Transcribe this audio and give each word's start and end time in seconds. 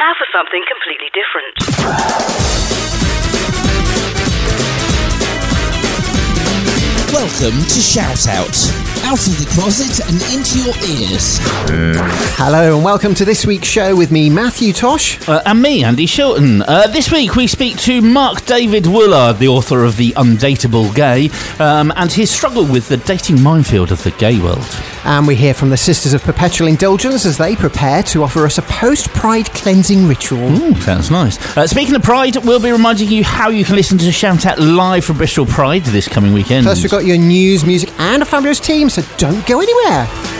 now 0.00 0.14
for 0.16 0.26
something 0.32 0.64
completely 0.66 1.10
different. 1.12 1.52
Welcome 7.12 7.60
to 7.68 7.80
Shout 7.80 8.26
Out. 8.28 8.89
Out 9.04 9.26
of 9.26 9.38
the 9.38 9.50
closet 9.52 10.00
and 10.08 10.22
into 10.32 10.58
your 10.60 10.74
ears. 10.88 11.38
Hello 12.36 12.76
and 12.76 12.84
welcome 12.84 13.14
to 13.14 13.24
this 13.24 13.44
week's 13.44 13.66
show 13.66 13.96
with 13.96 14.12
me, 14.12 14.30
Matthew 14.30 14.72
Tosh. 14.72 15.28
Uh, 15.28 15.42
and 15.46 15.60
me, 15.60 15.82
Andy 15.82 16.06
Shilton. 16.06 16.62
Uh, 16.66 16.86
this 16.86 17.10
week 17.10 17.34
we 17.34 17.46
speak 17.48 17.76
to 17.78 18.00
Mark 18.02 18.44
David 18.44 18.84
Woolard, 18.84 19.38
the 19.38 19.48
author 19.48 19.84
of 19.84 19.96
The 19.96 20.12
Undateable 20.12 20.94
Gay, 20.94 21.30
um, 21.58 21.92
and 21.96 22.12
his 22.12 22.30
struggle 22.30 22.64
with 22.64 22.88
the 22.88 22.98
dating 22.98 23.42
minefield 23.42 23.90
of 23.90 24.02
the 24.04 24.12
gay 24.12 24.38
world. 24.38 24.64
And 25.04 25.26
we 25.26 25.34
hear 25.34 25.54
from 25.54 25.70
the 25.70 25.76
Sisters 25.76 26.12
of 26.12 26.22
Perpetual 26.22 26.68
Indulgence 26.68 27.26
as 27.26 27.36
they 27.38 27.56
prepare 27.56 28.02
to 28.04 28.22
offer 28.22 28.44
us 28.44 28.58
a 28.58 28.62
post 28.62 29.08
Pride 29.08 29.46
cleansing 29.46 30.06
ritual. 30.06 30.52
Ooh, 30.52 30.74
sounds 30.82 31.10
nice. 31.10 31.56
Uh, 31.56 31.66
speaking 31.66 31.94
of 31.96 32.02
Pride, 32.02 32.36
we'll 32.44 32.60
be 32.60 32.70
reminding 32.70 33.08
you 33.08 33.24
how 33.24 33.48
you 33.48 33.64
can 33.64 33.74
listen 33.76 33.98
to 33.98 34.12
Shout 34.12 34.46
Out 34.46 34.58
live 34.58 35.04
from 35.04 35.16
Bristol 35.16 35.46
Pride 35.46 35.82
this 35.86 36.06
coming 36.06 36.32
weekend. 36.32 36.64
Plus, 36.64 36.82
we've 36.82 36.90
got 36.90 37.06
your 37.06 37.18
news, 37.18 37.64
music, 37.64 37.90
and 37.98 38.22
a 38.22 38.26
fabulous 38.26 38.60
team, 38.60 38.89
so 38.90 39.02
don't 39.18 39.46
go 39.46 39.60
anywhere. 39.60 40.39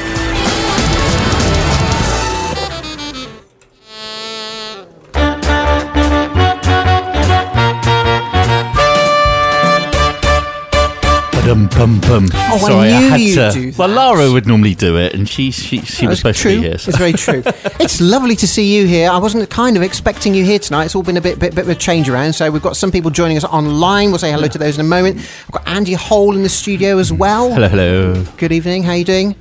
Bum, 11.80 11.98
bum. 12.02 12.28
Oh, 12.34 12.36
I 12.36 12.58
Sorry, 12.58 12.88
knew 12.88 13.08
had 13.08 13.20
you'd 13.22 13.34
to. 13.36 13.52
do 13.72 13.72
well. 13.78 13.88
Lara 13.88 14.30
would 14.30 14.46
normally 14.46 14.74
do 14.74 14.98
it, 14.98 15.14
and 15.14 15.26
she 15.26 15.50
she, 15.50 15.80
she 15.80 16.06
was 16.06 16.18
supposed 16.18 16.38
true. 16.38 16.56
to 16.56 16.60
be 16.60 16.66
here. 16.68 16.76
so- 16.76 16.90
It's 16.90 16.98
very 16.98 17.14
true. 17.14 17.42
it's 17.80 18.02
lovely 18.02 18.36
to 18.36 18.46
see 18.46 18.76
you 18.76 18.86
here. 18.86 19.08
I 19.08 19.16
wasn't 19.16 19.48
kind 19.48 19.78
of 19.78 19.82
expecting 19.82 20.34
you 20.34 20.44
here 20.44 20.58
tonight. 20.58 20.84
It's 20.84 20.94
all 20.94 21.02
been 21.02 21.16
a 21.16 21.22
bit, 21.22 21.38
bit, 21.38 21.54
bit 21.54 21.64
of 21.64 21.70
a 21.70 21.74
change 21.74 22.10
around. 22.10 22.34
So 22.34 22.50
we've 22.50 22.60
got 22.60 22.76
some 22.76 22.92
people 22.92 23.10
joining 23.10 23.38
us 23.38 23.45
online. 23.45 24.10
We'll 24.10 24.18
say 24.18 24.30
hello 24.30 24.46
to 24.48 24.59
those 24.59 24.74
in 24.78 24.84
a 24.84 24.88
moment. 24.88 25.20
I've 25.46 25.52
got 25.52 25.66
Andy 25.66 25.95
Hole 25.95 26.37
in 26.37 26.42
the 26.42 26.50
studio 26.50 26.98
as 26.98 27.14
well. 27.14 27.50
Hello, 27.50 27.68
hello. 27.68 28.24
Good 28.37 28.52
evening. 28.52 28.82
How 28.82 28.90
are 28.90 28.96
you 28.98 29.04
doing? 29.06 29.34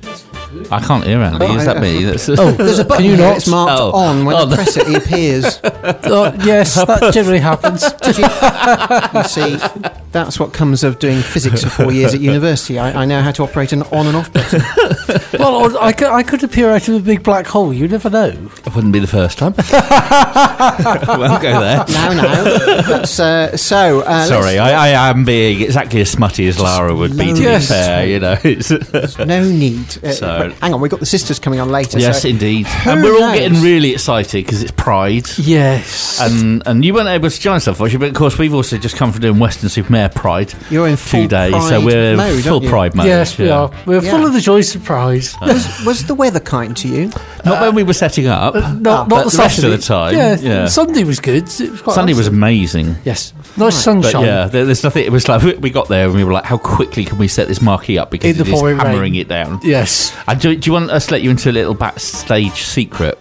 I 0.70 0.80
can't 0.80 1.04
hear 1.04 1.20
Andy. 1.20 1.44
Oh, 1.46 1.56
is 1.56 1.64
that 1.64 1.80
me? 1.80 2.02
That's, 2.04 2.28
Oh, 2.28 2.50
there's 2.52 2.78
a 2.80 2.84
button 2.84 3.04
you 3.04 3.16
here. 3.16 3.26
not? 3.28 3.36
It's 3.36 3.46
marked 3.46 3.80
Oh. 3.80 3.92
on. 3.92 4.24
When 4.24 4.34
Oh, 4.36 4.40
I 4.40 4.44
no. 4.46 4.54
press 4.54 4.76
it, 4.76 4.88
it 4.88 4.96
appears. 5.04 5.60
Oh, 5.64 6.32
yes, 6.44 6.74
that 6.74 7.12
generally 7.14 7.38
happens. 7.38 7.82
Did 8.02 8.18
you, 8.18 8.24
you 9.14 9.24
see, 9.24 9.90
that's 10.12 10.40
what 10.40 10.52
comes 10.52 10.82
of 10.82 10.98
doing 10.98 11.20
physics 11.22 11.62
for 11.62 11.70
four 11.70 11.92
years 11.92 12.14
at 12.14 12.20
university. 12.32 12.78
I, 12.78 13.02
I 13.02 13.04
know 13.04 13.22
how 13.22 13.30
to 13.32 13.42
operate 13.44 13.72
an 13.72 13.82
on 13.84 14.06
and 14.08 14.16
off 14.16 14.32
button. 14.32 14.60
Well, 15.38 15.78
I 15.78 15.92
could, 15.92 16.08
I 16.08 16.22
could 16.22 16.42
appear 16.44 16.70
out 16.70 16.88
of 16.88 16.94
a 16.94 17.00
big 17.00 17.22
black 17.22 17.46
hole. 17.46 17.72
You 17.72 17.88
never 17.88 18.10
know. 18.10 18.28
It 18.28 18.74
wouldn't 18.74 18.92
be 18.92 18.98
the 18.98 19.06
first 19.06 19.38
time. 19.38 19.54
Won't 21.20 21.42
go 21.42 21.60
there. 21.60 21.84
No, 21.88 22.12
no. 22.14 22.82
That's, 22.82 23.18
uh, 23.20 23.56
so, 23.56 24.00
uh, 24.00 24.24
Sorry, 24.26 24.58
I, 24.58 24.96
I 25.04 25.10
am 25.10 25.24
being 25.24 25.60
exactly 25.62 26.00
as 26.00 26.10
smutty 26.10 26.46
as 26.48 26.58
Lara 26.60 26.94
would 26.94 27.16
be, 27.16 27.28
to 27.28 27.34
be 27.34 27.40
Yes. 27.40 27.68
fair, 27.68 28.06
you 28.06 28.20
know. 28.20 28.36
It's, 28.44 28.70
no 29.18 29.44
need. 29.44 29.96
Uh, 30.04 30.12
So- 30.12 30.50
hang 30.60 30.74
on, 30.74 30.80
we've 30.80 30.90
got 30.90 31.00
the 31.00 31.06
sisters 31.06 31.38
coming 31.38 31.60
on 31.60 31.70
later. 31.70 31.98
yes, 31.98 32.22
so 32.22 32.28
indeed. 32.28 32.66
And 32.86 33.02
we're 33.02 33.14
all 33.22 33.32
getting 33.34 33.60
really 33.62 33.92
excited 33.92 34.44
because 34.44 34.62
it's 34.62 34.72
Pride. 34.72 35.26
Yes. 35.38 36.20
And 36.20 36.62
and 36.66 36.84
you 36.84 36.94
weren't 36.94 37.08
able 37.08 37.30
to 37.30 37.40
join 37.40 37.56
us, 37.56 37.66
unfortunately, 37.66 38.06
but 38.08 38.14
of 38.14 38.18
course 38.18 38.38
we've 38.38 38.54
also 38.54 38.76
just 38.78 38.96
come 38.96 39.12
from 39.12 39.20
doing 39.20 39.38
Weston-super-Mare 39.38 40.08
Pride 40.10 40.52
You're 40.70 40.88
in 40.88 40.96
full 40.96 41.22
two 41.22 41.28
days, 41.28 41.68
so 41.68 41.84
we're 41.84 42.16
mode, 42.16 42.42
full? 42.44 42.60
Pride 42.60 42.94
mode. 42.94 43.06
yes, 43.06 43.36
we 43.38 43.48
are. 43.50 43.70
We're 43.86 44.02
Yeah. 44.02 44.10
full 44.10 44.26
of 44.26 44.32
the 44.32 44.40
joys 44.40 44.74
of 44.74 44.84
prize. 45.00 45.34
was, 45.42 45.84
was 45.86 46.04
the 46.06 46.14
weather 46.14 46.40
kind 46.40 46.76
to 46.78 46.88
you? 46.88 47.08
Not 47.44 47.60
when 47.62 47.74
we 47.74 47.82
were 47.82 47.92
setting 47.94 48.26
up. 48.26 48.54
Not, 48.54 48.64
Ah, 48.64 48.72
not 48.74 49.08
but 49.08 49.24
the 49.24 49.30
the 49.30 49.36
rest 49.38 49.58
of 49.58 49.62
Saturday. 49.64 49.76
the 49.76 49.82
time, 49.82 50.14
Yeah, 50.14 50.36
yeah. 50.40 50.66
Sunday 50.66 51.04
was 51.04 51.20
good. 51.20 51.44
It 51.44 51.70
was 51.70 51.82
quite 51.82 51.94
Sunday 51.94 52.12
nice. 52.12 52.18
was 52.18 52.26
amazing. 52.28 52.96
Yes. 53.04 53.32
Nice 53.56 53.56
But 53.56 53.70
sunshine. 53.72 54.24
yeah, 54.24 54.46
there, 54.46 54.64
there's 54.64 54.84
nothing. 54.84 55.04
It 55.04 55.12
was 55.12 55.28
like 55.28 55.42
we- 55.42 55.54
we 55.54 55.70
got 55.70 55.88
there 55.88 56.06
and 56.06 56.14
we 56.14 56.22
were 56.24 56.32
like, 56.32 56.44
"How 56.44 56.58
quickly 56.58 57.04
can 57.04 57.18
we 57.18 57.28
set 57.28 57.48
this 57.48 57.60
marquee 57.60 57.98
up?" 57.98 58.10
Because 58.10 58.30
In 58.30 58.36
the 58.36 58.48
it 58.50 58.52
is 58.54 58.60
pouring 58.60 58.76
rain. 58.78 58.86
hammering 58.86 59.14
it 59.16 59.28
down. 59.28 59.58
Yes. 59.62 60.14
And 60.28 60.40
do, 60.40 60.54
do 60.54 60.66
you 60.68 60.72
want 60.74 60.90
us 60.90 61.06
to 61.06 61.12
let 61.12 61.22
you 61.22 61.30
into 61.30 61.50
a 61.50 61.52
little 61.52 61.74
backstage 61.74 62.62
secret? 62.62 63.18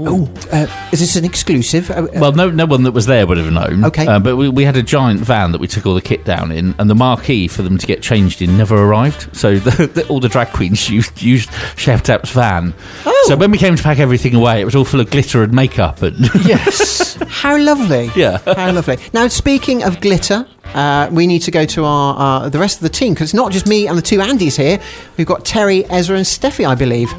Oh, 0.00 0.28
uh, 0.52 0.66
is 0.92 1.00
this 1.00 1.16
an 1.16 1.24
exclusive? 1.24 1.90
Uh, 1.90 1.94
uh, 1.94 2.08
Well, 2.16 2.32
no, 2.32 2.50
no 2.50 2.66
one 2.66 2.82
that 2.82 2.92
was 2.92 3.06
there 3.06 3.26
would 3.26 3.38
have 3.38 3.52
known. 3.52 3.84
Okay. 3.86 4.06
uh, 4.06 4.18
but 4.18 4.36
we, 4.36 4.48
we 4.48 4.64
had 4.64 4.76
a 4.76 4.82
giant 4.82 5.20
van 5.20 5.52
that 5.52 5.60
we 5.60 5.66
took 5.66 5.86
all 5.86 5.94
the 5.94 6.02
kit 6.02 6.24
down 6.24 6.52
in, 6.52 6.74
and 6.78 6.90
the 6.90 6.94
marquee 6.94 7.48
for 7.48 7.62
them 7.62 7.78
to 7.78 7.86
get 7.86 8.02
changed 8.02 8.42
in 8.42 8.56
never 8.58 8.76
arrived. 8.76 9.34
So 9.34 9.56
the, 9.58 9.86
the, 9.86 10.06
all 10.08 10.20
the 10.20 10.28
drag 10.28 10.48
queens 10.48 10.90
used, 10.90 11.22
used 11.22 11.50
Chef 11.76 12.02
Tap's 12.02 12.30
van. 12.30 12.74
Oh. 13.06 13.24
So 13.28 13.36
when 13.36 13.50
we 13.50 13.58
came 13.58 13.74
to 13.76 13.82
pack 13.82 13.98
everything 13.98 14.34
away, 14.34 14.60
it 14.60 14.64
was 14.64 14.74
all 14.74 14.84
full 14.84 15.00
of 15.00 15.10
glitter 15.10 15.42
and 15.42 15.52
makeup. 15.52 16.02
And 16.02 16.18
Yes. 16.44 17.14
how 17.28 17.56
lovely! 17.58 18.10
Yeah. 18.14 18.38
how 18.44 18.72
lovely. 18.72 18.98
Now, 19.14 19.28
speaking 19.28 19.82
of 19.84 20.00
glitter, 20.00 20.46
uh, 20.74 21.08
we 21.12 21.26
need 21.26 21.40
to 21.42 21.50
go 21.50 21.64
to 21.66 21.84
our 21.84 22.44
uh, 22.44 22.48
the 22.48 22.58
rest 22.58 22.76
of 22.76 22.82
the 22.82 22.88
team 22.88 23.14
because 23.14 23.28
it's 23.30 23.34
not 23.34 23.52
just 23.52 23.66
me 23.66 23.86
and 23.86 23.96
the 23.96 24.02
two 24.02 24.18
Andys 24.18 24.56
here. 24.56 24.80
We've 25.16 25.26
got 25.26 25.44
Terry, 25.44 25.84
Ezra, 25.86 26.16
and 26.16 26.26
Steffi, 26.26 26.66
I 26.66 26.74
believe. 26.74 27.10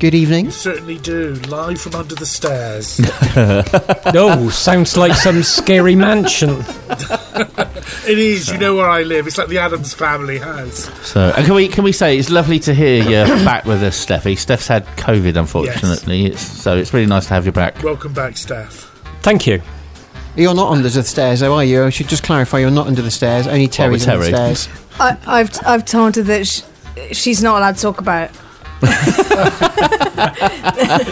Good 0.00 0.14
evening. 0.14 0.50
Certainly 0.50 0.98
do. 0.98 1.34
Live 1.48 1.78
from 1.80 1.94
under 1.94 2.14
the 2.14 2.24
stairs. 2.26 3.00
No, 4.14 4.48
sounds 4.48 4.96
like 4.96 5.12
some 5.12 5.42
scary 5.42 5.94
mansion. 5.94 6.64
it 8.08 8.18
is. 8.18 8.48
You 8.50 8.58
know 8.58 8.74
where 8.76 8.88
I 8.88 9.02
live. 9.02 9.26
It's 9.26 9.38
like 9.38 9.48
the 9.48 9.58
Addams 9.58 9.92
family 9.94 10.38
house. 10.38 10.90
so, 11.06 11.32
and 11.36 11.44
can 11.46 11.54
we 11.54 11.68
can 11.68 11.84
we 11.84 11.92
say 11.92 12.18
it's 12.18 12.30
lovely 12.30 12.58
to 12.60 12.74
hear 12.74 13.02
you 13.04 13.44
back 13.44 13.66
with 13.66 13.82
us, 13.82 14.04
Steffi. 14.04 14.36
Steph's 14.36 14.66
had 14.66 14.84
COVID, 14.96 15.36
unfortunately. 15.36 16.26
It's, 16.26 16.40
so 16.42 16.76
it's 16.76 16.92
really 16.94 17.06
nice 17.06 17.26
to 17.26 17.34
have 17.34 17.46
you 17.46 17.52
back. 17.52 17.80
Welcome 17.82 18.12
back, 18.14 18.36
Steph. 18.36 18.90
Thank 19.22 19.46
you. 19.46 19.62
You're 20.34 20.54
not 20.54 20.72
under 20.72 20.88
the 20.88 21.02
stairs, 21.02 21.40
though, 21.40 21.54
are 21.54 21.64
you? 21.64 21.84
I 21.84 21.90
should 21.90 22.08
just 22.08 22.24
clarify. 22.24 22.58
You're 22.58 22.70
not 22.70 22.86
under 22.86 23.02
the 23.02 23.10
stairs. 23.10 23.46
Only 23.46 23.68
Terry's 23.68 24.08
under 24.08 24.24
the 24.24 24.30
Terry. 24.32 24.54
stairs. 24.54 24.80
I, 24.98 25.16
I've 25.26 25.50
I've 25.66 25.84
told 25.84 26.16
her 26.16 26.22
that 26.22 26.46
sh- 26.46 26.62
she's 27.12 27.42
not 27.42 27.58
allowed 27.58 27.76
to 27.76 27.82
talk 27.82 28.00
about. 28.00 28.30
It. 28.82 30.40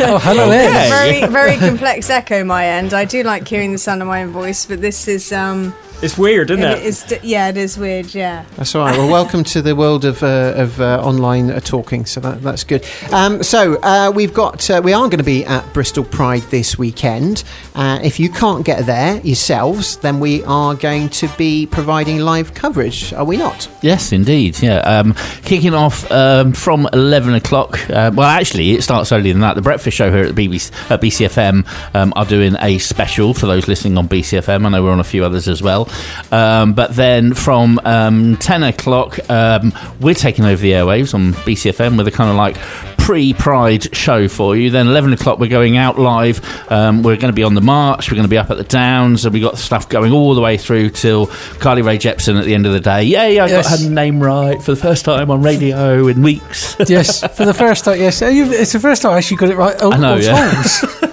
Oh, 0.01 0.19
hello 0.19 0.49
there. 0.49 0.89
Very 0.89 1.27
very 1.27 1.56
complex 1.56 2.11
echo 2.11 2.45
my 2.45 2.67
end. 2.67 2.95
I 2.95 3.05
do 3.05 3.23
like 3.23 3.47
hearing 3.47 3.73
the 3.73 3.79
sound 3.79 4.03
of 4.03 4.09
my 4.09 4.23
own 4.23 4.31
voice, 4.31 4.67
but 4.67 4.81
this 4.81 5.09
is 5.09 5.33
um 5.33 5.75
It's 6.00 6.16
weird, 6.16 6.50
isn't 6.53 6.62
it 6.62 6.78
it? 6.78 6.84
is 6.84 7.03
d- 7.03 7.19
yeah 7.25 7.48
it 7.48 7.56
is 7.56 7.76
weird 7.76 8.14
yeah. 8.14 8.44
That's 8.56 8.72
all 8.76 8.84
right. 8.86 8.97
Well, 8.97 9.10
welcome 9.10 9.42
to 9.44 9.60
the 9.60 9.75
world 9.75 10.04
of, 10.04 10.22
uh, 10.22 10.53
of 10.56 10.81
uh, 10.81 11.03
online 11.03 11.50
uh, 11.50 11.59
talking. 11.59 12.06
So 12.06 12.20
that, 12.20 12.41
that's 12.41 12.62
good. 12.62 12.86
Um, 13.12 13.42
so 13.42 13.81
uh, 13.82 14.12
we've 14.14 14.32
got 14.32 14.70
uh, 14.70 14.81
we 14.82 14.92
are 14.92 15.09
going 15.09 15.19
to 15.19 15.25
be 15.25 15.44
at 15.44 15.64
Bristol 15.75 16.04
Pride 16.04 16.42
this 16.50 16.78
weekend. 16.78 17.42
Uh, 17.75 17.98
if 18.00 18.20
you 18.20 18.31
can't 18.31 18.64
get 18.64 18.86
there 18.86 19.20
yourselves, 19.22 19.97
then 19.97 20.20
we 20.20 20.44
are 20.44 20.76
going 20.76 21.09
to 21.09 21.28
be 21.36 21.66
providing 21.66 22.19
live 22.20 22.54
coverage. 22.54 23.12
Are 23.12 23.25
we 23.25 23.36
not? 23.36 23.69
Yes, 23.82 24.12
indeed. 24.12 24.62
Yeah, 24.62 24.78
um, 24.78 25.15
kicking 25.42 25.75
off 25.75 26.09
um, 26.12 26.53
from 26.53 26.88
eleven 26.92 27.34
o'clock. 27.34 27.76
Uh, 27.91 28.12
well, 28.15 28.28
actually, 28.28 28.70
it 28.70 28.82
starts 28.84 29.10
earlier 29.10 29.32
than 29.32 29.41
that. 29.42 29.54
The 29.56 29.62
breakfast 29.62 29.97
show 29.97 30.12
here 30.12 30.22
at 30.26 30.36
the 30.36 30.47
BBC 30.48 30.91
at 30.92 31.00
BCFM 31.00 31.66
um, 31.97 32.12
are 32.15 32.25
doing 32.25 32.54
a 32.60 32.78
special 32.78 33.34
for 33.34 33.47
those 33.47 33.66
listening 33.66 33.98
on 33.98 34.09
BCFM. 34.09 34.65
I 34.65 34.69
know 34.69 34.84
we're 34.84 34.92
on 34.92 35.00
a 35.00 35.04
few 35.04 35.25
others 35.25 35.48
as 35.48 35.60
well. 35.60 35.88
Um, 36.32 36.72
but 36.75 36.94
then 36.94 37.34
from 37.34 37.81
um, 37.84 38.37
ten 38.37 38.62
o'clock, 38.62 39.19
um, 39.31 39.72
we're 40.00 40.15
taking 40.15 40.44
over 40.44 40.60
the 40.60 40.72
airwaves 40.72 41.15
on 41.15 41.32
BCFM 41.32 41.97
with 41.97 42.09
a 42.09 42.10
kind 42.12 42.31
of 42.31 42.37
like 42.37 42.56
pre-Pride 42.99 43.94
show 43.97 44.28
for 44.28 44.54
you. 44.56 44.71
Then 44.71 44.87
eleven 44.87 45.12
o'clock, 45.12 45.38
we're 45.38 45.48
going 45.48 45.77
out 45.77 45.98
live. 45.98 46.41
Um, 46.71 47.03
we're 47.03 47.16
going 47.16 47.32
to 47.32 47.37
be 47.37 47.43
on 47.43 47.54
the 47.54 47.60
march. 47.62 48.10
We're 48.10 48.16
going 48.16 48.25
to 48.27 48.31
be 48.31 48.37
up 48.38 48.50
at 48.50 48.59
the 48.59 48.65
Downs, 48.65 49.25
and 49.25 49.32
we've 49.32 49.43
got 49.43 49.56
stuff 49.59 49.88
going 49.88 50.12
all 50.12 50.34
the 50.34 50.41
way 50.43 50.59
through 50.59 50.91
till 50.91 51.27
Carly 51.59 51.82
Rae 51.82 51.97
Jepsen 51.98 52.38
at 52.38 52.44
the 52.44 52.54
end 52.54 52.66
of 52.66 52.72
the 52.72 52.81
day. 52.81 53.04
Yay! 53.04 53.38
I 53.38 53.47
Yes. 53.47 53.69
got 53.71 53.81
her 53.81 53.88
name 53.91 54.21
right 54.21 54.60
for 54.62 54.72
the 54.72 54.81
first 54.81 55.04
time 55.06 55.31
on 55.31 55.43
radio 55.43 56.06
in 56.09 56.22
weeks. 56.22 56.77
yes, 56.87 57.21
for 57.37 57.44
the 57.47 57.54
first 57.54 57.84
time. 57.84 57.98
Yes, 57.98 58.21
it's 58.22 58.72
the 58.72 58.81
first 58.81 59.03
time 59.03 59.12
I 59.12 59.19
actually 59.19 59.38
got 59.38 59.48
it 59.50 59.56
right. 59.56 59.77
Oh, 59.81 59.93
I 59.93 59.97
know, 59.97 60.12
all 60.15 60.21
yeah. 60.22 60.32
times. 60.53 60.84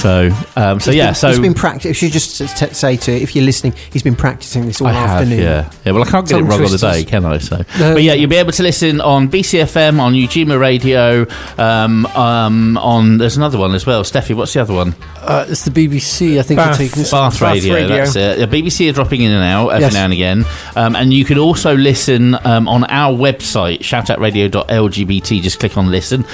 so, 0.00 0.30
um, 0.56 0.80
so 0.80 0.90
yeah, 0.90 1.12
so 1.12 1.28
he's 1.28 1.40
been 1.40 1.54
practicing. 1.54 1.90
If 1.90 2.02
you 2.02 2.10
just 2.10 2.38
t- 2.38 2.46
t- 2.66 2.74
say 2.74 2.96
to 2.96 3.12
if 3.12 3.34
you're 3.34 3.44
listening, 3.44 3.74
he's 3.92 4.02
been 4.02 4.16
practicing 4.16 4.66
this 4.66 4.80
all 4.80 4.86
I 4.88 4.92
have, 4.92 5.10
afternoon. 5.22 5.40
yeah, 5.40 5.70
yeah. 5.84 5.92
Well, 5.92 6.02
I 6.02 6.10
can't 6.10 6.26
get 6.28 6.36
it 6.36 6.40
Tongue 6.40 6.48
wrong 6.48 6.64
on 6.64 6.70
the 6.70 6.78
day, 6.78 7.04
can 7.04 7.24
I? 7.24 7.38
So, 7.38 7.56
No. 7.78 7.94
but 7.94 8.02
yeah, 8.02 8.12
you'll 8.14 8.30
be 8.30 8.36
able 8.36 8.52
to 8.52 8.62
listen 8.62 9.00
on 9.00 9.28
BCFM, 9.28 9.98
on 10.00 10.12
Ujima 10.14 10.58
Radio, 10.60 11.26
um, 11.58 12.06
um, 12.06 12.76
on 12.78 13.18
there's 13.18 13.36
another 13.36 13.58
one 13.58 13.74
as 13.74 13.86
well. 13.86 14.02
Steffi, 14.04 14.34
what's 14.34 14.52
the 14.54 14.60
other 14.60 14.74
one? 14.74 14.94
Uh, 15.22 15.44
it's 15.48 15.64
the 15.64 15.70
BBC, 15.70 16.38
I 16.38 16.42
think. 16.42 16.58
Bath. 16.58 16.74
are 16.74 16.78
taking 16.78 17.02
Bath 17.10 17.40
Radio, 17.42 17.74
Radio. 17.74 17.88
that's 17.96 18.14
it. 18.14 18.38
The 18.38 18.46
BBC 18.62 18.88
are 18.90 18.92
dropping 18.92 19.22
in 19.22 19.32
and 19.32 19.42
out 19.42 19.68
every 19.70 19.80
Yes. 19.86 19.92
now 19.94 20.04
and 20.04 20.12
again. 20.12 20.44
Um, 20.76 20.94
and 20.94 21.12
you 21.12 21.24
can 21.24 21.38
also 21.38 21.74
listen 21.76 22.36
um, 22.44 22.68
on 22.68 22.84
our 22.84 23.12
website, 23.16 23.80
shoutoutradio.lgbt. 23.80 25.42
Just 25.42 25.58
click 25.58 25.76
on 25.76 25.90
listen. 25.90 26.24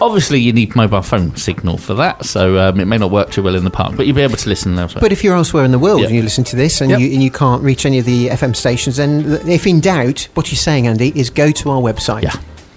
Obviously, 0.00 0.40
you 0.40 0.52
need 0.52 0.74
mobile 0.74 1.02
phone 1.02 1.34
signal 1.36 1.78
for 1.78 1.94
that, 1.94 2.24
so 2.24 2.58
um, 2.58 2.80
it 2.80 2.86
may 2.86 2.98
not 2.98 3.10
work 3.12 3.30
too 3.30 3.42
well 3.42 3.54
in 3.54 3.64
the 3.64 3.70
park, 3.70 3.94
but 3.96 4.06
you'll 4.06 4.16
be 4.16 4.22
able 4.22 4.36
to 4.36 4.48
listen 4.48 4.76
elsewhere. 4.78 5.00
But 5.00 5.12
if 5.12 5.22
you're 5.22 5.36
elsewhere 5.36 5.64
in 5.64 5.70
the 5.70 5.78
world 5.78 6.00
Yeah. 6.00 6.06
and 6.06 6.16
you 6.16 6.22
listen 6.22 6.42
to 6.44 6.56
this 6.56 6.80
and, 6.80 6.90
Yep. 6.90 7.00
you, 7.00 7.12
and 7.12 7.22
you 7.22 7.30
can't 7.30 7.62
reach 7.62 7.86
any 7.86 7.98
of 7.98 8.04
the 8.04 8.28
FM 8.30 8.54
stations, 8.54 8.96
then 8.96 9.40
if 9.46 9.66
in 9.66 9.80
doubt, 9.80 10.28
what 10.34 10.50
you're 10.50 10.58
saying, 10.58 10.86
Andy, 10.88 11.12
is 11.14 11.30
go 11.30 11.50
to 11.52 11.70
our 11.70 11.80
website. 11.80 12.22
Yeah. 12.22 12.34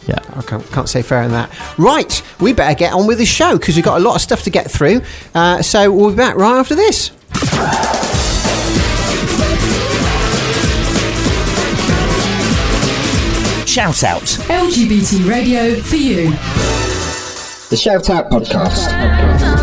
Yeah. 0.07 0.19
I 0.35 0.41
can't, 0.43 0.63
can't 0.71 0.87
say 0.87 1.01
fairer 1.01 1.23
than 1.23 1.31
that. 1.31 1.49
Right, 1.79 2.21
we 2.39 2.53
better 2.53 2.75
get 2.77 2.93
on 2.93 3.07
with 3.07 3.17
the 3.17 3.25
show 3.25 3.57
because 3.57 3.75
we've 3.75 3.83
got 3.85 3.99
a 3.99 4.03
lot 4.03 4.15
of 4.15 4.21
stuff 4.21 4.43
to 4.43 4.51
get 4.51 4.69
through. 4.69 5.01
Uh, 5.33 5.63
so 5.63 5.91
we'll 5.91 6.11
be 6.11 6.15
back 6.17 6.35
right 6.35 6.59
after 6.59 6.75
this. 6.75 7.11
Shout 13.65 14.03
out. 14.05 14.21
LGBT 14.47 15.27
radio 15.29 15.75
for 15.81 15.97
you. 15.97 16.29
The 17.69 17.75
Shout 17.75 18.09
Out 18.09 18.29
Podcast. 18.29 19.54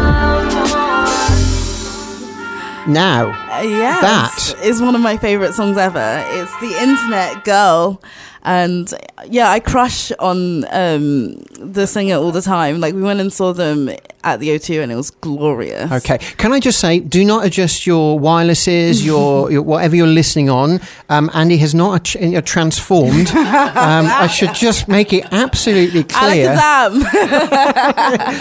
Now, 2.87 3.31
Uh, 3.52 3.62
yeah, 3.62 4.00
That- 4.00 4.55
is 4.62 4.82
one 4.82 4.94
of 4.94 5.00
my 5.00 5.17
favorite 5.17 5.55
songs 5.55 5.76
ever. 5.79 6.25
It's 6.31 6.50
the 6.61 6.75
Internet 6.82 7.44
Girl, 7.44 8.00
and 8.44 8.93
yeah, 9.29 9.50
I 9.50 9.61
crush 9.61 10.11
on 10.19 10.65
um, 10.73 11.35
the 11.61 11.87
singer 11.87 12.17
all 12.17 12.33
the 12.33 12.43
time. 12.43 12.81
Like 12.81 12.94
we 12.94 13.03
went 13.03 13.21
and 13.21 13.33
saw 13.33 13.53
them 13.53 13.91
at 14.25 14.41
the 14.41 14.50
O2, 14.50 14.83
and 14.83 14.93
it 14.93 14.97
was 14.97 15.11
glorious. 15.11 15.91
okay, 15.91 16.19
can 16.37 16.53
I 16.53 16.61
just 16.61 16.79
say, 16.79 17.00
do 17.00 17.25
not 17.25 17.44
adjust 17.44 17.87
your 17.87 18.21
wirelesses, 18.21 19.05
your, 19.05 19.50
your 19.50 19.62
whatever 19.62 19.97
you're 19.97 20.06
listening 20.06 20.49
on. 20.49 20.81
Um, 21.09 21.29
Andy 21.35 21.56
has 21.59 21.75
not 21.75 22.05
ch- 22.05 22.17
uh, 22.17 22.41
transformed. 22.43 23.31
Um, 23.31 24.06
I 24.06 24.29
should 24.29 24.55
just 24.55 24.87
make 24.89 25.12
it 25.12 25.25
absolutely 25.33 26.05
clear. 26.09 26.55
Alakazam. 26.56 27.03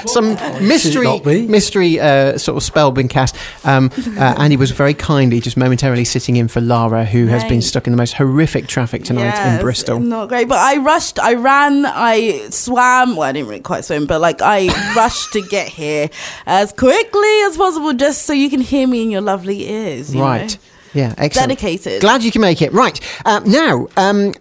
some 0.10 0.36
mystery, 0.68 1.48
mystery 1.48 2.00
uh, 2.00 2.38
sort 2.38 2.58
of 2.58 2.64
spell 2.64 2.92
been 2.92 3.08
cast. 3.08 3.36
Um, 3.66 3.92
uh, 4.18 4.36
Andy 4.38 4.58
was 4.58 4.72
very 4.72 4.94
kindly 4.94 5.40
just 5.40 5.58
momentarily 5.58 6.06
sitting 6.06 6.36
in 6.36 6.48
for 6.48 6.62
Lara, 6.62 7.06
who 7.06 7.28
has 7.28 7.44
been 7.46 7.62
stuck 7.62 7.88
in 7.88 7.92
the 7.92 7.98
most 7.98 8.14
horrific 8.14 8.68
traffic 8.68 9.04
tonight 9.04 9.22
in 9.22 9.62
Yes, 9.62 9.62
Not 10.00 10.30
great, 10.30 10.48
but 10.48 10.58
I 10.60 10.78
rushed, 10.78 11.20
I 11.20 11.34
ran, 11.34 11.86
I 11.86 12.48
swam. 12.50 13.16
Well, 13.16 13.24
I 13.28 13.32
didn't 13.32 13.48
really 13.50 13.62
quite 13.62 13.86
swim, 13.86 14.06
but 14.08 14.22
like 14.22 14.42
I 14.42 14.68
rushed 14.96 15.34
to 15.34 15.42
get 15.42 15.68
here 15.68 16.10
as 16.46 16.72
quickly 16.74 17.42
as 17.44 17.58
possible, 17.58 17.94
just 17.94 18.24
so 18.24 18.34
you 18.34 18.50
can 18.50 18.62
hear 18.62 18.88
me 18.88 19.04
in 19.04 19.12
your 19.12 19.22
lovely 19.22 19.70
ears. 19.70 20.14
you 20.14 20.22
Right. 20.22 20.52
know? 20.52 20.62
Yeah, 20.94 21.14
excellent. 21.18 21.50
Dedicated. 21.50 22.02
Glad 22.02 22.24
you 22.24 22.32
can 22.32 22.42
make 22.42 22.62
it. 22.62 22.74
Right. 22.74 23.00
Uh, 23.26 23.40
now, 23.46 23.88
um, 23.96 24.34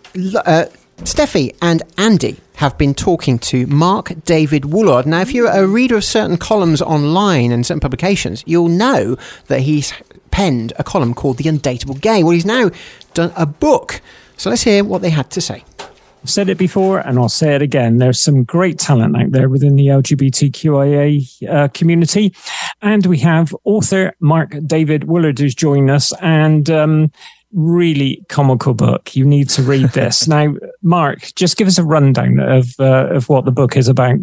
uh, 0.45 0.65
Steffi 0.99 1.55
and 1.63 1.83
Andy 1.97 2.39
have 2.57 2.77
been 2.77 2.93
talking 2.93 3.39
to 3.39 3.67
Mark 3.69 4.13
David 4.25 4.65
Woolard. 4.65 5.07
Now, 5.07 5.21
if 5.21 5.33
you're 5.33 5.47
a 5.51 5.67
reader 5.67 5.97
of 5.97 6.05
certain 6.05 6.37
columns 6.37 6.83
online 6.83 7.53
and 7.53 7.65
certain 7.65 7.81
publications, 7.81 8.43
you'll 8.47 8.69
know 8.69 9.17
that 9.47 9.61
he's 9.61 9.95
penned 10.31 10.73
a 10.79 10.85
column 10.85 11.15
called 11.15 11.39
The 11.39 11.45
Undateable 11.45 12.01
Gay. 12.01 12.23
Well, 12.23 12.33
he's 12.33 12.45
now 12.45 12.71
done 13.15 13.33
a 13.37 13.47
book. 13.47 14.01
So 14.41 14.49
let's 14.49 14.63
hear 14.63 14.85
what 14.85 15.03
they 15.03 15.11
had 15.11 15.31
to 15.33 15.41
say. 15.43 15.63
I've 15.79 16.31
said 16.31 16.49
it 16.49 16.57
before 16.57 17.01
and 17.01 17.19
I'll 17.19 17.29
say 17.29 17.55
it 17.55 17.61
again. 17.61 17.99
There's 17.99 18.19
some 18.19 18.43
great 18.43 18.79
talent 18.79 19.15
out 19.15 19.33
there 19.33 19.51
within 19.51 19.77
the 19.77 19.89
LGBTQIA 19.89 21.47
uh, 21.47 21.69
community. 21.69 22.35
And 22.81 23.05
we 23.05 23.19
have 23.19 23.55
author 23.65 24.15
Mark 24.19 24.57
David 24.65 25.03
Woolard 25.03 25.39
who's 25.39 25.55
joined 25.55 25.91
us 25.91 26.15
and 26.23 26.71
um, 26.71 27.13
really 27.53 28.25
comical 28.31 28.73
book. 28.73 29.15
You 29.15 29.27
need 29.27 29.51
to 29.51 29.63
read 29.63 29.91
this. 29.91 30.27
now, 30.29 30.55
Mark, 30.81 31.35
just 31.35 31.59
give 31.59 31.69
us 31.69 31.77
a 31.77 31.85
rundown 31.85 32.41
of, 32.41 32.69
uh, 32.79 33.09
of 33.11 33.29
what 33.29 33.45
the 33.45 33.53
book 33.53 33.77
is 33.77 33.89
about. 33.89 34.21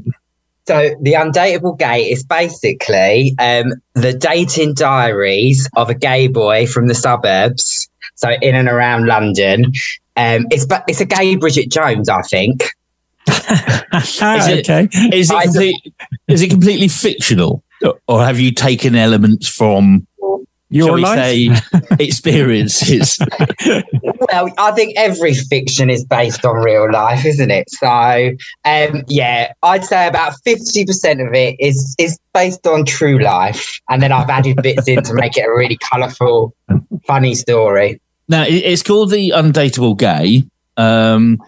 So 0.68 0.90
the 1.02 1.14
undateable 1.14 1.78
gay 1.80 2.02
is 2.12 2.24
basically 2.26 3.34
um, 3.40 3.74
the 3.96 4.14
dating 4.14 4.74
diaries 4.74 5.68
of 5.78 5.90
a 5.90 5.94
gay 5.94 6.28
boy 6.28 6.68
from 6.68 6.88
the 6.88 6.94
suburbs, 6.96 7.90
so 8.16 8.32
in 8.42 8.54
and 8.54 8.68
around 8.68 9.06
London. 9.06 9.72
Um, 10.18 10.46
it's 10.52 10.66
but 10.66 10.84
it's 10.88 11.00
a 11.00 11.06
gay 11.06 11.36
Bridget 11.36 11.70
Jones, 11.72 12.10
I 12.10 12.22
think. 12.24 12.64
Ah, 13.90 14.50
it- 14.50 14.70
okay. 14.70 14.90
Is 15.16 15.32
it, 15.32 15.42
complete, 15.44 15.94
is 16.28 16.42
it 16.42 16.50
completely 16.50 16.88
fictional? 16.88 17.64
Or 18.08 18.24
have 18.24 18.40
you 18.40 18.52
taken 18.52 18.96
elements 18.96 19.48
from, 19.48 20.07
Your 20.70 20.88
shall 20.88 20.96
we 20.96 21.02
life? 21.04 21.18
say, 21.18 21.50
experiences? 22.00 23.20
Well, 24.04 24.50
I 24.58 24.72
think 24.72 24.94
every 24.98 25.34
fiction 25.34 25.90
is 25.90 26.04
based 26.04 26.44
on 26.46 26.58
real 26.58 26.92
life, 26.92 27.26
isn't 27.26 27.52
it? 27.52 27.70
So, 27.70 28.32
um, 28.66 29.04
yeah, 29.08 29.54
I'd 29.64 29.86
say 29.86 30.08
about 30.08 30.34
fifty 30.44 30.86
percent 30.86 31.22
of 31.22 31.34
it 31.34 31.56
is 31.60 31.96
is 31.98 32.20
based 32.34 32.68
on 32.68 32.86
true 32.86 33.20
life, 33.20 33.80
and 33.90 34.02
then 34.02 34.12
I've 34.12 34.30
added 34.30 34.62
bits 34.62 34.88
in 34.88 35.04
to 35.04 35.14
make 35.14 35.38
it 35.38 35.46
a 35.46 35.50
really 35.50 35.78
colourful, 35.78 36.54
funny 37.06 37.36
story. 37.36 38.02
Now, 38.28 38.44
it's 38.46 38.84
called 38.84 39.12
The 39.12 39.32
Undateable 39.36 39.98
Gay. 39.98 40.44
Um, 40.76 41.40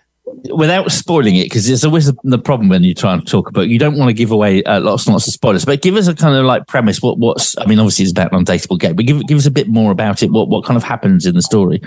without 0.53 0.91
spoiling 0.91 1.35
it, 1.35 1.45
because 1.45 1.69
it's 1.69 1.83
always 1.83 2.07
the, 2.07 2.17
the 2.23 2.37
problem 2.37 2.69
when 2.69 2.83
you 2.83 2.93
try 2.93 3.13
and 3.13 3.27
talk 3.27 3.49
about, 3.49 3.67
you 3.67 3.79
don't 3.79 3.97
want 3.97 4.09
to 4.09 4.13
give 4.13 4.31
away 4.31 4.63
uh, 4.63 4.79
lots 4.79 5.05
and 5.05 5.13
lots 5.13 5.27
of 5.27 5.33
spoilers, 5.33 5.65
but 5.65 5.81
give 5.81 5.95
us 5.95 6.07
a 6.07 6.15
kind 6.15 6.35
of 6.35 6.45
like 6.45 6.67
premise. 6.67 7.01
What, 7.01 7.17
what's, 7.17 7.57
I 7.57 7.65
mean, 7.65 7.79
obviously 7.79 8.03
it's 8.03 8.11
about 8.11 8.33
an 8.33 8.43
undateable 8.43 8.79
game, 8.79 8.95
but 8.95 9.05
give, 9.05 9.25
give 9.27 9.37
us 9.37 9.45
a 9.45 9.51
bit 9.51 9.67
more 9.67 9.91
about 9.91 10.23
it. 10.23 10.31
What, 10.31 10.49
what 10.49 10.65
kind 10.65 10.77
of 10.77 10.83
happens 10.83 11.25
in 11.25 11.35
the 11.35 11.41
story? 11.41 11.81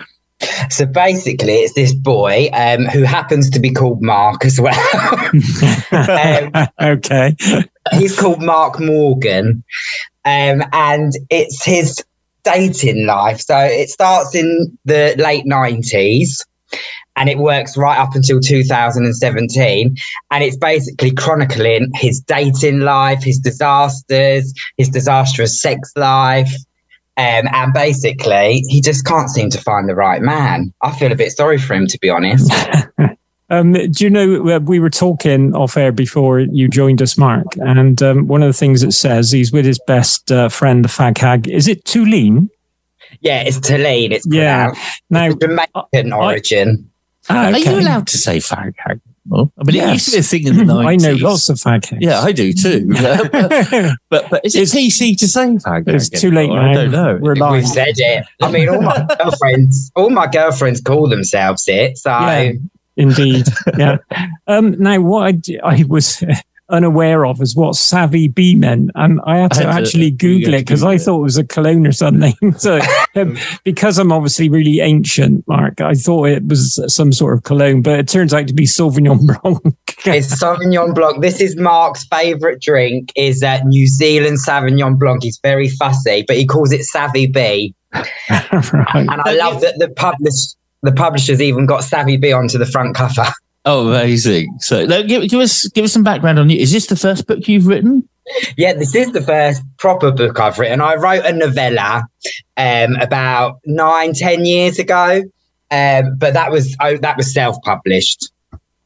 So 0.71 0.87
basically, 0.87 1.55
it's 1.55 1.75
this 1.75 1.95
boy 1.95 2.49
um, 2.53 2.87
who 2.87 3.03
happens 3.03 3.49
to 3.51 3.61
be 3.61 3.73
called 3.73 4.03
Mark 4.03 4.45
as 4.45 4.59
well. 4.61 5.31
um, 5.93 6.69
okay. 6.81 7.37
he's 7.93 8.19
called 8.19 8.43
Mark 8.43 8.81
Morgan, 8.81 9.63
um, 10.25 10.63
and 10.73 11.13
it's 11.31 11.65
his 11.65 12.05
dating 12.43 13.07
life. 13.07 13.41
So 13.41 13.57
it 13.57 13.89
starts 13.89 14.35
in 14.35 14.77
the 14.85 15.15
late 15.19 15.47
nineties. 15.47 16.45
And 17.17 17.29
it 17.29 17.39
works 17.39 17.77
right 17.77 17.99
up 17.99 18.15
until 18.15 18.41
2017. 18.41 19.97
And 20.31 20.45
it's 20.45 20.57
basically 20.57 21.11
chronicling 21.13 21.91
his 21.95 22.21
dating 22.21 22.81
life, 22.81 23.23
his 23.23 23.39
disasters, 23.39 24.53
his 24.77 24.89
disastrous 24.89 25.61
sex 25.61 25.93
life. 25.97 26.53
Um, 27.19 27.47
and 27.53 27.73
basically, 27.75 28.65
he 28.69 28.81
just 28.81 29.05
can't 29.05 29.29
seem 29.29 29.51
to 29.51 29.61
find 29.61 29.89
the 29.89 29.95
right 29.95 30.23
man. 30.23 30.73
I 30.81 30.93
feel 30.93 31.13
a 31.13 31.17
bit 31.17 31.33
sorry 31.33 31.59
for 31.59 31.75
him, 31.75 31.87
to 31.89 31.99
be 31.99 32.09
honest. 32.09 32.51
Um, 33.53 33.75
do 33.75 34.05
you 34.05 34.09
know 34.09 34.59
we 34.61 34.81
were 34.81 34.89
talking 34.89 35.55
off 35.55 35.77
air 35.77 35.93
before 35.93 36.41
you 36.41 36.69
joined 36.69 37.03
us, 37.03 37.19
Mark? 37.19 37.47
And 37.57 38.03
um, 38.03 38.27
one 38.27 38.43
of 38.43 38.47
the 38.47 38.59
things 38.59 38.83
it 38.83 38.93
says 38.93 39.31
he's 39.31 39.53
with 39.53 39.67
his 39.67 39.79
best 39.87 40.33
uh, 40.33 40.49
friend, 40.49 40.83
the 40.83 40.89
fag 40.89 41.19
hag. 41.19 41.49
Is 41.49 41.69
it 41.69 41.85
Tulane? 41.85 42.49
Yeah, 43.21 43.43
it's 43.43 43.61
Tulane. 43.61 44.13
It's 44.13 44.27
Yeah. 44.31 44.69
pronounced. 44.71 45.03
Now, 45.11 45.27
It's 45.27 45.37
Jamaican 45.37 46.13
origin. 46.13 46.89
Ah, 47.29 47.47
Are 47.47 47.51
okay. 47.51 47.73
you 47.73 47.81
allowed 47.81 48.07
to 48.09 48.19
say 48.19 48.39
fag 48.39 48.75
hag? 48.79 49.01
Well, 49.29 49.53
I 49.57 49.63
mean, 49.63 49.77
it 49.81 49.93
used 49.93 50.07
to 50.07 50.11
be 50.13 50.19
a 50.19 50.23
thing 50.23 50.47
in 50.49 50.57
the 50.57 50.65
90s. 50.65 50.87
I 50.89 50.97
know 50.97 51.15
lots 51.15 51.49
of 51.49 51.57
fag 51.59 51.85
hags. 51.87 51.99
Yeah, 52.05 52.21
I 52.21 52.33
do 52.33 52.53
too. 52.53 52.89
but, 54.11 54.29
but 54.31 54.45
is 54.45 54.57
it 54.57 54.69
PC 54.77 55.17
to 55.19 55.29
say 55.29 55.47
fag 55.51 55.87
hag? 55.87 55.89
It's 55.95 56.09
too 56.09 56.33
late 56.33 56.51
Oh, 56.51 56.57
now. 56.57 56.71
I 56.71 56.75
don't 56.75 56.91
know. 56.91 57.19
We're 57.21 57.35
We've 57.53 57.67
said 57.67 57.95
it. 57.97 58.27
I 58.43 58.51
mean, 58.51 58.69
all 58.69 58.83
my 58.83 59.07
girlfriends, 59.19 59.93
all 59.95 60.11
my 60.11 60.27
girlfriends 60.27 60.81
call 60.81 61.09
themselves 61.09 61.65
it. 61.69 61.99
So 61.99 62.11
Yeah. 62.11 62.53
Indeed. 62.97 63.47
Yeah. 63.79 63.99
Um, 64.49 64.77
now, 64.79 65.01
what 65.01 65.23
I, 65.27 65.33
d- 65.33 65.61
I 65.61 65.85
was 65.89 66.23
unaware 66.73 67.25
of 67.25 67.41
is 67.41 67.55
what 67.55 67.77
savvy 67.77 68.29
bee 68.29 68.55
meant. 68.55 68.91
And 68.95 69.21
I 69.27 69.39
had 69.39 69.53
to 69.53 69.61
I 69.61 69.73
had 69.73 69.79
to- 69.79 69.83
actually 69.83 70.07
you 70.07 70.11
Google 70.13 70.55
it 70.55 70.61
because 70.61 70.83
I 70.83 70.99
thought 70.99 71.21
it 71.21 71.23
was 71.23 71.39
a 71.39 71.45
cologne 71.45 71.87
or 71.87 71.93
something. 71.93 72.35
so, 72.59 72.81
um, 73.15 73.37
because 73.65 73.99
I'm 73.99 74.11
obviously 74.11 74.49
really 74.49 74.81
ancient, 74.81 75.47
Mark, 75.47 75.81
I 75.81 75.95
thought 75.95 76.29
it 76.29 76.47
was 76.47 76.81
some 76.93 77.13
sort 77.13 77.35
of 77.35 77.45
cologne, 77.45 77.83
but 77.83 77.99
it 77.99 78.09
turns 78.09 78.35
out 78.35 78.49
to 78.49 78.55
be 78.55 78.65
Sauvignon 78.65 79.21
Blanc. 79.43 79.61
it's 80.07 80.43
Sauvignon 80.43 80.95
Blanc. 80.95 81.23
This 81.23 81.41
is 81.41 81.57
Mark's 81.57 82.05
favourite 82.07 82.61
drink. 82.61 83.13
Is 83.15 83.43
uh, 83.43 83.61
New 83.65 83.87
Zealand 83.87 84.39
Sauvignon 84.47 84.99
Blanc. 84.99 85.23
He's 85.23 85.39
very 85.43 85.69
fussy, 85.69 86.25
but 86.27 86.37
he 86.37 86.47
calls 86.47 86.73
it 86.73 86.83
Savvy 86.85 87.27
Bee. 87.27 87.75
right. 87.93 88.09
And 88.31 89.11
I 89.11 89.33
love 89.35 89.61
that 89.61 89.79
the 89.79 89.89
publish 89.91 90.55
the 90.83 90.93
publishers 90.93 91.41
even 91.41 91.67
got 91.67 91.85
Savvy 91.85 92.17
Bee 92.17 92.33
onto 92.33 92.59
the 92.59 92.67
front 92.67 92.97
cover. 92.97 93.27
Oh, 93.65 93.89
amazing! 93.89 94.57
So, 94.59 94.87
give, 94.87 95.29
give 95.29 95.41
us 95.41 95.69
give 95.69 95.85
us 95.85 95.93
some 95.93 96.03
background 96.03 96.39
on 96.39 96.51
you. 96.51 96.59
Is 96.59 96.73
this 96.73 96.87
the 96.89 96.97
first 96.97 97.27
book 97.29 97.47
you've 97.47 97.67
written? 97.67 98.09
Yeah, 98.57 98.73
this 98.73 98.95
is 98.95 99.13
the 99.13 99.21
first 99.23 99.63
proper 99.79 100.11
book 100.11 100.39
I've 100.41 100.59
written. 100.59 100.81
I 100.81 100.95
wrote 100.97 101.25
a 101.25 101.33
novella 101.33 102.05
um, 102.57 102.97
about 102.97 103.61
nine, 103.67 104.15
ten 104.15 104.45
years 104.45 104.79
ago, 104.81 105.23
um, 105.71 106.17
but 106.17 106.33
that 106.35 106.51
was 106.51 106.77
oh, 106.81 106.97
that 106.99 107.17
was 107.17 107.33
self-published. 107.33 108.31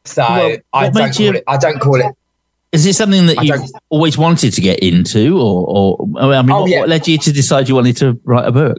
So 0.04 0.23
Well, 0.23 0.56
I 0.75 0.90
don't 0.90 1.14
call 1.14 1.26
you- 1.26 1.33
it. 1.35 1.45
I 1.47 1.56
don't 1.56 1.80
call 1.80 2.00
it. 2.00 2.14
Is 2.73 2.85
it 2.85 2.95
something 2.95 3.26
that 3.26 3.42
you 3.42 3.54
always 3.88 4.18
wanted 4.18 4.52
to 4.52 4.61
get 4.61 4.80
into, 4.80 5.38
or, 5.38 5.66
or 5.66 6.09
I 6.21 6.42
mean, 6.42 6.50
Oh, 6.50 6.62
what, 6.62 6.71
yeah. 6.71 6.80
what 6.80 6.88
led 6.90 7.09
you 7.09 7.16
to 7.16 7.33
decide 7.33 7.68
you 7.71 7.75
wanted 7.76 7.97
to 7.99 8.21
write 8.25 8.47
a 8.47 8.52
book? 8.52 8.78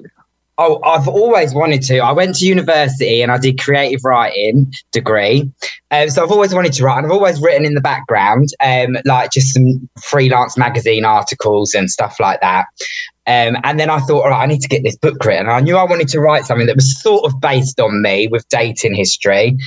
Oh, 0.60 0.82
I've 0.84 1.08
always 1.08 1.54
wanted 1.54 1.84
to. 1.84 2.00
I 2.00 2.12
went 2.12 2.36
to 2.38 2.46
university 2.46 3.22
and 3.22 3.32
I 3.32 3.38
did 3.38 3.60
creative 3.60 4.04
writing 4.04 4.74
degree. 4.92 5.52
Um, 5.92 6.10
so 6.10 6.24
I've 6.24 6.32
always 6.32 6.54
wanted 6.54 6.74
to 6.74 6.84
write 6.84 6.98
and 6.98 7.06
I've 7.06 7.12
always 7.12 7.40
written 7.40 7.64
in 7.64 7.76
the 7.76 7.82
background, 7.82 8.50
um, 8.60 8.98
like 9.06 9.32
just 9.32 9.54
some 9.54 9.88
freelance 10.02 10.58
magazine 10.58 11.06
articles 11.06 11.76
and 11.76 11.92
stuff 11.92 12.20
like 12.20 12.42
that. 12.42 12.66
Um, 13.28 13.58
and 13.64 13.80
then 13.80 13.92
I 13.92 14.00
thought, 14.00 14.24
all 14.24 14.30
right, 14.30 14.42
I 14.42 14.46
need 14.48 14.62
to 14.62 14.68
get 14.70 14.84
this 14.84 14.98
book 14.98 15.24
written. 15.24 15.48
I 15.48 15.60
knew 15.60 15.78
I 15.78 15.84
wanted 15.84 16.08
to 16.10 16.20
write 16.20 16.46
something 16.46 16.66
that 16.66 16.76
was 16.76 17.00
sort 17.02 17.26
of 17.26 17.40
based 17.40 17.80
on 17.80 18.02
me 18.02 18.28
with 18.28 18.48
dating 18.50 18.96
history. 18.96 19.58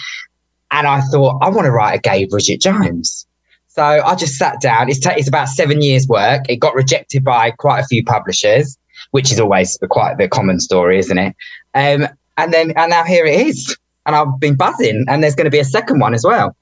And 0.72 0.86
I 0.86 1.02
thought, 1.02 1.38
I 1.42 1.50
want 1.50 1.66
to 1.66 1.70
write 1.70 1.98
a 1.98 2.00
gay 2.00 2.24
Bridget 2.24 2.60
Jones. 2.60 3.26
So 3.68 3.82
I 3.82 4.14
just 4.16 4.34
sat 4.34 4.60
down. 4.60 4.88
It's, 4.88 4.98
ta- 4.98 5.14
it's 5.16 5.28
about 5.28 5.48
seven 5.48 5.82
years' 5.82 6.08
work. 6.08 6.42
It 6.48 6.56
got 6.56 6.74
rejected 6.74 7.22
by 7.22 7.52
quite 7.52 7.80
a 7.80 7.86
few 7.86 8.02
publishers, 8.04 8.76
which 9.10 9.32
is 9.32 9.40
always 9.40 9.78
quite 9.90 10.18
the 10.18 10.28
common 10.28 10.60
story, 10.60 10.98
isn't 10.98 11.18
it? 11.18 11.34
Um, 11.74 12.08
and 12.36 12.52
then, 12.52 12.72
and 12.76 12.90
now 12.90 13.04
here 13.04 13.24
it 13.26 13.46
is. 13.46 13.76
And 14.06 14.16
I've 14.16 14.40
been 14.40 14.56
buzzing. 14.56 15.04
And 15.08 15.22
there's 15.22 15.34
going 15.34 15.44
to 15.44 15.50
be 15.50 15.58
a 15.58 15.64
second 15.64 16.00
one 16.00 16.14
as 16.14 16.24
well. 16.24 16.56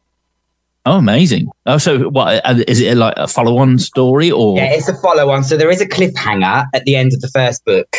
Oh, 0.86 0.96
amazing! 0.96 1.50
Oh, 1.66 1.76
so 1.76 2.08
what 2.08 2.40
uh, 2.46 2.54
it 2.66 2.96
like 2.96 3.12
a 3.18 3.28
follow-on 3.28 3.78
story 3.78 4.30
or 4.30 4.56
Yeah, 4.56 4.72
it's 4.72 4.88
a 4.88 4.94
follow 4.94 5.28
on. 5.30 5.44
So 5.44 5.56
there 5.58 5.70
is 5.70 5.82
a 5.82 5.86
cliffhanger 5.86 6.64
at 6.72 6.84
the 6.84 6.96
end 6.96 7.12
of 7.12 7.20
the 7.20 7.28
first 7.28 7.62
book. 7.66 7.94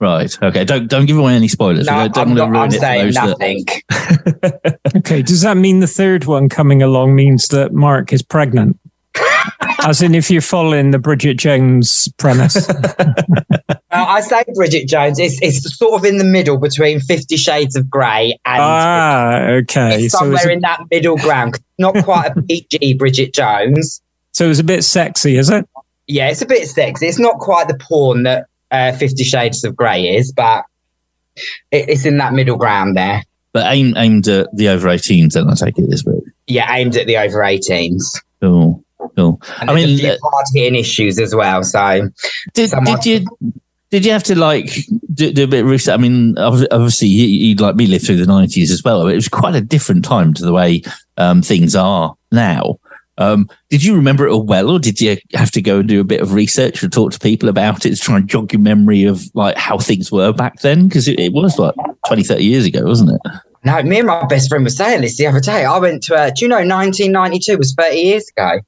right? 0.00 0.36
Okay, 0.42 0.64
don't 0.64 0.88
don't 0.88 1.06
give 1.06 1.18
away 1.18 1.34
any 1.34 1.46
spoilers. 1.46 1.86
No, 1.86 1.92
I 1.92 2.08
don't, 2.08 2.30
I'm, 2.30 2.34
not, 2.34 2.48
ruin 2.50 2.62
I'm 2.62 2.68
it 2.70 2.72
for 2.74 2.78
saying 2.80 3.04
those 3.04 3.14
that- 3.14 3.38
nothing. 3.38 3.64
Okay, 4.96 5.22
does 5.22 5.42
that 5.42 5.56
mean 5.56 5.80
the 5.80 5.86
third 5.86 6.24
one 6.24 6.48
coming 6.48 6.82
along 6.82 7.14
means 7.14 7.48
that 7.48 7.72
Mark 7.72 8.12
is 8.12 8.22
pregnant? 8.22 8.78
As 9.84 10.00
in, 10.02 10.14
if 10.14 10.30
you're 10.30 10.40
following 10.40 10.90
the 10.90 10.98
Bridget 10.98 11.38
Jones 11.38 12.08
premise. 12.18 12.68
Uh, 13.94 14.06
I 14.08 14.20
say 14.22 14.42
Bridget 14.54 14.88
Jones. 14.88 15.18
It's 15.18 15.38
it's 15.42 15.76
sort 15.76 16.00
of 16.00 16.06
in 16.06 16.16
the 16.16 16.24
middle 16.24 16.56
between 16.56 16.98
Fifty 16.98 17.36
Shades 17.36 17.76
of 17.76 17.90
Grey 17.90 18.38
and 18.46 18.62
ah, 18.62 19.42
okay. 19.60 20.04
it's 20.04 20.14
So 20.14 20.20
somewhere 20.20 20.36
it's, 20.36 20.46
in 20.46 20.60
that 20.60 20.80
middle 20.90 21.18
ground. 21.18 21.60
Not 21.76 22.02
quite 22.02 22.34
a 22.34 22.40
PG 22.48 22.94
Bridget 22.94 23.34
Jones. 23.34 24.00
so 24.30 24.48
it's 24.48 24.60
a 24.60 24.64
bit 24.64 24.82
sexy, 24.82 25.36
is 25.36 25.50
it? 25.50 25.68
Yeah, 26.06 26.28
it's 26.30 26.40
a 26.40 26.46
bit 26.46 26.66
sexy. 26.68 27.06
It's 27.06 27.18
not 27.18 27.38
quite 27.38 27.68
the 27.68 27.76
porn 27.76 28.22
that 28.22 28.46
uh, 28.70 28.92
Fifty 28.92 29.24
Shades 29.24 29.62
of 29.62 29.76
Grey 29.76 30.16
is, 30.16 30.32
but 30.32 30.64
it, 31.70 31.90
it's 31.90 32.06
in 32.06 32.16
that 32.16 32.32
middle 32.32 32.56
ground 32.56 32.96
there. 32.96 33.24
but 33.52 33.70
aim, 33.70 33.94
aimed 33.98 34.26
at 34.26 34.48
the 34.56 34.70
over 34.70 34.88
18s. 34.88 35.34
Then 35.34 35.50
I 35.50 35.54
take 35.54 35.76
it 35.76 35.90
this 35.90 36.02
book. 36.02 36.24
Yeah, 36.46 36.74
aimed 36.74 36.96
at 36.96 37.06
the 37.06 37.18
over 37.18 37.40
18s. 37.40 38.02
Cool, 38.40 38.81
cool. 39.16 39.40
And 39.60 39.70
I 39.70 39.74
mean, 39.74 40.04
uh, 40.04 40.16
hard 40.22 40.46
hitting 40.54 40.78
issues 40.78 41.18
as 41.18 41.34
well. 41.34 41.62
So 41.62 42.08
did, 42.54 42.70
someone- 42.70 42.98
did 43.00 43.06
you 43.06 43.60
did 43.90 44.06
you 44.06 44.12
have 44.12 44.24
to 44.24 44.38
like 44.38 44.70
do, 45.12 45.32
do 45.32 45.44
a 45.44 45.46
bit 45.46 45.64
of 45.64 45.70
research? 45.70 45.92
I 45.92 45.98
mean, 45.98 46.38
obviously, 46.38 47.08
you, 47.08 47.26
you 47.26 47.54
like 47.56 47.76
me 47.76 47.86
lived 47.86 48.06
through 48.06 48.16
the 48.16 48.26
nineties 48.26 48.70
as 48.70 48.82
well. 48.82 49.02
But 49.02 49.12
it 49.12 49.16
was 49.16 49.28
quite 49.28 49.54
a 49.54 49.60
different 49.60 50.04
time 50.04 50.32
to 50.34 50.44
the 50.44 50.52
way 50.52 50.82
um, 51.18 51.42
things 51.42 51.76
are 51.76 52.14
now. 52.32 52.78
Um, 53.18 53.50
did 53.68 53.84
you 53.84 53.94
remember 53.94 54.26
it 54.26 54.32
all 54.32 54.46
well, 54.46 54.70
or 54.70 54.78
did 54.78 54.98
you 54.98 55.18
have 55.34 55.50
to 55.50 55.60
go 55.60 55.80
and 55.80 55.88
do 55.88 56.00
a 56.00 56.04
bit 56.04 56.22
of 56.22 56.32
research 56.32 56.82
and 56.82 56.90
talk 56.90 57.12
to 57.12 57.18
people 57.18 57.50
about 57.50 57.84
it 57.84 57.94
to 57.94 58.00
try 58.00 58.16
and 58.16 58.28
jog 58.28 58.52
your 58.52 58.60
memory 58.60 59.04
of 59.04 59.22
like 59.34 59.58
how 59.58 59.76
things 59.76 60.10
were 60.10 60.32
back 60.32 60.60
then? 60.60 60.88
Because 60.88 61.06
it, 61.06 61.20
it 61.20 61.34
was 61.34 61.58
like 61.58 61.74
20, 62.06 62.24
30 62.24 62.42
years 62.42 62.64
ago, 62.64 62.82
wasn't 62.84 63.10
it? 63.10 63.20
No, 63.64 63.80
me 63.82 63.98
and 63.98 64.08
my 64.08 64.24
best 64.26 64.48
friend 64.48 64.64
were 64.64 64.70
saying 64.70 65.02
this 65.02 65.18
the 65.18 65.26
other 65.26 65.40
day. 65.40 65.64
I 65.64 65.78
went 65.78 66.02
to, 66.04 66.16
uh, 66.16 66.30
do 66.30 66.44
you 66.44 66.48
know, 66.48 66.56
1992 66.56 67.58
was 67.58 67.74
30 67.74 67.96
years 67.96 68.28
ago. 68.36 68.60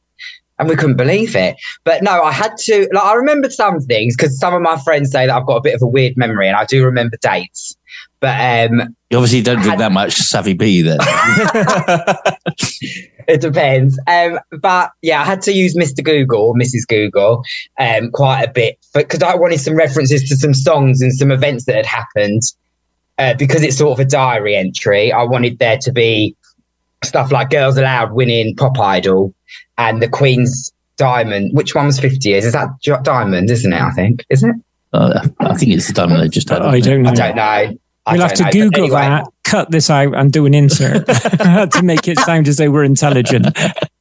And 0.58 0.68
we 0.68 0.76
couldn't 0.76 0.96
believe 0.96 1.34
it. 1.34 1.56
But 1.82 2.02
no, 2.02 2.22
I 2.22 2.30
had 2.30 2.56
to, 2.58 2.88
like, 2.92 3.02
I 3.02 3.14
remembered 3.14 3.52
some 3.52 3.80
things 3.80 4.16
because 4.16 4.38
some 4.38 4.54
of 4.54 4.62
my 4.62 4.78
friends 4.78 5.10
say 5.10 5.26
that 5.26 5.36
I've 5.36 5.46
got 5.46 5.56
a 5.56 5.60
bit 5.60 5.74
of 5.74 5.82
a 5.82 5.86
weird 5.86 6.16
memory 6.16 6.46
and 6.46 6.56
I 6.56 6.64
do 6.64 6.84
remember 6.84 7.16
dates. 7.20 7.76
But 8.20 8.70
um, 8.70 8.96
You 9.10 9.18
obviously 9.18 9.42
don't 9.42 9.60
drink 9.60 9.78
that 9.78 9.92
much 9.92 10.14
Savvy 10.14 10.54
B 10.54 10.80
then. 10.80 10.98
it 13.28 13.40
depends. 13.40 13.98
Um, 14.06 14.38
but 14.60 14.92
yeah, 15.02 15.20
I 15.20 15.24
had 15.24 15.42
to 15.42 15.52
use 15.52 15.76
Mr. 15.76 16.02
Google 16.02 16.54
Mrs. 16.54 16.86
Google 16.88 17.42
um, 17.78 18.10
quite 18.12 18.42
a 18.42 18.50
bit 18.50 18.78
because 18.94 19.22
I 19.22 19.34
wanted 19.34 19.60
some 19.60 19.76
references 19.76 20.26
to 20.28 20.36
some 20.36 20.54
songs 20.54 21.02
and 21.02 21.12
some 21.12 21.30
events 21.30 21.66
that 21.66 21.76
had 21.76 21.86
happened. 21.86 22.42
Uh, 23.16 23.34
because 23.34 23.62
it's 23.62 23.76
sort 23.76 23.92
of 23.92 24.04
a 24.04 24.08
diary 24.08 24.56
entry, 24.56 25.12
I 25.12 25.22
wanted 25.22 25.60
there 25.60 25.78
to 25.82 25.92
be 25.92 26.34
stuff 27.04 27.30
like 27.30 27.50
Girls 27.50 27.76
Aloud 27.76 28.12
winning 28.12 28.56
Pop 28.56 28.76
Idol 28.78 29.32
and 29.78 30.02
the 30.02 30.08
Queen's 30.08 30.72
Diamond. 30.96 31.56
Which 31.56 31.74
one 31.74 31.86
was 31.86 31.98
50 31.98 32.28
years? 32.28 32.44
Is 32.44 32.52
that 32.52 32.68
Diamond, 33.02 33.50
isn't 33.50 33.72
it? 33.72 33.80
I 33.80 33.90
think. 33.90 34.24
Is 34.30 34.42
it? 34.44 34.54
Uh, 34.92 35.26
I 35.40 35.54
think 35.56 35.72
it's 35.72 35.88
the 35.88 35.92
diamond 35.92 36.22
they 36.22 36.28
just 36.28 36.48
had. 36.48 36.62
I 36.62 36.78
don't 36.78 37.02
know. 37.02 37.10
I 37.10 37.14
don't 37.14 37.34
know. 37.36 37.76
We'll 38.06 38.20
have 38.20 38.34
to 38.34 38.44
know. 38.44 38.50
Google 38.52 38.84
anyway, 38.84 39.00
that, 39.00 39.26
cut 39.42 39.70
this 39.72 39.90
out, 39.90 40.14
and 40.14 40.32
do 40.32 40.46
an 40.46 40.54
insert 40.54 41.04
to 41.06 41.80
make 41.82 42.06
it 42.06 42.18
sound 42.20 42.46
as 42.46 42.58
though 42.58 42.70
we're 42.70 42.84
intelligent. 42.84 43.46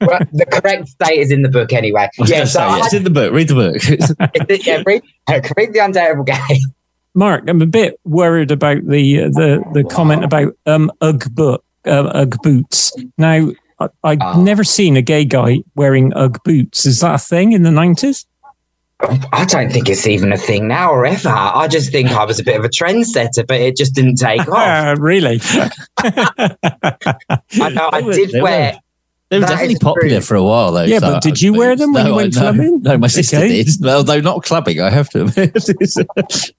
well, 0.02 0.20
the 0.34 0.46
correct 0.46 0.96
date 1.00 1.20
is 1.20 1.32
in 1.32 1.42
the 1.42 1.50
book 1.50 1.74
anyway. 1.74 2.10
I 2.20 2.26
Yeah, 2.26 2.44
so 2.44 2.60
say, 2.60 2.64
I 2.64 2.78
it's 2.80 2.92
had- 2.92 2.98
in 2.98 3.04
the 3.06 3.10
book. 3.10 3.34
Read 3.34 3.48
the 3.48 3.56
book. 3.56 4.60
yeah, 4.68 4.84
read, 4.86 5.02
read 5.58 5.74
the 5.74 5.80
Undateable 5.80 6.26
Gay. 6.28 6.60
Mark, 7.16 7.46
I'm 7.48 7.62
a 7.62 7.66
bit 7.66 8.00
worried 8.04 8.52
about 8.52 8.86
the 8.86 9.18
the 9.30 9.64
the 9.74 9.84
comment 9.86 10.24
about 10.24 10.54
um 10.66 10.92
UGG 11.02 11.34
boot, 11.34 11.64
uh, 11.88 12.12
UGG 12.14 12.38
boots. 12.44 12.92
Now, 13.18 13.50
I, 14.04 14.10
I've 14.12 14.18
Ah. 14.22 14.38
never 14.42 14.64
seen 14.64 14.98
a 14.98 15.02
gay 15.02 15.26
guy 15.26 15.64
wearing 15.76 16.14
UGG 16.14 16.44
boots. 16.44 16.86
Is 16.86 17.00
that 17.02 17.16
a 17.16 17.18
thing 17.18 17.52
in 17.54 17.64
the 17.64 17.72
nineties? 17.72 18.26
I 19.34 19.44
don't 19.46 19.70
think 19.70 19.90
it's 19.90 20.08
even 20.08 20.32
a 20.32 20.38
thing 20.38 20.68
now 20.70 20.90
or 20.92 21.06
ever. 21.06 21.28
I 21.28 21.68
just 21.68 21.92
think 21.92 22.12
I 22.12 22.24
was 22.24 22.40
a 22.40 22.44
bit 22.44 22.58
of 22.58 22.64
a 22.64 22.70
trendsetter, 22.70 23.46
but 23.46 23.60
it 23.60 23.76
just 23.76 23.94
didn't 23.96 24.16
take 24.16 24.48
off. 24.48 24.58
Uh, 24.58 24.96
really? 24.98 25.42
I 26.02 27.70
know 27.70 27.90
I 27.92 28.02
were- 28.06 28.14
did 28.14 28.32
they 28.32 28.42
wear. 28.42 28.80
They 29.30 29.38
were 29.40 29.46
That 29.48 29.50
definitely 29.54 29.80
popular 29.80 30.18
true. 30.18 30.22
for 30.22 30.36
a 30.36 30.44
while, 30.44 30.72
though. 30.74 30.84
Yeah, 30.84 31.00
so- 31.00 31.14
but 31.14 31.24
did 31.24 31.42
you 31.42 31.54
wear 31.54 31.76
them 31.76 31.92
when 31.94 32.06
you 32.06 32.14
went 32.14 32.36
no, 32.36 32.42
clubbing? 32.42 32.82
No, 32.84 32.98
my 33.00 33.08
sister 33.08 33.38
Okay. 33.38 33.64
did. 33.64 33.86
Although 33.86 34.22
not 34.22 34.44
clubbing, 34.44 34.80
I 34.80 34.92
have 34.92 35.10
to 35.10 35.24
admit. 35.24 35.58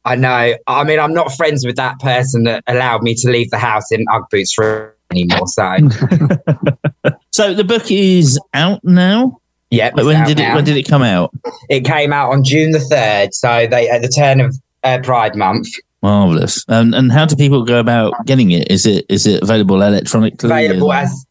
I 0.05 0.17
know. 0.17 0.55
I 0.67 0.83
mean, 0.85 0.99
I'm 0.99 1.15
not 1.15 1.31
friends 1.33 1.65
with 1.65 1.77
that 1.77 2.01
person 2.01 2.43
that 2.45 2.65
allowed 2.67 3.03
me 3.05 3.15
to 3.17 3.31
leave 3.31 3.51
the 3.51 3.59
house 3.59 3.93
in 3.93 4.05
UGG 4.11 4.25
boots 4.31 4.53
for 4.53 4.94
anymore. 5.11 5.47
So 5.47 5.77
so 7.31 7.55
the 7.55 7.65
book 7.65 7.91
is 7.91 8.39
out 8.53 8.83
now. 8.85 9.41
yeah, 9.71 9.91
But 9.95 10.05
when 10.05 10.25
did 10.27 10.39
it? 10.41 10.43
now. 10.43 10.55
When 10.57 10.65
did 10.65 10.77
it 10.77 10.85
come 10.89 11.03
out? 11.03 11.31
It 11.69 11.85
came 11.85 12.13
out 12.13 12.33
on 12.33 12.45
June 12.45 12.71
the 12.73 12.81
third. 12.81 13.35
So 13.35 13.67
they 13.67 13.89
at 13.89 14.03
the 14.03 14.09
turn 14.09 14.41
of 14.41 14.57
uh, 14.83 14.99
Pride 15.03 15.37
Month. 15.37 15.69
Marvelous. 16.03 16.65
And 16.69 16.95
and 16.95 17.11
how 17.11 17.25
do 17.27 17.35
people 17.37 17.65
go 17.65 17.79
about 17.81 18.13
getting 18.27 18.51
it? 18.51 18.71
Is 18.71 18.87
it 18.87 19.07
is 19.09 19.27
it 19.27 19.43
available 19.43 19.81
electronically? 19.83 20.51
available 20.51 20.93
And- 20.93 21.05
as 21.09 21.27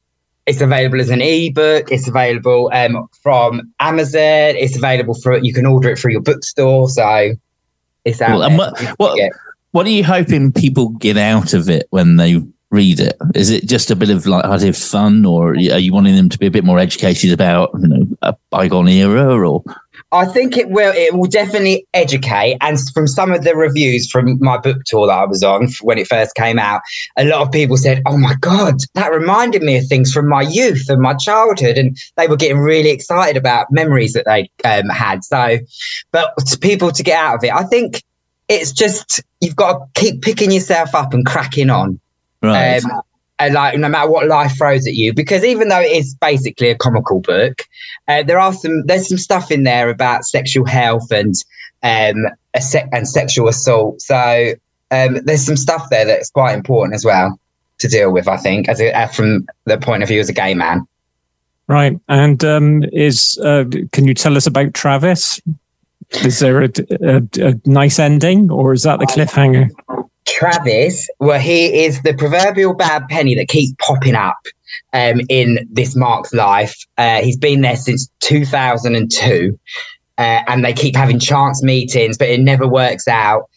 it's 0.45 0.59
available 0.59 0.99
as 0.99 1.09
an 1.09 1.21
ebook. 1.21 1.89
It's 1.89 2.05
available 2.09 2.69
um, 2.73 3.07
from 3.21 3.71
Amazon. 3.79 4.19
It's 4.57 4.75
available 4.75 5.13
for 5.13 5.37
you 5.37 5.53
can 5.53 5.65
order 5.65 5.89
it 5.91 5.97
through 5.99 6.11
your 6.11 6.21
bookstore. 6.21 6.89
So 6.89 7.31
it's 8.03 8.21
out. 8.21 8.41
And 8.41 8.57
what 8.57 8.77
what 8.97 9.17
what 9.71 9.85
are 9.85 9.89
you 9.91 10.03
hoping 10.03 10.51
people 10.51 10.89
get 10.89 11.15
out 11.17 11.53
of 11.53 11.69
it 11.69 11.87
when 11.91 12.17
they 12.17 12.43
read 12.73 12.99
it? 12.99 13.15
Is 13.35 13.49
it 13.49 13.67
just 13.67 13.91
a 13.91 13.95
bit 13.95 14.09
of 14.09 14.27
of 14.27 14.77
fun, 14.77 15.25
or 15.25 15.51
are 15.51 15.55
you 15.55 15.93
wanting 15.93 16.15
them 16.15 16.29
to 16.29 16.39
be 16.39 16.47
a 16.47 16.51
bit 16.51 16.63
more 16.63 16.79
educated 16.79 17.31
about 17.31 17.69
you 17.79 17.87
know 17.87 18.07
a 18.21 18.35
bygone 18.49 18.89
era, 18.89 19.47
or 19.47 19.63
I 20.11 20.25
think 20.25 20.57
it 20.57 20.69
will. 20.69 20.93
It 20.95 21.13
will 21.13 21.27
definitely 21.27 21.87
educate. 21.93 22.57
And 22.61 22.77
from 22.93 23.07
some 23.07 23.31
of 23.31 23.43
the 23.43 23.55
reviews 23.55 24.09
from 24.09 24.37
my 24.39 24.57
book 24.57 24.83
tour 24.85 25.07
that 25.07 25.17
I 25.17 25.25
was 25.25 25.43
on 25.43 25.69
when 25.81 25.97
it 25.97 26.07
first 26.07 26.35
came 26.35 26.59
out, 26.59 26.81
a 27.17 27.25
lot 27.25 27.41
of 27.41 27.51
people 27.51 27.77
said, 27.77 28.01
"Oh 28.05 28.17
my 28.17 28.35
god, 28.41 28.75
that 28.95 29.11
reminded 29.11 29.61
me 29.61 29.77
of 29.77 29.87
things 29.87 30.11
from 30.11 30.27
my 30.27 30.41
youth 30.41 30.89
and 30.89 31.01
my 31.01 31.13
childhood," 31.13 31.77
and 31.77 31.97
they 32.17 32.27
were 32.27 32.37
getting 32.37 32.59
really 32.59 32.89
excited 32.89 33.37
about 33.37 33.71
memories 33.71 34.13
that 34.13 34.25
they 34.25 34.49
um, 34.65 34.89
had. 34.89 35.23
So, 35.23 35.59
but 36.11 36.33
to 36.47 36.57
people 36.57 36.91
to 36.91 37.03
get 37.03 37.17
out 37.17 37.35
of 37.35 37.43
it, 37.43 37.53
I 37.53 37.63
think 37.63 38.03
it's 38.49 38.71
just 38.71 39.21
you've 39.41 39.55
got 39.55 39.73
to 39.73 40.01
keep 40.01 40.21
picking 40.21 40.51
yourself 40.51 40.93
up 40.93 41.13
and 41.13 41.25
cracking 41.25 41.69
on. 41.69 41.99
Right? 42.43 42.83
Um, 42.83 43.01
and 43.39 43.53
like 43.55 43.77
no 43.77 43.89
matter 43.89 44.09
what 44.09 44.27
life 44.27 44.57
throws 44.57 44.87
at 44.87 44.93
you, 44.93 45.13
because 45.13 45.43
even 45.43 45.69
though 45.69 45.81
it 45.81 45.91
is 45.91 46.13
basically 46.15 46.69
a 46.69 46.77
comical 46.77 47.19
book, 47.19 47.63
uh, 48.07 48.23
there 48.23 48.39
are 48.39 48.53
some 48.53 48.85
there's 48.85 49.09
some 49.09 49.17
stuff 49.17 49.51
in 49.51 49.63
there 49.63 49.89
about 49.89 50.25
sexual 50.25 50.65
health 50.65 51.11
and 51.11 51.35
um 51.81 52.27
a 52.53 52.61
se- 52.61 52.87
and 52.91 53.07
sexual 53.07 53.47
assault. 53.47 54.01
So 54.01 54.53
um, 54.91 55.19
there's 55.25 55.45
some 55.45 55.57
stuff 55.57 55.89
there 55.89 56.05
that's 56.05 56.29
quite 56.29 56.53
important 56.53 56.95
as 56.95 57.03
well 57.03 57.39
to 57.79 57.87
deal 57.87 58.11
with. 58.11 58.27
I 58.27 58.37
think 58.37 58.69
as 58.69 58.79
a, 58.79 58.93
uh, 58.93 59.07
from 59.07 59.47
the 59.65 59.77
point 59.77 60.03
of 60.03 60.09
view 60.09 60.19
as 60.19 60.29
a 60.29 60.33
gay 60.33 60.53
man. 60.53 60.87
Right. 61.67 61.99
And 62.09 62.43
um, 62.43 62.83
is 62.91 63.39
uh, 63.43 63.65
can 63.91 64.05
you 64.05 64.13
tell 64.13 64.37
us 64.37 64.45
about 64.45 64.73
Travis? 64.73 65.41
Is 66.23 66.39
there 66.39 66.61
a, 66.61 66.69
a, 67.01 67.23
a 67.41 67.55
nice 67.65 67.97
ending, 67.97 68.51
or 68.51 68.73
is 68.73 68.83
that 68.83 68.99
the 68.99 69.05
cliffhanger? 69.05 69.71
Travis, 70.25 71.09
well, 71.19 71.39
he 71.39 71.83
is 71.85 72.01
the 72.03 72.13
proverbial 72.13 72.73
bad 72.73 73.07
penny 73.09 73.35
that 73.35 73.47
keeps 73.47 73.73
popping 73.79 74.15
up 74.15 74.37
um, 74.93 75.21
in 75.29 75.67
this 75.71 75.95
Mark's 75.95 76.33
life. 76.33 76.75
Uh, 76.97 77.21
he's 77.21 77.37
been 77.37 77.61
there 77.61 77.75
since 77.75 78.09
2002, 78.21 79.59
uh, 80.17 80.21
and 80.21 80.63
they 80.63 80.73
keep 80.73 80.95
having 80.95 81.19
chance 81.19 81.63
meetings, 81.63 82.17
but 82.17 82.29
it 82.29 82.39
never 82.39 82.67
works 82.67 83.07
out. 83.07 83.49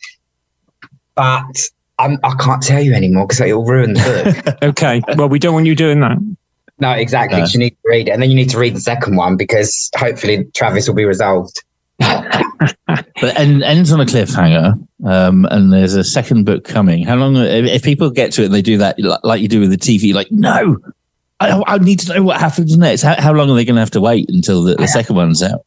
But 1.15 1.69
I'm, 1.99 2.19
I 2.25 2.35
can't 2.35 2.63
tell 2.63 2.83
you 2.83 2.95
anymore 2.95 3.27
because 3.27 3.41
it'll 3.41 3.65
ruin 3.65 3.95
the 3.95 4.45
book. 4.45 4.57
Okay. 4.63 5.03
Well, 5.17 5.29
we 5.29 5.39
don't 5.39 5.55
want 5.55 5.67
you 5.67 5.75
doing 5.75 6.01
that. 6.01 6.19
no, 6.79 6.91
exactly. 6.93 7.41
No. 7.41 7.47
You 7.47 7.59
need 7.59 7.71
to 7.71 7.77
read 7.85 8.09
it, 8.09 8.11
and 8.11 8.23
then 8.23 8.31
you 8.31 8.37
need 8.37 8.51
to 8.51 8.59
read 8.59 8.75
the 8.75 8.81
second 8.81 9.17
one 9.17 9.37
because 9.37 9.91
hopefully 9.97 10.45
Travis 10.55 10.89
will 10.89 10.95
be 10.95 11.05
resolved. 11.05 11.63
But 11.99 13.39
and 13.39 13.63
ends 13.63 13.93
on 13.93 14.01
a 14.01 14.05
cliffhanger, 14.05 14.75
um, 15.05 15.47
and 15.51 15.73
there's 15.73 15.95
a 15.95 16.05
second 16.05 16.45
book 16.45 16.65
coming. 16.65 17.03
How 17.05 17.17
long? 17.17 17.37
If, 17.37 17.65
if 17.67 17.83
people 17.83 18.11
get 18.11 18.33
to 18.33 18.43
it, 18.43 18.47
and 18.47 18.55
they 18.55 18.63
do 18.63 18.79
that 18.79 18.99
like, 18.99 19.21
like 19.25 19.41
you 19.41 19.49
do 19.49 19.61
with 19.61 19.71
the 19.71 19.79
TV. 19.79 20.13
Like, 20.13 20.31
no, 20.31 20.77
I, 21.41 21.63
I 21.67 21.79
need 21.79 22.01
to 22.01 22.15
know 22.15 22.23
what 22.23 22.39
happens 22.39 22.77
next. 22.77 23.03
How, 23.03 23.21
how 23.21 23.33
long 23.33 23.51
are 23.51 23.55
they 23.55 23.65
going 23.65 23.77
to 23.77 23.81
have 23.81 23.91
to 23.93 24.01
wait 24.01 24.29
until 24.29 24.63
the, 24.63 24.75
the 24.75 24.89
second 24.89 25.17
one's 25.17 25.43
out? 25.43 25.65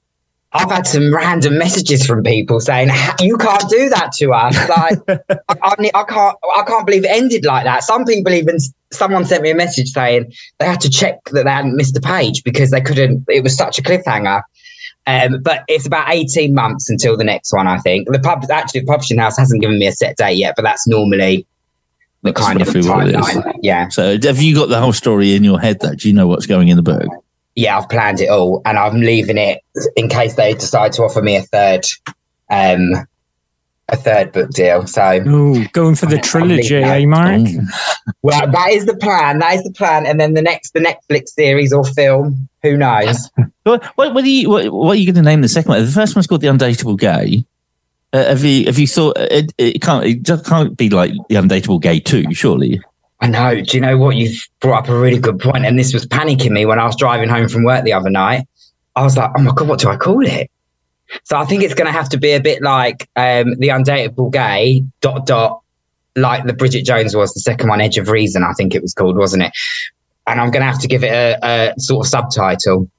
I've 0.51 0.71
had 0.71 0.87
some 0.87 1.13
random 1.13 1.59
messages 1.59 2.03
from 2.05 2.23
people 2.23 2.59
saying 2.59 2.89
you 3.19 3.37
can't 3.37 3.69
do 3.69 3.87
that 3.89 4.11
to 4.13 4.31
us. 4.31 4.55
Like 4.67 4.99
I, 5.47 5.55
I, 5.61 5.91
I 5.93 6.03
can't, 6.03 6.37
I 6.57 6.63
can't 6.65 6.85
believe 6.87 7.05
it 7.05 7.11
ended 7.11 7.45
like 7.45 7.65
that. 7.65 7.83
Some 7.83 8.03
people 8.03 8.33
even 8.33 8.57
someone 8.91 9.25
sent 9.25 9.43
me 9.43 9.51
a 9.51 9.55
message 9.55 9.89
saying 9.89 10.33
they 10.57 10.65
had 10.65 10.81
to 10.81 10.89
check 10.89 11.23
that 11.31 11.43
they 11.43 11.51
hadn't 11.51 11.75
missed 11.75 11.95
a 11.97 12.01
page 12.01 12.43
because 12.43 12.71
they 12.71 12.81
couldn't. 12.81 13.25
It 13.27 13.43
was 13.43 13.55
such 13.55 13.77
a 13.77 13.83
cliffhanger. 13.83 14.41
Um, 15.07 15.41
but 15.41 15.63
it's 15.67 15.87
about 15.87 16.09
eighteen 16.13 16.53
months 16.53 16.89
until 16.89 17.17
the 17.17 17.23
next 17.23 17.51
one. 17.53 17.67
I 17.67 17.79
think 17.79 18.07
the 18.11 18.19
pub 18.19 18.45
actually 18.51 18.81
the 18.81 18.85
publishing 18.87 19.17
house 19.17 19.37
hasn't 19.37 19.61
given 19.61 19.79
me 19.79 19.87
a 19.87 19.91
set 19.91 20.17
date 20.17 20.37
yet, 20.37 20.53
but 20.55 20.61
that's 20.61 20.87
normally 20.87 21.47
the 22.21 22.31
That's 22.31 22.45
kind 22.45 22.61
of 22.61 22.67
roughly 22.67 22.89
what 22.89 23.07
it 23.07 23.15
is. 23.15 23.25
timeline. 23.25 23.59
Yeah. 23.63 23.87
So 23.89 24.19
have 24.21 24.41
you 24.41 24.53
got 24.53 24.69
the 24.69 24.79
whole 24.79 24.93
story 24.93 25.33
in 25.33 25.43
your 25.43 25.59
head? 25.59 25.79
That 25.79 25.99
do 25.99 26.07
you 26.09 26.13
know 26.13 26.27
what's 26.27 26.45
going 26.45 26.67
in 26.67 26.75
the 26.75 26.83
book? 26.83 27.07
yeah, 27.55 27.77
I've 27.77 27.89
planned 27.89 28.21
it 28.21 28.29
all, 28.29 28.61
and 28.65 28.77
I'm 28.77 29.01
leaving 29.01 29.37
it 29.37 29.61
in 29.97 30.07
case 30.07 30.35
they 30.35 30.53
decide 30.53 30.93
to 30.93 31.03
offer 31.03 31.21
me 31.21 31.35
a 31.35 31.41
third, 31.41 31.83
um, 32.49 33.05
a 33.91 33.97
third 33.97 34.31
book 34.31 34.49
deal. 34.51 34.85
So, 34.87 35.23
Ooh, 35.27 35.67
going 35.69 35.95
for 35.95 36.05
the 36.05 36.17
trilogy, 36.17 36.75
eh, 36.75 37.05
Mark? 37.05 37.41
well, 38.21 38.49
that 38.49 38.69
is 38.71 38.85
the 38.85 38.95
plan. 38.95 39.39
That 39.39 39.55
is 39.55 39.63
the 39.63 39.71
plan, 39.71 40.05
and 40.05 40.19
then 40.19 40.33
the 40.33 40.41
next, 40.41 40.73
the 40.73 40.79
Netflix 40.79 41.29
series 41.29 41.73
or 41.73 41.83
film, 41.83 42.49
who 42.63 42.77
knows? 42.77 43.29
What, 43.63 43.83
what, 43.97 44.15
what, 44.15 44.23
are 44.23 44.27
you, 44.27 44.49
what, 44.49 44.73
what 44.73 44.91
are 44.93 44.95
you 44.95 45.05
going 45.05 45.23
to 45.23 45.29
name 45.29 45.41
the 45.41 45.47
second 45.47 45.69
one? 45.69 45.85
The 45.85 45.91
first 45.91 46.15
one's 46.15 46.25
called 46.25 46.41
The 46.41 46.47
Undateable 46.47 46.97
Gay. 46.97 47.45
Uh, 48.11 48.25
have 48.25 48.43
you 48.43 48.65
have 48.65 48.79
you 48.79 48.87
thought 48.87 49.15
it, 49.17 49.53
it 49.59 49.79
can't 49.83 50.03
it 50.03 50.23
just 50.23 50.43
can't 50.43 50.75
be 50.75 50.89
like 50.89 51.11
The 51.27 51.35
Undateable 51.35 51.79
Gay 51.79 51.99
Two? 51.99 52.33
Surely. 52.33 52.81
I 53.21 53.27
know. 53.27 53.61
Do 53.61 53.77
you 53.77 53.81
know 53.81 53.97
what? 53.99 54.15
You've 54.15 54.41
brought 54.59 54.85
up 54.85 54.89
a 54.89 54.97
really 54.97 55.19
good 55.19 55.39
point, 55.39 55.65
and 55.65 55.77
this 55.77 55.93
was 55.93 56.07
panicking 56.07 56.49
me 56.49 56.65
when 56.65 56.79
I 56.79 56.85
was 56.85 56.95
driving 56.95 57.29
home 57.29 57.47
from 57.47 57.63
work 57.63 57.83
the 57.83 57.93
other 57.93 58.09
night. 58.09 58.47
I 58.95 59.03
was 59.03 59.15
like, 59.15 59.29
"Oh 59.37 59.41
my 59.43 59.51
god, 59.53 59.67
what 59.67 59.79
do 59.79 59.89
I 59.89 59.97
call 59.97 60.25
it?" 60.25 60.49
So 61.23 61.37
I 61.37 61.45
think 61.45 61.63
it's 61.63 61.73
going 61.73 61.87
to 61.87 61.91
have 61.91 62.09
to 62.09 62.17
be 62.17 62.31
a 62.31 62.39
bit 62.39 62.61
like 62.61 63.09
um, 63.15 63.55
the 63.55 63.69
undateable 63.69 64.31
gay 64.31 64.83
dot 65.01 65.25
dot, 65.25 65.61
like 66.15 66.45
the 66.45 66.53
Bridget 66.53 66.85
Jones 66.85 67.15
was 67.15 67.33
the 67.33 67.39
second 67.39 67.69
one, 67.69 67.81
Edge 67.81 67.97
of 67.97 68.09
Reason. 68.09 68.43
I 68.43 68.53
think 68.53 68.75
it 68.75 68.81
was 68.81 68.93
called, 68.93 69.17
wasn't 69.17 69.43
it? 69.43 69.51
And 70.27 70.39
I'm 70.39 70.51
going 70.51 70.61
to 70.61 70.71
have 70.71 70.79
to 70.81 70.87
give 70.87 71.03
it 71.03 71.11
a, 71.11 71.39
a 71.43 71.79
sort 71.79 72.05
of 72.05 72.09
subtitle. 72.09 72.89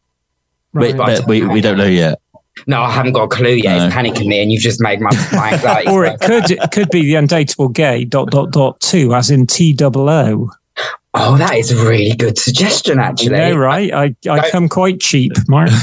Wait, 0.73 0.97
but 0.97 1.27
we, 1.27 1.45
we 1.47 1.61
don't 1.61 1.79
know 1.79 1.85
yet. 1.85 2.21
No, 2.67 2.83
I 2.83 2.91
haven't 2.91 3.13
got 3.13 3.25
a 3.25 3.29
clue 3.29 3.55
yet. 3.55 3.87
It's 3.87 3.95
panicking 3.95 4.27
me, 4.27 4.43
and 4.43 4.53
you've 4.53 4.63
just 4.63 4.81
made 4.81 5.01
my, 5.01 5.11
my 5.33 5.53
anxiety. 5.55 5.89
or 5.91 6.05
it 6.05 6.21
could 6.21 6.51
it 6.51 6.71
could 6.73 6.91
be 6.91 7.03
the 7.03 7.15
undateable 7.15 7.73
gay 7.73 8.05
dot 8.05 8.31
dot 8.31 8.51
dot 8.51 8.81
two, 8.81 9.15
as 9.15 9.31
in 9.31 9.47
T 9.47 9.73
double 9.73 10.09
O. 10.09 10.51
Oh, 11.13 11.37
that 11.39 11.57
is 11.57 11.73
a 11.73 11.89
really 11.89 12.15
good 12.15 12.39
suggestion, 12.39 13.01
actually. 13.01 13.37
You 13.37 13.55
know, 13.55 13.57
right? 13.57 13.93
I, 13.93 14.15
I 14.31 14.49
come 14.51 14.69
quite 14.69 15.01
cheap, 15.01 15.33
Mark. 15.49 15.71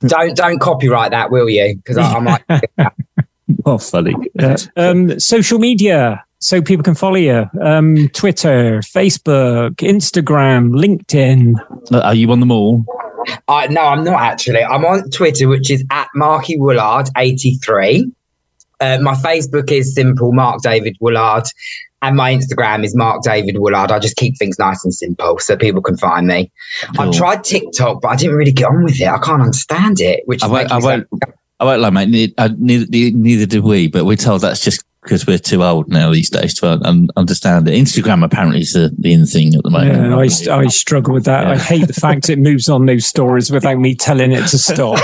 don't 0.00 0.36
don't 0.36 0.58
copyright 0.58 1.10
that, 1.10 1.30
will 1.30 1.48
you? 1.48 1.76
Because 1.76 1.96
I, 1.96 2.14
I 2.14 2.20
might. 2.20 2.42
oh, 3.64 3.78
funny. 3.78 4.14
Uh, 4.38 4.56
um, 4.76 5.18
social 5.18 5.58
media, 5.58 6.24
so 6.38 6.60
people 6.60 6.82
can 6.82 6.94
follow 6.94 7.16
you. 7.16 7.48
Um, 7.60 8.08
Twitter, 8.08 8.80
Facebook, 8.80 9.76
Instagram, 9.76 10.72
LinkedIn. 10.72 11.54
Uh, 11.92 12.00
Are 12.00 12.14
you 12.14 12.30
on 12.30 12.40
them 12.40 12.50
all? 12.50 12.84
I 13.48 13.66
no, 13.68 13.80
I'm 13.80 14.04
not 14.04 14.20
actually. 14.20 14.62
I'm 14.62 14.84
on 14.84 15.10
Twitter, 15.10 15.48
which 15.48 15.70
is 15.70 15.84
at 15.90 16.08
Marky 16.14 16.56
Woolard 16.56 17.10
eighty 17.16 17.56
three. 17.56 18.10
Uh, 18.80 18.98
my 19.00 19.14
Facebook 19.14 19.72
is 19.72 19.94
simple 19.94 20.32
Mark 20.32 20.60
David 20.62 20.96
Woolard, 21.00 21.50
and 22.06 22.16
my 22.16 22.32
Instagram 22.32 22.84
is 22.84 22.94
Mark 22.94 23.22
David 23.22 23.56
Woolard. 23.56 23.90
I 23.90 23.98
just 23.98 24.16
keep 24.16 24.38
things 24.38 24.58
nice 24.58 24.84
and 24.84 24.94
simple 24.94 25.38
so 25.38 25.56
people 25.56 25.82
can 25.82 25.96
find 25.96 26.28
me. 26.28 26.52
I've 26.98 27.12
tried 27.12 27.42
TikTok, 27.42 28.00
but 28.00 28.08
I 28.08 28.16
didn't 28.16 28.36
really 28.36 28.52
get 28.52 28.66
on 28.66 28.84
with 28.84 29.00
it. 29.00 29.08
I 29.08 29.18
can't 29.18 29.42
understand 29.42 30.00
it. 30.00 30.22
Which 30.26 30.42
I 30.42 30.46
won't. 30.46 30.70
I 30.70 30.78
won't. 30.78 31.08
I 31.58 31.64
won't 31.64 31.80
lie, 31.80 31.90
mate. 31.90 32.08
Ne- 32.08 32.34
uh, 32.38 32.50
Neither, 32.58 32.86
neither 33.16 33.46
did 33.46 33.64
we, 33.64 33.88
but 33.88 34.04
we're 34.04 34.16
told 34.16 34.42
that's 34.42 34.62
just 34.62 34.84
because 35.06 35.24
we're 35.24 35.38
too 35.38 35.62
old 35.62 35.88
now 35.88 36.10
these 36.10 36.28
days 36.28 36.52
to 36.54 36.66
understand 37.16 37.68
it. 37.68 37.72
Instagram 37.72 38.24
apparently 38.24 38.60
is 38.60 38.72
the, 38.72 38.92
the 38.98 39.12
in 39.12 39.24
thing 39.24 39.54
at 39.54 39.62
the 39.62 39.70
moment. 39.70 40.42
Yeah, 40.42 40.52
I, 40.52 40.58
I 40.58 40.66
struggle 40.66 41.14
with 41.14 41.24
that. 41.26 41.46
I 41.46 41.56
hate 41.56 41.86
the 41.86 41.92
fact 41.92 42.28
it 42.28 42.40
moves 42.40 42.68
on 42.68 42.86
those 42.86 43.06
stories 43.06 43.48
without 43.52 43.78
me 43.78 43.94
telling 43.94 44.32
it 44.32 44.48
to 44.48 44.58
stop. 44.58 44.98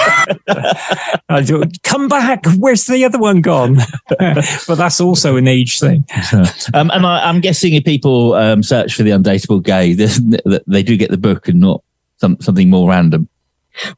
I 1.29 1.43
do, 1.43 1.63
Come 1.85 2.09
back. 2.09 2.45
Where's 2.59 2.85
the 2.87 3.05
other 3.05 3.19
one 3.19 3.43
gone? 3.43 3.77
but 4.19 4.75
that's 4.75 5.01
also 5.01 5.37
an 5.37 5.47
age 5.47 5.79
thing. 5.79 6.05
um, 6.75 6.91
and 6.91 7.07
I, 7.07 7.29
I'm 7.29 7.41
guessing 7.41 7.75
if 7.75 7.85
people 7.85 8.35
um, 8.35 8.65
search 8.65 8.95
for 8.95 9.05
the 9.05 9.11
undateable 9.11 9.63
gay, 9.63 9.95
they, 9.95 10.61
they 10.67 10.83
do 10.83 10.97
get 10.97 11.13
the 11.13 11.17
book 11.17 11.47
and 11.47 11.61
not 11.61 11.85
some, 12.17 12.37
something 12.41 12.69
more 12.69 12.89
random. 12.89 13.29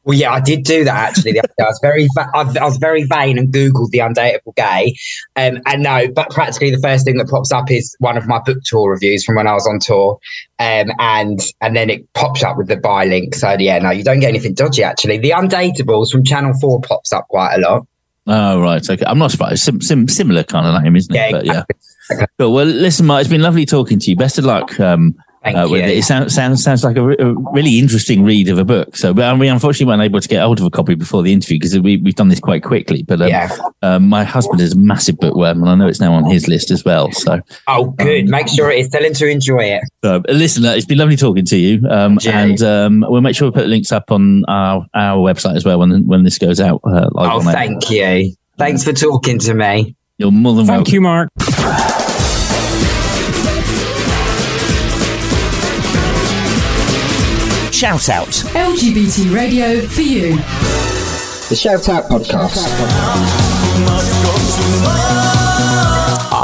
Well, 0.03 0.17
yeah, 0.17 0.31
I 0.31 0.39
did 0.39 0.63
do 0.63 0.83
that 0.83 1.09
actually. 1.09 1.33
the 1.33 1.39
other 1.39 1.53
day. 1.57 1.63
I 1.63 1.67
was 1.67 1.79
very, 1.81 2.07
I 2.17 2.41
I 2.61 2.65
was 2.65 2.77
very 2.77 3.03
vain 3.03 3.37
and 3.37 3.53
googled 3.53 3.89
the 3.91 3.99
undateable 3.99 4.55
gay, 4.55 4.95
um, 5.35 5.61
and 5.65 5.83
no, 5.83 6.07
but 6.13 6.29
practically 6.29 6.71
the 6.71 6.79
first 6.79 7.05
thing 7.05 7.17
that 7.17 7.27
pops 7.27 7.51
up 7.51 7.69
is 7.69 7.95
one 7.99 8.17
of 8.17 8.27
my 8.27 8.39
book 8.39 8.59
tour 8.65 8.91
reviews 8.91 9.23
from 9.25 9.35
when 9.35 9.47
I 9.47 9.53
was 9.53 9.67
on 9.67 9.79
tour, 9.79 10.19
um, 10.59 10.91
and 10.99 11.39
and 11.61 11.75
then 11.75 11.89
it 11.89 12.11
pops 12.13 12.43
up 12.43 12.57
with 12.57 12.67
the 12.67 12.77
buy 12.77 13.05
link. 13.05 13.35
So 13.35 13.55
yeah, 13.59 13.79
no, 13.79 13.91
you 13.91 14.03
don't 14.03 14.19
get 14.19 14.29
anything 14.29 14.53
dodgy 14.53 14.83
actually. 14.83 15.17
The 15.17 15.31
Undateables 15.31 16.11
from 16.11 16.23
Channel 16.23 16.53
Four 16.59 16.81
pops 16.81 17.11
up 17.11 17.27
quite 17.27 17.55
a 17.55 17.59
lot. 17.59 17.87
Oh, 18.27 18.59
right. 18.59 18.89
Okay. 18.89 19.05
I'm 19.05 19.19
not 19.19 19.31
surprised. 19.31 19.61
Sim, 19.61 19.81
sim, 19.81 20.07
similar 20.07 20.43
kind 20.43 20.65
of 20.65 20.81
name, 20.81 20.95
isn't 20.95 21.13
it? 21.13 21.17
Yeah, 21.17 21.31
but 21.31 21.45
yeah. 21.45 21.63
Cool. 22.39 22.53
Well, 22.53 22.65
listen, 22.65 23.05
Mark, 23.05 23.21
it's 23.21 23.29
been 23.29 23.41
lovely 23.41 23.65
talking 23.65 23.99
to 23.99 24.09
you. 24.09 24.15
Best 24.15 24.37
of 24.37 24.45
luck. 24.45 24.79
Um, 24.79 25.15
uh, 25.53 25.67
with 25.69 25.81
you. 25.83 25.87
it. 25.91 25.97
it 25.97 26.03
sounds 26.03 26.33
sounds 26.33 26.63
sounds 26.63 26.83
like 26.83 26.95
a, 26.97 27.01
re- 27.03 27.15
a 27.19 27.33
really 27.51 27.77
interesting 27.77 28.23
read 28.23 28.49
of 28.49 28.57
a 28.57 28.63
book. 28.65 28.95
So, 28.95 29.13
but 29.13 29.37
we 29.37 29.47
unfortunately 29.47 29.85
weren't 29.87 30.01
able 30.01 30.19
to 30.21 30.27
get 30.27 30.41
hold 30.41 30.59
of 30.59 30.65
a 30.65 30.69
copy 30.69 30.95
before 30.95 31.21
the 31.21 31.33
interview 31.33 31.57
because 31.59 31.77
we 31.79 31.97
we've 31.97 32.15
done 32.15 32.29
this 32.29 32.39
quite 32.39 32.63
quickly. 32.63 33.03
But 33.03 33.21
um, 33.21 33.27
Yeah. 33.27 33.55
um, 33.81 34.07
my 34.09 34.23
husband 34.23 34.61
is 34.61 34.73
a 34.73 34.77
massive 34.77 35.17
bookworm, 35.17 35.61
and 35.61 35.69
I 35.69 35.75
know 35.75 35.87
it's 35.87 35.99
now 35.99 36.13
on 36.13 36.23
his 36.25 36.47
list 36.47 36.71
as 36.71 36.83
well. 36.85 37.11
So, 37.11 37.41
Oh, 37.67 37.85
good. 37.91 38.27
Make 38.29 38.47
sure 38.47 38.71
it 38.71 38.79
is. 38.79 38.89
Tell 38.89 39.03
him 39.03 39.13
to 39.13 39.27
enjoy 39.27 39.63
it. 39.65 39.83
so 40.03 40.23
listen, 40.29 40.65
uh, 40.65 40.71
it's 40.71 40.85
been 40.85 40.97
lovely 40.97 41.17
talking 41.17 41.45
to 41.45 41.57
you, 41.57 41.85
um, 41.89 42.17
and 42.25 42.61
um, 42.63 43.05
we'll 43.09 43.21
make 43.21 43.35
sure 43.35 43.47
we 43.49 43.51
put 43.53 43.67
links 43.67 43.91
up 43.91 44.11
on 44.11 44.45
our 44.45 44.85
our 44.95 45.17
website 45.17 45.55
as 45.55 45.65
well 45.65 45.79
when 45.79 46.07
when 46.07 46.23
this 46.23 46.37
goes 46.37 46.59
out 46.59 46.79
uh, 46.85 47.09
live. 47.11 47.31
Oh, 47.31 47.39
on 47.39 47.47
air. 47.47 47.53
thank 47.53 47.89
you. 47.91 48.33
Thanks 48.57 48.83
for 48.85 48.93
talking 48.93 49.37
to 49.39 49.53
me. 49.53 49.95
You're 50.17 50.31
more 50.31 50.55
than 50.55 50.65
Thank 50.65 50.77
welcome. 50.87 50.93
you, 50.93 51.01
Mark. 51.01 51.29
Shout 57.75 58.07
out. 58.07 58.29
LGBT 58.55 59.35
radio 59.35 59.85
for 59.85 59.99
you. 59.99 60.37
The 61.49 61.55
Shout 61.57 61.89
Out 61.89 62.05
Podcast. 62.05 62.63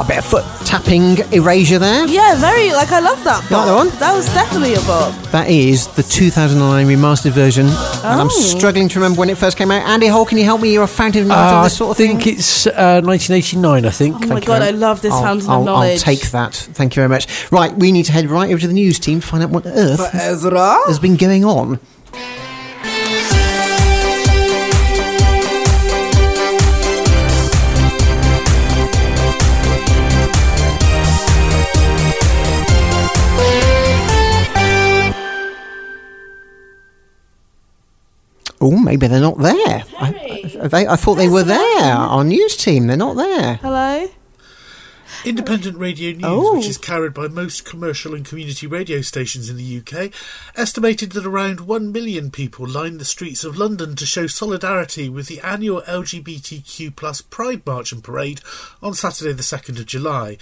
A 0.01 0.03
bit 0.03 0.17
of 0.17 0.25
foot 0.25 0.43
tapping 0.65 1.17
Erasure 1.31 1.77
there. 1.77 2.07
Yeah, 2.07 2.33
very. 2.39 2.71
Like 2.71 2.91
I 2.91 2.99
love 2.99 3.23
that. 3.23 3.47
You 3.51 3.55
like 3.57 3.65
that 3.67 3.75
one? 3.75 3.89
That 3.99 4.13
was 4.15 4.25
definitely 4.33 4.73
a 4.73 4.79
bop. 4.81 5.13
That 5.31 5.47
is 5.47 5.85
the 5.89 6.01
2009 6.01 6.87
remastered 6.87 7.31
version, 7.33 7.67
and 7.67 8.19
I'm 8.21 8.27
Oh. 8.27 8.29
struggling 8.29 8.87
to 8.89 8.99
remember 8.99 9.19
when 9.19 9.29
it 9.29 9.37
first 9.37 9.57
came 9.57 9.69
out. 9.69 9.83
Andy 9.87 10.07
Hall, 10.07 10.25
can 10.25 10.39
you 10.39 10.43
help 10.43 10.59
me? 10.61 10.73
You're 10.73 10.83
a 10.85 10.87
fountain 10.87 11.21
of 11.23 11.27
knowledge 11.27 11.51
Uh, 11.51 11.55
on 11.55 11.61
I 11.61 11.63
this 11.65 11.77
sort 11.77 11.91
of 11.91 11.97
thing. 11.97 12.07
I 12.07 12.13
think 12.13 12.23
thing. 12.23 12.33
it's 12.33 12.65
uh, 12.67 13.01
1989, 13.03 13.85
I 13.85 13.89
think. 13.91 14.15
Oh 14.15 14.19
my 14.21 14.25
Thank 14.27 14.41
you, 14.41 14.47
god, 14.47 14.61
I 14.63 14.71
love 14.71 15.01
this 15.01 15.13
I'll, 15.13 15.21
fountain 15.21 15.49
I'll- 15.49 15.61
of 15.61 15.67
I'll 15.67 15.73
knowledge. 15.75 16.01
take 16.01 16.31
that. 16.31 16.55
Thank 16.55 16.95
you 16.95 17.01
very 17.01 17.09
much. 17.09 17.27
Right, 17.51 17.75
we 17.77 17.91
need 17.91 18.05
to 18.05 18.11
head 18.11 18.27
right 18.29 18.49
over 18.49 18.59
to 18.59 18.67
the 18.67 18.73
news 18.73 18.97
team 18.97 19.21
to 19.21 19.27
find 19.27 19.43
out 19.43 19.51
what 19.51 19.65
on 19.67 19.73
earth 19.73 20.09
Ezra. 20.15 20.79
has 20.87 20.97
been 20.97 21.15
going 21.15 21.45
on. 21.45 21.79
Oh, 38.61 38.77
maybe 38.77 39.07
they're 39.07 39.19
not 39.19 39.39
there. 39.39 39.83
I, 39.99 40.47
I, 40.61 40.67
they, 40.67 40.87
I 40.87 40.95
thought 40.95 41.15
they 41.15 41.27
were 41.27 41.43
there. 41.43 41.83
Our 41.95 42.23
news 42.23 42.55
team, 42.55 42.87
they're 42.87 42.95
not 42.95 43.15
there. 43.17 43.55
Hello. 43.55 44.07
Independent 45.23 45.77
radio 45.77 46.13
news, 46.13 46.23
Oh. 46.25 46.57
which 46.57 46.67
is 46.67 46.77
carried 46.79 47.13
by 47.13 47.27
most 47.27 47.63
commercial 47.63 48.15
and 48.15 48.25
community 48.25 48.65
radio 48.65 49.01
stations 49.01 49.49
in 49.49 49.57
the 49.57 49.77
UK, 49.79 50.11
estimated 50.55 51.11
that 51.11 51.25
around 51.27 51.59
1 51.61 51.91
million 51.91 52.31
people 52.31 52.67
lined 52.67 52.99
the 52.99 53.05
streets 53.05 53.43
of 53.43 53.55
London 53.57 53.95
to 53.97 54.05
show 54.07 54.25
solidarity 54.25 55.09
with 55.09 55.27
the 55.27 55.39
annual 55.41 55.81
LGBTQ 55.83 56.95
plus 56.95 57.21
Pride 57.21 57.63
March 57.67 57.91
and 57.91 58.03
Parade 58.03 58.41
on 58.81 58.95
Saturday, 58.95 59.33
the 59.33 59.43
2nd 59.43 59.79
of 59.79 59.85
July. 59.85 60.37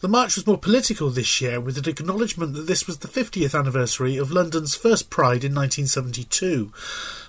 The 0.00 0.06
march 0.06 0.36
was 0.36 0.46
more 0.46 0.58
political 0.58 1.10
this 1.10 1.40
year, 1.40 1.60
with 1.60 1.76
an 1.76 1.88
acknowledgement 1.88 2.54
that 2.54 2.68
this 2.68 2.86
was 2.86 2.98
the 2.98 3.08
50th 3.08 3.58
anniversary 3.58 4.16
of 4.16 4.30
London's 4.30 4.76
first 4.76 5.10
Pride 5.10 5.42
in 5.42 5.52
1972. 5.56 6.72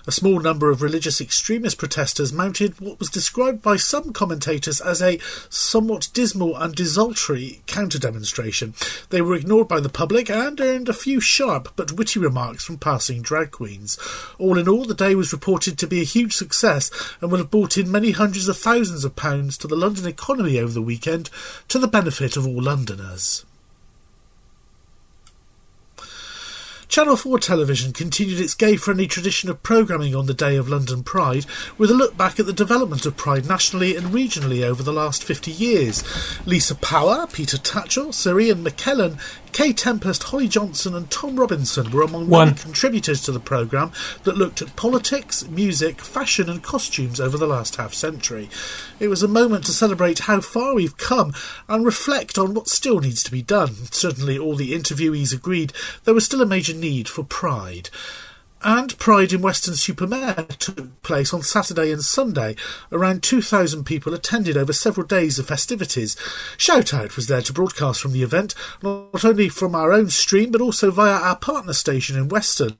A 0.06 0.12
small 0.12 0.38
number 0.38 0.70
of 0.70 0.80
religious 0.80 1.20
extremist 1.20 1.78
protesters 1.78 2.32
mounted 2.32 2.78
what 2.80 3.00
was 3.00 3.10
described 3.10 3.60
by 3.60 3.76
some 3.76 4.12
commentators 4.12 4.80
as 4.80 5.02
a 5.02 5.18
somewhat 5.48 6.10
dismal 6.14 6.56
and 6.56 6.74
desultory 6.74 7.60
counter 7.66 7.98
demonstration. 7.98 8.74
They 9.10 9.20
were 9.20 9.34
ignored 9.34 9.66
by 9.66 9.80
the 9.80 9.88
public 9.88 10.30
and 10.30 10.58
earned 10.60 10.88
a 10.88 10.94
few 10.94 11.20
sharp 11.20 11.72
but 11.74 11.92
witty 11.92 12.20
remarks 12.20 12.64
from 12.64 12.78
passing 12.78 13.20
drag 13.20 13.50
queens. 13.50 13.98
All 14.38 14.56
in 14.56 14.68
all, 14.68 14.84
the 14.84 14.94
day 14.94 15.16
was 15.16 15.32
reported 15.32 15.76
to 15.78 15.86
be 15.88 16.00
a 16.00 16.04
huge 16.04 16.34
success 16.34 16.90
and 17.20 17.30
will 17.30 17.38
have 17.38 17.50
brought 17.50 17.76
in 17.76 17.90
many 17.90 18.12
hundreds 18.12 18.46
of 18.48 18.56
thousands 18.56 19.04
of 19.04 19.16
pounds 19.16 19.58
to 19.58 19.66
the 19.66 19.76
London 19.76 20.06
economy 20.06 20.58
over 20.58 20.72
the 20.72 20.80
weekend 20.80 21.30
to 21.68 21.78
the 21.78 21.88
benefit 21.88 22.36
of 22.36 22.46
all 22.46 22.59
Londoners. 22.60 23.44
Channel 26.90 27.14
4 27.14 27.38
television 27.38 27.92
continued 27.92 28.40
its 28.40 28.56
gay 28.56 28.74
friendly 28.74 29.06
tradition 29.06 29.48
of 29.48 29.62
programming 29.62 30.16
on 30.16 30.26
the 30.26 30.34
day 30.34 30.56
of 30.56 30.68
London 30.68 31.04
Pride 31.04 31.46
with 31.78 31.88
a 31.88 31.94
look 31.94 32.16
back 32.16 32.40
at 32.40 32.46
the 32.46 32.52
development 32.52 33.06
of 33.06 33.16
Pride 33.16 33.46
nationally 33.46 33.94
and 33.94 34.08
regionally 34.08 34.64
over 34.64 34.82
the 34.82 34.92
last 34.92 35.22
50 35.22 35.52
years. 35.52 36.02
Lisa 36.46 36.74
Power, 36.74 37.28
Peter 37.32 37.58
Tatchell, 37.58 38.12
Sir 38.12 38.40
Ian 38.40 38.64
McKellen, 38.64 39.20
Kae 39.52 39.76
Tempest, 39.76 40.22
Holly 40.24 40.48
Johnson, 40.48 40.94
and 40.94 41.10
Tom 41.10 41.36
Robinson 41.36 41.90
were 41.90 42.02
among 42.02 42.28
One. 42.28 42.48
many 42.48 42.58
contributors 42.58 43.22
to 43.22 43.32
the 43.32 43.40
programme 43.40 43.92
that 44.24 44.36
looked 44.36 44.62
at 44.62 44.76
politics, 44.76 45.46
music, 45.48 46.00
fashion, 46.00 46.48
and 46.48 46.62
costumes 46.62 47.20
over 47.20 47.36
the 47.36 47.46
last 47.46 47.76
half 47.76 47.92
century. 47.92 48.48
It 48.98 49.08
was 49.08 49.22
a 49.22 49.28
moment 49.28 49.64
to 49.66 49.72
celebrate 49.72 50.20
how 50.20 50.40
far 50.40 50.74
we've 50.74 50.96
come 50.96 51.34
and 51.68 51.84
reflect 51.84 52.38
on 52.38 52.54
what 52.54 52.68
still 52.68 53.00
needs 53.00 53.22
to 53.24 53.30
be 53.30 53.42
done. 53.42 53.74
Certainly, 53.90 54.38
all 54.38 54.54
the 54.54 54.72
interviewees 54.72 55.34
agreed 55.34 55.72
there 56.04 56.14
was 56.14 56.24
still 56.24 56.42
a 56.42 56.46
major 56.46 56.74
need 56.74 57.08
for 57.08 57.24
pride. 57.24 57.90
And 58.62 58.98
Pride 58.98 59.32
in 59.32 59.40
Weston-super-Mare 59.40 60.46
took 60.58 61.02
place 61.02 61.32
on 61.32 61.42
Saturday 61.42 61.90
and 61.92 62.02
Sunday. 62.02 62.56
Around 62.92 63.22
2,000 63.22 63.84
people 63.84 64.12
attended 64.12 64.56
over 64.56 64.74
several 64.74 65.06
days 65.06 65.38
of 65.38 65.48
festivities. 65.48 66.14
Shoutout 66.58 67.16
was 67.16 67.26
there 67.26 67.40
to 67.40 67.54
broadcast 67.54 68.02
from 68.02 68.12
the 68.12 68.22
event, 68.22 68.54
not 68.82 69.24
only 69.24 69.48
from 69.48 69.74
our 69.74 69.92
own 69.92 70.10
stream, 70.10 70.50
but 70.50 70.60
also 70.60 70.90
via 70.90 71.12
our 71.12 71.36
partner 71.36 71.72
station 71.72 72.18
in 72.18 72.28
Weston. 72.28 72.76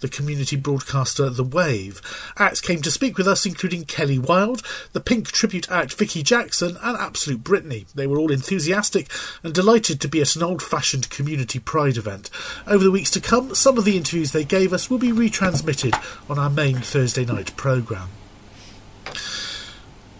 The 0.00 0.08
community 0.08 0.56
broadcaster 0.56 1.30
The 1.30 1.44
Wave. 1.44 2.02
Acts 2.36 2.60
came 2.60 2.82
to 2.82 2.90
speak 2.90 3.16
with 3.16 3.28
us, 3.28 3.46
including 3.46 3.84
Kelly 3.84 4.18
Wilde, 4.18 4.64
the 4.92 5.00
Pink 5.00 5.28
tribute 5.28 5.70
act 5.70 5.94
Vicky 5.94 6.24
Jackson, 6.24 6.76
and 6.82 6.98
Absolute 6.98 7.44
Britney. 7.44 7.86
They 7.92 8.08
were 8.08 8.18
all 8.18 8.32
enthusiastic 8.32 9.08
and 9.44 9.54
delighted 9.54 10.00
to 10.00 10.08
be 10.08 10.20
at 10.20 10.34
an 10.34 10.42
old 10.42 10.60
fashioned 10.60 11.08
community 11.08 11.60
pride 11.60 11.96
event. 11.96 12.30
Over 12.66 12.82
the 12.82 12.90
weeks 12.90 13.12
to 13.12 13.20
come, 13.20 13.54
some 13.54 13.78
of 13.78 13.84
the 13.84 13.96
interviews 13.96 14.32
they 14.32 14.42
gave 14.42 14.72
us 14.72 14.90
will 14.90 14.98
be 14.98 15.12
retransmitted 15.12 15.94
on 16.28 16.36
our 16.36 16.50
main 16.50 16.78
Thursday 16.78 17.24
night 17.24 17.56
programme. 17.56 18.10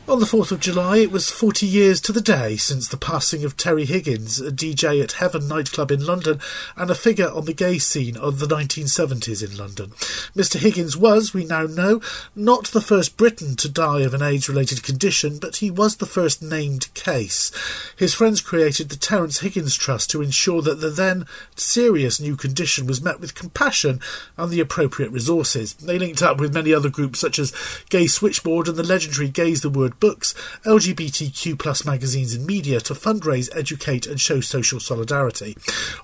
On 0.07 0.21
the 0.21 0.27
4th 0.27 0.53
of 0.53 0.61
July, 0.61 0.99
it 0.99 1.11
was 1.11 1.31
40 1.31 1.65
years 1.65 1.99
to 2.03 2.13
the 2.13 2.21
day 2.21 2.57
since 2.57 2.87
the 2.87 2.99
passing 2.99 3.43
of 3.43 3.57
Terry 3.57 3.87
Higgins, 3.87 4.39
a 4.39 4.53
DJ 4.53 5.03
at 5.03 5.13
Heaven 5.13 5.49
nightclub 5.49 5.91
in 5.91 6.05
London 6.05 6.41
and 6.77 6.91
a 6.91 6.95
figure 6.95 7.31
on 7.31 7.47
the 7.47 7.55
gay 7.55 7.79
scene 7.79 8.15
of 8.19 8.39
the 8.39 8.47
1970s 8.47 9.43
in 9.43 9.57
London. 9.57 9.91
Mr. 10.37 10.59
Higgins 10.59 10.95
was, 10.95 11.33
we 11.33 11.47
now 11.47 11.63
know, 11.63 12.03
not 12.37 12.67
the 12.67 12.83
first 12.83 13.17
Briton 13.17 13.57
to 13.57 13.69
die 13.69 14.03
of 14.03 14.13
an 14.13 14.21
AIDS 14.21 14.47
related 14.47 14.83
condition, 14.83 15.39
but 15.41 15.57
he 15.57 15.71
was 15.71 15.97
the 15.97 16.07
first 16.07 16.43
named 16.43 16.93
case. 16.93 17.51
His 17.97 18.13
friends 18.13 18.43
created 18.43 18.91
the 18.91 18.97
Terence 18.97 19.41
Higgins 19.41 19.75
Trust 19.75 20.11
to 20.11 20.21
ensure 20.21 20.61
that 20.63 20.83
the 20.83 20.91
then 20.91 21.25
serious 21.57 22.21
new 22.21 22.37
condition 22.37 22.87
was 22.87 23.03
met 23.03 23.21
with 23.21 23.35
compassion 23.35 24.01
and 24.37 24.51
the 24.51 24.61
appropriate 24.61 25.13
resources. 25.13 25.73
They 25.73 25.99
linked 25.99 26.23
up 26.23 26.39
with 26.39 26.53
many 26.53 26.75
other 26.75 26.91
groups 26.91 27.21
such 27.21 27.39
as 27.39 27.55
Gay 27.89 28.07
Switchboard 28.07 28.69
and 28.69 28.77
the 28.77 28.83
legendary 28.83 29.31
Gays 29.31 29.63
the 29.63 29.71
Word 29.71 29.94
books, 30.01 30.35
LGBTQ 30.65 31.59
plus 31.59 31.85
magazines 31.85 32.35
and 32.35 32.47
media 32.47 32.81
to 32.81 32.95
fundraise, 32.95 33.49
educate 33.55 34.07
and 34.07 34.21
show 34.21 34.41
social 34.41 34.81
solidarity. 34.81 35.57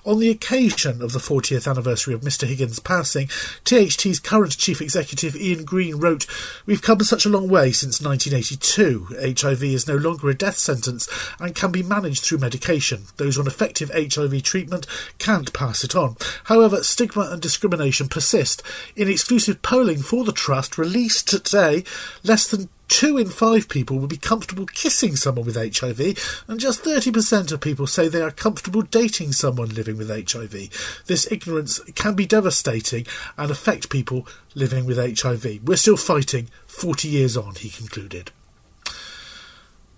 On 0.05 0.19
the 0.19 0.29
occasion 0.29 1.01
of 1.01 1.13
the 1.13 1.19
40th 1.19 1.69
anniversary 1.69 2.13
of 2.13 2.21
Mr 2.21 2.47
Higgins' 2.47 2.79
passing, 2.79 3.27
THT's 3.65 4.19
current 4.19 4.57
chief 4.57 4.81
executive 4.81 5.35
Ian 5.35 5.65
Green 5.65 5.95
wrote, 5.95 6.25
We've 6.65 6.81
come 6.81 7.01
such 7.01 7.25
a 7.25 7.29
long 7.29 7.47
way 7.47 7.71
since 7.71 8.01
1982. 8.01 9.35
HIV 9.37 9.63
is 9.63 9.87
no 9.87 9.95
longer 9.95 10.29
a 10.29 10.35
death 10.35 10.57
sentence 10.57 11.07
and 11.39 11.55
can 11.55 11.71
be 11.71 11.83
managed 11.83 12.23
through 12.23 12.39
medication. 12.39 13.03
Those 13.17 13.37
on 13.37 13.47
effective 13.47 13.91
HIV 13.93 14.43
treatment 14.43 14.87
can't 15.17 15.53
pass 15.53 15.83
it 15.83 15.95
on. 15.95 16.15
However, 16.45 16.83
stigma 16.83 17.29
and 17.31 17.41
discrimination 17.41 18.09
persist. 18.09 18.63
In 18.95 19.09
exclusive 19.09 19.61
polling 19.61 19.99
for 19.99 20.23
the 20.23 20.31
Trust 20.31 20.77
released 20.77 21.27
today, 21.27 21.83
less 22.23 22.47
than 22.47 22.69
two 22.91 23.17
in 23.17 23.29
five 23.29 23.69
people 23.69 23.99
would 23.99 24.09
be 24.09 24.17
comfortable 24.17 24.65
kissing 24.65 25.15
someone 25.15 25.45
with 25.45 25.55
HIV, 25.55 26.43
and 26.49 26.59
just 26.59 26.83
30% 26.83 27.51
of 27.51 27.61
people 27.61 27.87
say 27.87 28.09
they 28.09 28.21
are 28.21 28.31
comfortable 28.31 28.81
dating 28.81 29.31
someone 29.31 29.69
living 29.69 29.97
with 29.97 30.09
HIV. 30.09 31.03
This 31.05 31.31
ignorance 31.31 31.79
can 31.95 32.15
be 32.15 32.25
devastating 32.25 33.07
and 33.37 33.49
affect 33.49 33.89
people 33.89 34.27
living 34.55 34.85
with 34.85 34.97
HIV. 34.97 35.61
We're 35.63 35.77
still 35.77 35.95
fighting 35.95 36.49
40 36.67 37.07
years 37.07 37.37
on, 37.37 37.55
he 37.55 37.69
concluded. 37.69 38.31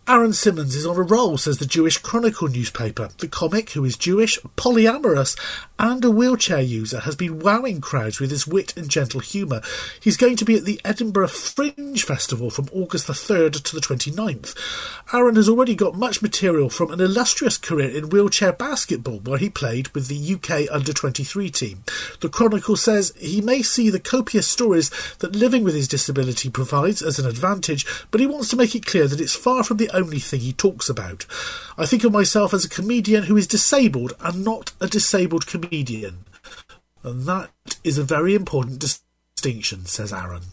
Aaron 0.06 0.34
Simmonds 0.34 0.76
is 0.76 0.86
on 0.86 0.98
a 0.98 1.02
roll, 1.02 1.38
says 1.38 1.60
the 1.60 1.66
Jewish 1.66 1.98
Chronicle 1.98 2.50
newspaper. 2.50 3.08
The 3.20 3.28
comic, 3.30 3.70
who 3.70 3.86
is 3.86 3.96
Jewish, 3.96 4.38
polyamorous, 4.58 5.40
and 5.80 6.04
a 6.04 6.12
wheelchair 6.12 6.60
user, 6.60 7.00
has 7.00 7.16
been 7.16 7.40
wowing 7.40 7.80
crowds 7.80 8.20
with 8.20 8.30
his 8.30 8.46
wit 8.46 8.76
and 8.76 8.90
gentle 8.90 9.22
humour. 9.22 9.62
He's 10.02 10.18
going 10.18 10.36
to 10.36 10.46
be 10.46 10.58
at 10.58 10.66
the 10.66 10.82
Edinburgh 10.84 11.30
Fringe 11.30 12.04
Festival 12.04 12.50
from 12.50 12.68
August 12.74 13.08
the 13.08 13.14
3rd 13.14 13.64
to 13.64 13.76
the 13.76 13.82
29th. 13.82 14.58
Aaron 15.14 15.38
has 15.38 15.48
already 15.48 15.74
got 15.74 15.96
much 15.96 16.22
material 16.22 16.70
from 16.70 16.92
an 16.92 17.00
illustrious 17.00 17.58
career 17.58 17.90
in 17.90 18.10
wheelchair 18.10 18.52
basketball, 18.52 19.20
where 19.20 19.38
he 19.38 19.50
played 19.50 19.88
with 19.90 20.10
the 20.10 20.34
UK 20.36 20.70
under 20.70 20.92
23 20.92 21.50
team. 21.50 21.84
The 22.20 22.28
Chronicle 22.28 22.76
says 22.76 23.14
he 23.18 23.40
may 23.40 23.62
see 23.62 23.90
the 23.90 24.02
copious 24.02 24.50
stories 24.50 24.92
that 25.20 25.34
living 25.34 25.64
with 25.64 25.76
his 25.76 25.88
disability 25.88 26.50
provides 26.50 27.02
as 27.02 27.20
an 27.20 27.26
advantage, 27.26 27.86
but 28.12 28.20
he 28.20 28.28
wants 28.28 28.50
to 28.50 28.58
make 28.58 28.76
it 28.76 28.86
clear 28.86 29.08
that 29.08 29.22
it's 29.22 29.36
far 29.36 29.64
from 29.64 29.78
the 29.78 29.93
only 29.94 30.20
thing 30.20 30.42
he 30.42 30.54
talks 30.54 30.90
about. 30.90 31.26
I 31.78 31.86
think 31.86 32.04
of 32.04 32.12
myself 32.12 32.54
as 32.54 32.66
a 32.66 32.70
comedian 32.70 33.24
who 33.24 33.38
is 33.38 33.48
disabled 33.48 34.14
and 34.20 34.44
not 34.44 34.74
a 34.82 34.88
disabled 34.88 35.48
comedian. 35.48 36.26
And 37.04 37.26
that 37.26 37.52
is 37.84 37.98
a 37.98 38.04
very 38.04 38.34
important 38.34 38.80
distinction, 38.80 39.86
says 39.86 40.14
Aaron. 40.14 40.44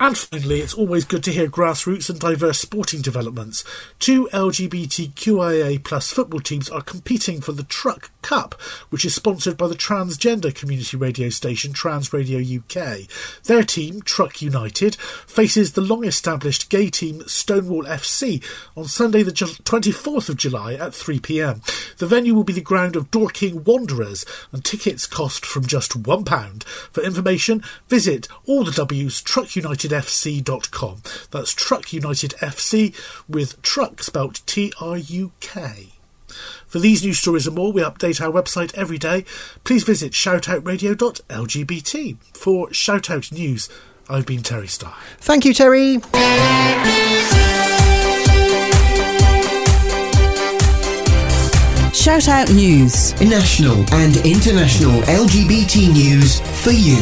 And 0.00 0.16
finally, 0.16 0.60
it's 0.60 0.74
always 0.74 1.04
good 1.04 1.24
to 1.24 1.32
hear 1.32 1.48
grassroots 1.48 2.08
and 2.08 2.20
diverse 2.20 2.60
sporting 2.60 3.02
developments. 3.02 3.64
Two 3.98 4.28
LGBTQIA 4.32 5.82
plus 5.82 6.12
football 6.12 6.38
teams 6.38 6.70
are 6.70 6.82
competing 6.82 7.40
for 7.40 7.50
the 7.50 7.64
Truk 7.64 8.12
Cup, 8.22 8.54
which 8.90 9.04
is 9.04 9.12
sponsored 9.12 9.56
by 9.56 9.66
the 9.66 9.74
transgender 9.74 10.54
community 10.54 10.96
radio 10.96 11.30
station 11.30 11.72
Trans 11.72 12.12
Radio 12.12 12.38
UK. 12.38 13.08
Their 13.44 13.64
team, 13.64 14.00
Truk 14.02 14.40
United, 14.40 14.94
faces 14.94 15.72
the 15.72 15.80
long 15.80 16.04
established 16.04 16.70
gay 16.70 16.90
team 16.90 17.22
Stonewall 17.26 17.82
FC 17.84 18.44
on 18.76 18.84
Sunday, 18.84 19.24
the 19.24 19.32
24th 19.32 20.28
of 20.28 20.36
July 20.36 20.74
at 20.74 20.94
3 20.94 21.18
pm. 21.18 21.60
The 21.96 22.06
venue 22.06 22.34
will 22.34 22.44
be 22.44 22.52
the 22.52 22.60
ground 22.60 22.94
of 22.94 23.10
Dorking 23.10 23.64
Wanderers, 23.64 24.24
and 24.52 24.64
tickets 24.64 25.08
cost 25.08 25.44
from 25.44 25.66
just 25.66 26.00
£1. 26.00 26.64
For 26.64 27.02
information, 27.02 27.64
visit 27.88 28.28
all 28.46 28.62
the 28.62 28.70
W's 28.70 29.22
Truk 29.22 29.56
United 29.56 29.87
trukunitedfc.com. 29.88 31.02
That's 31.30 31.52
Truk 31.52 31.92
United 31.92 32.32
FC 32.40 32.94
with 33.28 33.60
truck 33.62 34.02
spelt 34.02 34.42
T 34.46 34.72
R 34.80 34.96
U 34.96 35.32
K. 35.40 35.88
For 36.66 36.78
these 36.78 37.04
news 37.04 37.18
stories 37.18 37.46
and 37.46 37.56
more, 37.56 37.72
we 37.72 37.82
update 37.82 38.20
our 38.20 38.30
website 38.30 38.74
every 38.74 38.98
day. 38.98 39.24
Please 39.64 39.84
visit 39.84 40.12
shoutoutradio.lgbt. 40.12 42.16
For 42.36 42.68
Shoutout 42.68 43.32
News, 43.32 43.68
I've 44.08 44.26
been 44.26 44.42
Terry 44.42 44.68
Starr. 44.68 44.96
Thank 45.18 45.44
you, 45.44 45.54
Terry. 45.54 45.98
Shout 51.94 52.28
Out 52.28 52.50
News. 52.50 53.18
National 53.20 53.76
and 53.94 54.16
international 54.18 55.00
LGBT 55.02 55.92
news 55.92 56.40
for 56.62 56.70
you. 56.70 56.96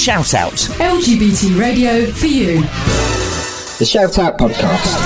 Shout 0.00 0.32
out. 0.34 0.54
LGBT 0.80 1.58
radio 1.60 2.10
for 2.12 2.26
you. 2.26 2.62
The 3.78 3.84
Shout 3.84 4.18
Out 4.18 4.38
Podcast. 4.38 4.96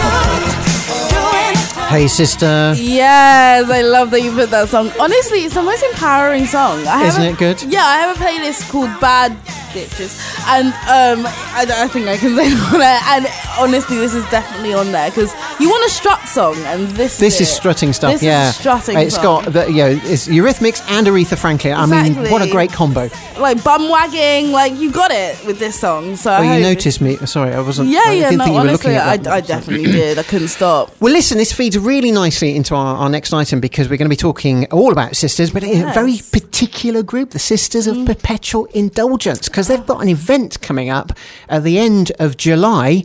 Hey, 1.88 2.06
sister. 2.08 2.74
Yes, 2.76 3.68
I 3.70 3.82
love 3.82 4.10
that 4.12 4.20
you 4.22 4.32
put 4.32 4.50
that 4.50 4.68
song. 4.68 4.90
Honestly, 5.00 5.38
it's 5.44 5.54
the 5.54 5.62
most 5.62 5.82
empowering 5.82 6.46
song. 6.46 6.86
I 6.86 7.06
Isn't 7.06 7.22
a- 7.22 7.30
it 7.30 7.38
good? 7.38 7.62
Yeah, 7.64 7.84
I 7.84 7.96
have 7.98 8.16
a 8.16 8.20
playlist 8.24 8.70
called 8.70 8.90
Bad 9.00 9.36
Bitches, 9.74 10.14
and 10.46 10.68
um, 10.88 11.26
I, 11.26 11.66
I 11.68 11.88
think 11.88 12.06
I 12.06 12.16
can 12.16 12.36
say 12.36 12.46
on 12.52 12.78
there. 12.78 13.00
And 13.06 13.26
honestly, 13.58 13.96
this 13.98 14.14
is 14.14 14.24
definitely 14.30 14.72
on 14.72 14.92
there 14.92 15.10
because 15.10 15.32
you 15.60 15.68
want 15.68 15.84
a 15.84 15.90
strut 15.90 16.20
song, 16.28 16.54
and 16.66 16.86
this 16.92 17.18
This 17.18 17.40
is 17.40 17.48
is 17.48 17.54
strutting 17.54 17.92
stuff, 17.92 18.12
This 18.12 18.22
yeah. 18.22 18.50
strutting. 18.52 18.96
It's 18.98 19.16
song. 19.16 19.44
got 19.44 19.52
the, 19.52 19.66
you 19.70 19.76
know, 19.78 20.00
it's 20.04 20.28
Eurythmics 20.28 20.80
and 20.90 21.06
Aretha 21.06 21.36
Franklin. 21.36 21.74
I 21.74 21.86
mean, 21.86 22.30
what 22.30 22.40
a 22.42 22.50
great 22.50 22.72
combo. 22.72 23.10
like 23.38 23.62
bum 23.64 23.88
wagging, 23.88 24.52
like 24.52 24.74
you 24.78 24.92
got 24.92 25.10
it 25.10 25.44
with 25.44 25.58
this 25.58 25.78
song. 25.80 26.16
So 26.16 26.30
Oh, 26.30 26.34
I 26.34 26.56
you 26.56 26.62
noticed 26.62 27.00
me. 27.00 27.16
Sorry, 27.26 27.52
I 27.52 27.60
wasn't. 27.60 27.88
Yeah, 27.90 28.00
I 28.06 28.12
yeah, 28.12 28.30
didn't 28.30 28.38
no, 28.38 28.44
think 28.44 28.54
you 28.54 28.62
were 28.62 28.68
honestly, 28.68 28.92
looking 28.92 29.08
I, 29.08 29.14
at 29.14 29.22
that. 29.24 29.32
I 29.32 29.40
definitely 29.40 29.90
did. 29.90 30.18
I 30.18 30.22
couldn't 30.22 30.48
stop. 30.48 30.92
Well, 31.00 31.12
listen, 31.12 31.36
this 31.38 31.52
feeds 31.52 31.76
really 31.78 32.12
nicely 32.12 32.54
into 32.54 32.74
our, 32.76 32.96
our 32.96 33.08
next 33.10 33.32
item 33.32 33.60
because 33.60 33.88
we're 33.88 33.96
going 33.96 34.06
to 34.08 34.16
be 34.16 34.16
talking 34.16 34.66
all 34.72 34.92
about 34.92 35.16
sisters, 35.16 35.50
but 35.50 35.62
in 35.64 35.88
a 35.88 35.92
very 35.92 36.18
particular 36.32 37.02
group, 37.02 37.30
the 37.30 37.38
Sisters 37.38 37.86
Mm. 37.86 38.00
of 38.02 38.06
Perpetual 38.06 38.66
Indulgence, 38.66 39.48
because 39.48 39.63
they've 39.68 39.86
got 39.86 40.02
an 40.02 40.08
event 40.08 40.60
coming 40.60 40.90
up 40.90 41.12
at 41.48 41.62
the 41.62 41.78
end 41.78 42.12
of 42.18 42.36
July. 42.36 43.04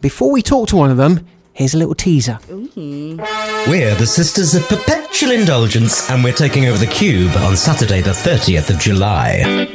Before 0.00 0.30
we 0.30 0.42
talk 0.42 0.68
to 0.68 0.76
one 0.76 0.90
of 0.90 0.96
them, 0.96 1.26
here's 1.52 1.74
a 1.74 1.78
little 1.78 1.94
teaser. 1.94 2.38
We're 2.48 3.94
the 3.94 4.06
Sisters 4.06 4.54
of 4.54 4.68
Perpetual 4.68 5.32
Indulgence, 5.32 6.08
and 6.10 6.22
we're 6.22 6.32
taking 6.32 6.66
over 6.66 6.78
the 6.78 6.86
Cube 6.86 7.34
on 7.38 7.56
Saturday, 7.56 8.00
the 8.00 8.10
30th 8.10 8.70
of 8.70 8.78
July. 8.78 9.66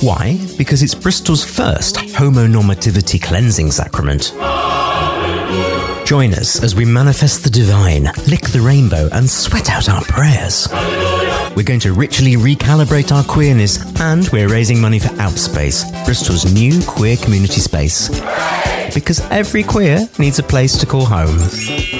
Why? 0.00 0.38
Because 0.56 0.82
it's 0.82 0.94
Bristol's 0.94 1.44
first 1.44 1.96
homonormativity 1.96 3.20
cleansing 3.20 3.72
sacrament. 3.72 4.32
Join 6.06 6.32
us 6.32 6.62
as 6.62 6.74
we 6.74 6.84
manifest 6.84 7.44
the 7.44 7.50
divine, 7.50 8.04
lick 8.28 8.48
the 8.48 8.60
rainbow, 8.60 9.08
and 9.12 9.28
sweat 9.28 9.70
out 9.70 9.88
our 9.88 10.02
prayers. 10.02 10.68
We're 11.58 11.64
going 11.64 11.80
to 11.80 11.92
ritually 11.92 12.36
recalibrate 12.36 13.10
our 13.10 13.24
queerness, 13.24 13.84
and 14.00 14.28
we're 14.28 14.48
raising 14.48 14.80
money 14.80 15.00
for 15.00 15.08
Outspace, 15.18 15.82
Bristol's 16.04 16.54
new 16.54 16.80
queer 16.86 17.16
community 17.16 17.58
space. 17.60 18.08
Because 18.94 19.28
every 19.32 19.64
queer 19.64 20.08
needs 20.20 20.38
a 20.38 20.44
place 20.44 20.78
to 20.78 20.86
call 20.86 21.04
home. 21.04 21.36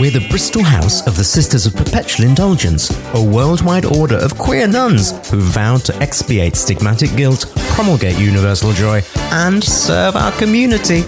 We're 0.00 0.12
the 0.12 0.24
Bristol 0.30 0.62
House 0.62 1.04
of 1.08 1.16
the 1.16 1.24
Sisters 1.24 1.66
of 1.66 1.74
Perpetual 1.74 2.28
Indulgence, 2.28 2.96
a 3.14 3.20
worldwide 3.20 3.84
order 3.84 4.18
of 4.18 4.38
queer 4.38 4.68
nuns 4.68 5.10
who 5.28 5.40
vowed 5.40 5.84
to 5.86 5.96
expiate 5.96 6.52
stigmatic 6.52 7.16
guilt, 7.16 7.52
promulgate 7.70 8.16
universal 8.16 8.72
joy, 8.74 9.02
and 9.32 9.64
serve 9.64 10.14
our 10.14 10.30
community. 10.38 11.02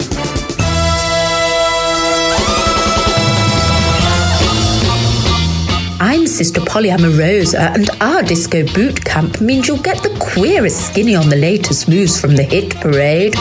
Sister 6.41 6.63
Polly 6.63 6.89
Amorosa, 6.89 7.59
uh, 7.59 7.75
and 7.75 7.91
our 8.01 8.23
disco 8.23 8.65
boot 8.73 9.05
camp 9.05 9.43
means 9.43 9.69
you'll 9.69 9.77
get 9.77 10.03
the 10.03 10.09
queerest 10.19 10.87
skinny 10.87 11.15
on 11.15 11.29
the 11.29 11.37
latest 11.37 11.87
moves 11.87 12.19
from 12.19 12.35
the 12.35 12.43
hit 12.43 12.75
parade. 12.77 13.35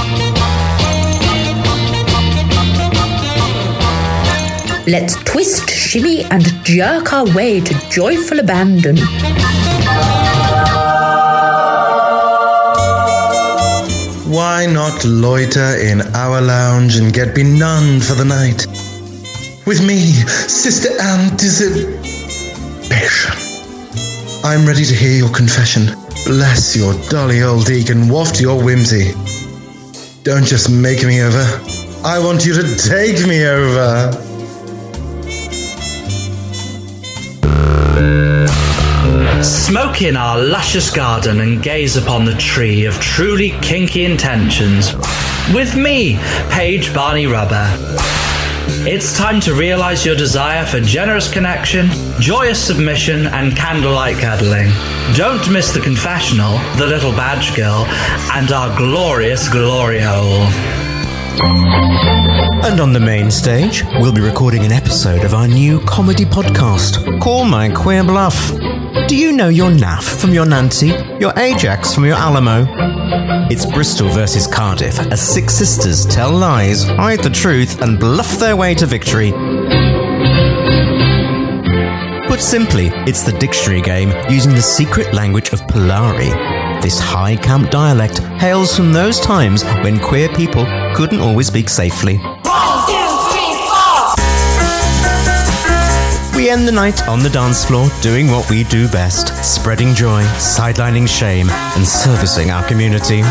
Let's 4.85 5.15
twist, 5.23 5.69
shimmy, 5.69 6.25
and 6.25 6.43
jerk 6.65 7.13
our 7.13 7.23
way 7.33 7.61
to 7.61 7.89
joyful 7.89 8.41
abandon. 8.41 8.97
Why 14.27 14.65
not 14.69 15.05
loiter 15.05 15.77
in 15.77 16.01
our 16.15 16.41
lounge 16.41 16.97
and 16.97 17.13
get 17.13 17.33
benumbed 17.33 18.03
for 18.03 18.15
the 18.15 18.25
night? 18.25 18.67
With 19.65 19.81
me, 19.87 19.99
Sister 20.49 20.89
I'm 24.43 24.65
ready 24.65 24.85
to 24.85 24.95
hear 24.95 25.11
your 25.11 25.29
confession. 25.29 25.85
Bless 26.25 26.75
your 26.75 26.93
dolly 27.09 27.43
old 27.43 27.65
deacon, 27.65 28.09
waft 28.09 28.39
your 28.41 28.63
whimsy. 28.63 29.11
Don't 30.23 30.45
just 30.45 30.69
make 30.69 31.05
me 31.05 31.21
over. 31.21 31.45
I 32.03 32.19
want 32.19 32.45
you 32.45 32.53
to 32.53 32.75
take 32.75 33.27
me 33.27 33.45
over. 33.45 34.11
Smoke 39.43 40.01
in 40.01 40.17
our 40.17 40.39
luscious 40.39 40.89
garden 40.91 41.41
and 41.41 41.61
gaze 41.61 41.95
upon 41.95 42.25
the 42.25 42.33
tree 42.35 42.85
of 42.85 42.99
truly 42.99 43.51
kinky 43.61 44.05
intentions. 44.05 44.93
With 45.53 45.75
me, 45.75 46.17
Paige 46.49 46.93
Barney 46.93 47.27
Rubber. 47.27 47.67
It's 48.87 49.15
time 49.15 49.41
to 49.41 49.53
realize 49.53 50.05
your 50.05 50.15
desire 50.15 50.65
for 50.65 50.79
generous 50.79 51.31
connection, 51.31 51.89
joyous 52.19 52.65
submission, 52.65 53.27
and 53.27 53.55
candlelight 53.55 54.17
cuddling. 54.17 54.69
Don't 55.15 55.51
miss 55.51 55.71
the 55.73 55.81
confessional, 55.81 56.57
the 56.77 56.87
little 56.87 57.11
badge 57.11 57.55
girl, 57.55 57.85
and 58.33 58.51
our 58.51 58.75
glorious 58.77 59.49
glory 59.49 59.99
hole. 59.99 60.47
And 62.63 62.79
on 62.79 62.93
the 62.93 62.99
main 62.99 63.29
stage, 63.31 63.83
we'll 63.99 64.13
be 64.13 64.21
recording 64.21 64.63
an 64.63 64.71
episode 64.71 65.23
of 65.23 65.33
our 65.33 65.47
new 65.47 65.81
comedy 65.81 66.25
podcast, 66.25 67.19
Call 67.21 67.45
My 67.45 67.69
Queer 67.69 68.03
Bluff. 68.03 68.51
Do 69.09 69.17
you 69.17 69.31
know 69.31 69.49
your 69.49 69.71
NAF 69.71 70.21
from 70.21 70.35
your 70.35 70.45
Nancy, 70.45 70.89
your 71.19 71.33
Ajax 71.35 71.95
from 71.95 72.05
your 72.05 72.15
Alamo? 72.15 72.67
It's 73.49 73.65
Bristol 73.65 74.07
versus 74.09 74.45
Cardiff 74.45 74.99
as 75.11 75.19
six 75.19 75.55
sisters 75.55 76.05
tell 76.05 76.31
lies, 76.31 76.83
hide 76.83 77.23
the 77.23 77.31
truth, 77.31 77.81
and 77.81 77.99
bluff 77.99 78.37
their 78.37 78.55
way 78.55 78.75
to 78.75 78.85
victory. 78.85 79.31
Put 82.27 82.39
simply, 82.39 82.91
it's 83.07 83.23
the 83.23 83.35
dictionary 83.39 83.81
game 83.81 84.13
using 84.29 84.53
the 84.53 84.61
secret 84.61 85.11
language 85.11 85.53
of 85.53 85.61
Polari. 85.61 86.29
This 86.83 86.99
high 86.99 87.35
camp 87.35 87.71
dialect 87.71 88.19
hails 88.19 88.75
from 88.75 88.93
those 88.93 89.19
times 89.19 89.63
when 89.83 89.99
queer 89.99 90.29
people 90.29 90.65
couldn't 90.93 91.19
always 91.19 91.47
speak 91.47 91.67
safely. 91.67 92.19
We 96.35 96.49
end 96.49 96.67
the 96.67 96.71
night 96.71 97.05
on 97.07 97.19
the 97.19 97.29
dance 97.29 97.65
floor 97.65 97.89
doing 98.01 98.27
what 98.27 98.49
we 98.49 98.63
do 98.63 98.87
best 98.87 99.27
spreading 99.43 99.93
joy, 99.93 100.21
sidelining 100.37 101.07
shame, 101.07 101.49
and 101.49 101.85
servicing 101.85 102.49
our 102.49 102.65
community. 102.67 103.21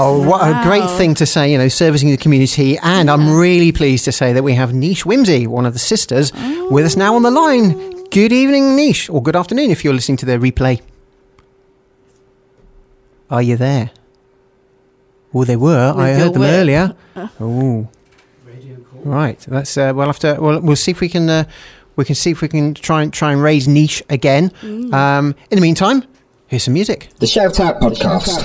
Oh, 0.00 0.24
what 0.24 0.42
a 0.48 0.60
great 0.62 0.88
thing 0.96 1.14
to 1.16 1.26
say, 1.26 1.50
you 1.52 1.58
know, 1.58 1.68
servicing 1.68 2.10
the 2.10 2.16
community. 2.16 2.78
And 2.78 3.10
I'm 3.10 3.36
really 3.36 3.72
pleased 3.72 4.04
to 4.06 4.12
say 4.12 4.32
that 4.32 4.42
we 4.42 4.54
have 4.54 4.72
Niche 4.74 5.04
Whimsy, 5.06 5.46
one 5.46 5.66
of 5.66 5.72
the 5.72 5.78
sisters, 5.78 6.32
with 6.70 6.84
us 6.86 6.96
now 6.96 7.14
on 7.14 7.22
the 7.22 7.30
line. 7.30 8.04
Good 8.10 8.32
evening, 8.32 8.74
Niche, 8.76 9.10
or 9.10 9.22
good 9.22 9.36
afternoon 9.36 9.70
if 9.70 9.84
you're 9.84 9.94
listening 9.94 10.16
to 10.18 10.26
the 10.26 10.38
replay. 10.38 10.80
Are 13.30 13.42
you 13.42 13.56
there? 13.56 13.90
Well, 15.32 15.44
they 15.44 15.56
were. 15.56 15.92
I 15.96 16.14
heard 16.14 16.32
them 16.32 16.40
whip. 16.42 16.50
earlier. 16.50 16.96
Oh. 17.40 17.88
Right. 19.04 19.38
That's 19.40 19.76
uh, 19.76 19.92
we'll 19.94 20.06
have 20.06 20.18
to. 20.20 20.36
Well, 20.40 20.60
we'll 20.60 20.76
see 20.76 20.90
if 20.92 21.00
we 21.00 21.08
can. 21.08 21.28
Uh, 21.28 21.44
we 21.96 22.04
can 22.04 22.14
see 22.14 22.30
if 22.30 22.40
we 22.42 22.48
can 22.48 22.74
try 22.74 23.02
and 23.02 23.12
try 23.12 23.32
and 23.32 23.42
raise 23.42 23.66
niche 23.66 24.02
again. 24.08 24.50
Mm. 24.62 24.92
Um, 24.94 25.34
in 25.50 25.56
the 25.56 25.62
meantime, 25.62 26.04
here's 26.46 26.62
some 26.64 26.74
music. 26.74 27.08
The 27.18 27.26
Shout 27.26 27.58
Out 27.60 27.80
Podcast. 27.80 28.38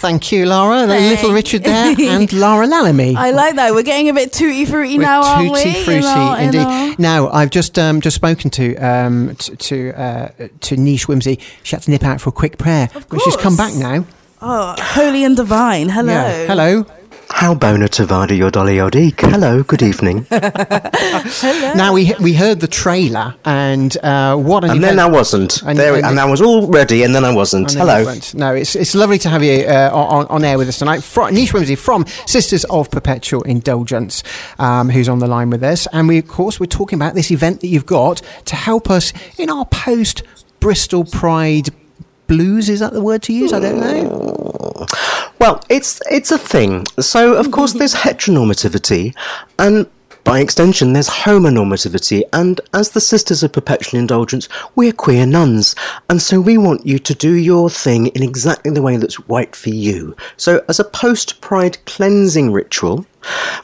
Thank 0.00 0.32
you, 0.32 0.46
Laura. 0.46 0.86
Little 0.86 1.32
Richard 1.32 1.64
there, 1.64 1.94
and 1.98 2.32
Laura 2.32 2.66
Lallamy. 2.66 3.14
I 3.16 3.30
like 3.30 3.56
that. 3.56 3.72
We're 3.72 3.82
getting 3.82 4.08
a 4.08 4.14
bit 4.14 4.32
tooty 4.32 4.64
fruity 4.64 4.98
We're 4.98 5.04
now, 5.04 5.22
aren't 5.22 5.52
we? 5.52 5.58
tutti 5.62 5.78
You 5.78 5.84
frutti 6.02 6.44
indeed. 6.44 6.58
know. 6.64 6.94
Now 6.98 7.28
I've 7.30 7.50
just 7.50 7.78
um, 7.78 8.00
just 8.00 8.16
spoken 8.16 8.50
to 8.50 8.76
um, 8.76 9.36
t- 9.36 9.56
to 9.56 9.92
uh, 9.92 10.28
to 10.60 10.76
Niche 10.76 11.08
Whimsy. 11.08 11.38
She 11.62 11.76
had 11.76 11.82
to 11.84 11.90
nip 11.90 12.02
out 12.02 12.20
for 12.20 12.30
a 12.30 12.32
quick 12.32 12.58
prayer, 12.58 12.88
but 13.08 13.20
she's 13.22 13.36
come 13.36 13.56
back 13.56 13.74
now. 13.74 14.04
Oh, 14.42 14.74
holy 14.78 15.24
and 15.24 15.36
divine. 15.36 15.88
Hello. 15.90 16.12
Yeah. 16.12 16.46
Hello. 16.46 16.86
How 17.32 17.54
bona 17.54 17.86
tavada 17.88 18.36
your 18.36 18.50
dolly 18.50 18.76
odeek. 18.78 19.20
Hello, 19.20 19.62
good 19.62 19.82
evening. 19.82 20.26
Hello. 20.30 21.74
Now 21.74 21.92
we 21.92 22.12
we 22.20 22.32
heard 22.34 22.58
the 22.60 22.66
trailer, 22.66 23.34
and 23.44 23.96
uh, 24.02 24.36
what 24.36 24.64
an 24.64 24.70
and 24.70 24.78
event. 24.80 24.96
then 24.96 24.98
I 24.98 25.08
wasn't. 25.08 25.62
And- 25.62 25.78
there, 25.78 25.94
and- 25.94 26.04
and, 26.06 26.18
I 26.18 26.24
was 26.24 26.40
all 26.42 26.66
ready, 26.66 27.02
and 27.04 27.14
then 27.14 27.24
I 27.24 27.32
wasn't. 27.32 27.68
Then 27.68 27.86
Hello. 27.86 28.14
No, 28.34 28.54
it's 28.54 28.74
it's 28.74 28.94
lovely 28.96 29.18
to 29.18 29.28
have 29.28 29.44
you 29.44 29.64
uh, 29.64 29.90
on, 29.92 30.26
on 30.26 30.44
air 30.44 30.58
with 30.58 30.68
us 30.68 30.78
tonight. 30.78 31.02
Fro- 31.04 31.28
Niche 31.28 31.52
Whimsy 31.52 31.76
from 31.76 32.04
Sisters 32.26 32.64
of 32.64 32.90
Perpetual 32.90 33.42
Indulgence, 33.42 34.22
um, 34.58 34.88
who's 34.90 35.08
on 35.08 35.20
the 35.20 35.28
line 35.28 35.50
with 35.50 35.62
us, 35.62 35.86
and 35.92 36.08
we 36.08 36.18
of 36.18 36.26
course 36.28 36.58
we're 36.58 36.66
talking 36.66 36.98
about 36.98 37.14
this 37.14 37.30
event 37.30 37.60
that 37.60 37.68
you've 37.68 37.86
got 37.86 38.22
to 38.46 38.56
help 38.56 38.90
us 38.90 39.12
in 39.38 39.50
our 39.50 39.66
post 39.66 40.22
Bristol 40.58 41.04
Pride 41.04 41.68
blues. 42.30 42.68
Is 42.68 42.80
that 42.80 42.92
the 42.92 43.02
word 43.02 43.22
to 43.24 43.32
use? 43.32 43.52
I 43.52 43.60
don't 43.60 43.80
know. 43.80 44.86
Well, 45.40 45.60
it's 45.68 46.00
it's 46.10 46.30
a 46.30 46.38
thing. 46.38 46.86
So 47.00 47.34
of 47.34 47.50
course 47.50 47.72
there's 47.72 47.94
heteronormativity, 47.94 49.14
and 49.58 49.86
by 50.22 50.40
extension, 50.40 50.92
there's 50.92 51.08
homonormativity, 51.08 52.22
and 52.32 52.60
as 52.74 52.90
the 52.90 53.00
Sisters 53.00 53.42
of 53.42 53.52
Perpetual 53.52 53.98
Indulgence, 53.98 54.48
we're 54.76 54.92
queer 54.92 55.26
nuns, 55.26 55.74
and 56.08 56.20
so 56.20 56.40
we 56.40 56.58
want 56.58 56.86
you 56.86 56.98
to 56.98 57.14
do 57.14 57.32
your 57.32 57.70
thing 57.70 58.08
in 58.08 58.22
exactly 58.22 58.70
the 58.70 58.82
way 58.82 58.96
that's 58.96 59.18
right 59.28 59.56
for 59.56 59.70
you. 59.70 60.14
So, 60.36 60.62
as 60.68 60.78
a 60.78 60.84
post 60.84 61.40
Pride 61.40 61.84
cleansing 61.86 62.52
ritual, 62.52 63.06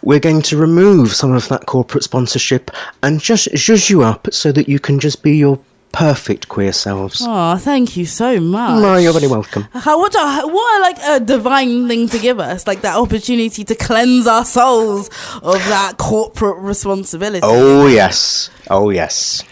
we're 0.03 0.27
going 0.29 0.43
to 0.43 0.57
remove 0.57 1.13
some 1.13 1.33
of 1.33 1.47
that 1.49 1.67
corporate 1.67 2.05
sponsorship 2.05 2.71
and 3.03 3.21
just 3.21 3.49
zhuzh 3.53 3.91
you 3.91 4.03
up 4.03 4.33
so 4.33 4.51
that 4.53 4.69
you 4.69 4.79
can 4.79 4.99
just 4.99 5.23
be 5.23 5.37
your 5.37 5.61
perfect 5.97 6.49
queer 6.49 6.73
selves. 6.73 7.23
Oh, 7.25 7.57
thank 7.57 7.97
you 7.97 8.05
so 8.05 8.39
much. 8.39 8.83
No, 8.83 8.97
you're 8.97 9.15
very 9.15 9.29
welcome. 9.29 9.67
Uh, 9.73 9.81
how 9.81 9.99
what 9.99 10.15
a, 10.15 10.47
what 10.47 10.79
a, 10.79 10.83
like 10.83 10.99
a 11.03 11.25
divine 11.25 11.89
thing 11.89 12.07
to 12.11 12.19
give 12.19 12.39
us, 12.39 12.67
like 12.67 12.83
that 12.83 12.97
opportunity 12.97 13.65
to 13.65 13.75
cleanse 13.75 14.27
our 14.27 14.45
souls 14.45 15.09
of 15.43 15.59
that 15.69 15.95
corporate 15.97 16.59
responsibility. 16.59 17.41
Oh, 17.43 17.87
yes. 17.87 18.51
Oh, 18.69 18.91
yes. 18.91 19.43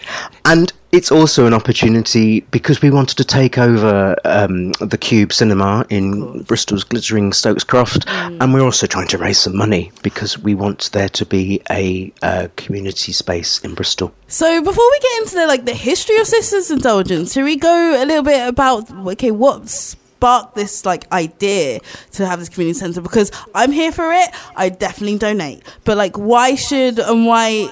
And 0.44 0.70
it's 0.94 1.10
also 1.10 1.44
an 1.44 1.52
opportunity 1.52 2.40
because 2.52 2.80
we 2.80 2.88
wanted 2.88 3.16
to 3.16 3.24
take 3.24 3.58
over 3.58 4.14
um, 4.24 4.70
the 4.74 4.96
Cube 4.96 5.32
Cinema 5.32 5.84
in 5.90 6.44
Bristol's 6.44 6.84
glittering 6.84 7.32
Stokes 7.32 7.64
Croft, 7.64 8.04
and 8.08 8.54
we're 8.54 8.62
also 8.62 8.86
trying 8.86 9.08
to 9.08 9.18
raise 9.18 9.40
some 9.40 9.56
money 9.56 9.90
because 10.04 10.38
we 10.38 10.54
want 10.54 10.92
there 10.92 11.08
to 11.08 11.26
be 11.26 11.60
a 11.68 12.12
uh, 12.22 12.46
community 12.56 13.10
space 13.10 13.58
in 13.64 13.74
Bristol. 13.74 14.14
So 14.28 14.62
before 14.62 14.88
we 14.88 15.00
get 15.00 15.22
into 15.22 15.34
the 15.34 15.46
like 15.48 15.64
the 15.64 15.74
history 15.74 16.16
of 16.18 16.28
Sisters 16.28 16.70
Indulgence, 16.70 17.32
should 17.32 17.44
we 17.44 17.56
go 17.56 18.00
a 18.00 18.06
little 18.06 18.22
bit 18.22 18.46
about 18.48 18.88
okay 19.08 19.32
what 19.32 19.68
sparked 19.68 20.54
this 20.54 20.86
like 20.86 21.10
idea 21.10 21.80
to 22.12 22.24
have 22.24 22.38
this 22.38 22.48
community 22.48 22.78
center? 22.78 23.00
Because 23.00 23.32
I'm 23.52 23.72
here 23.72 23.90
for 23.90 24.12
it. 24.12 24.28
I 24.54 24.68
definitely 24.68 25.18
donate, 25.18 25.64
but 25.84 25.96
like 25.96 26.16
why 26.16 26.54
should 26.54 27.00
and 27.00 27.26
why 27.26 27.68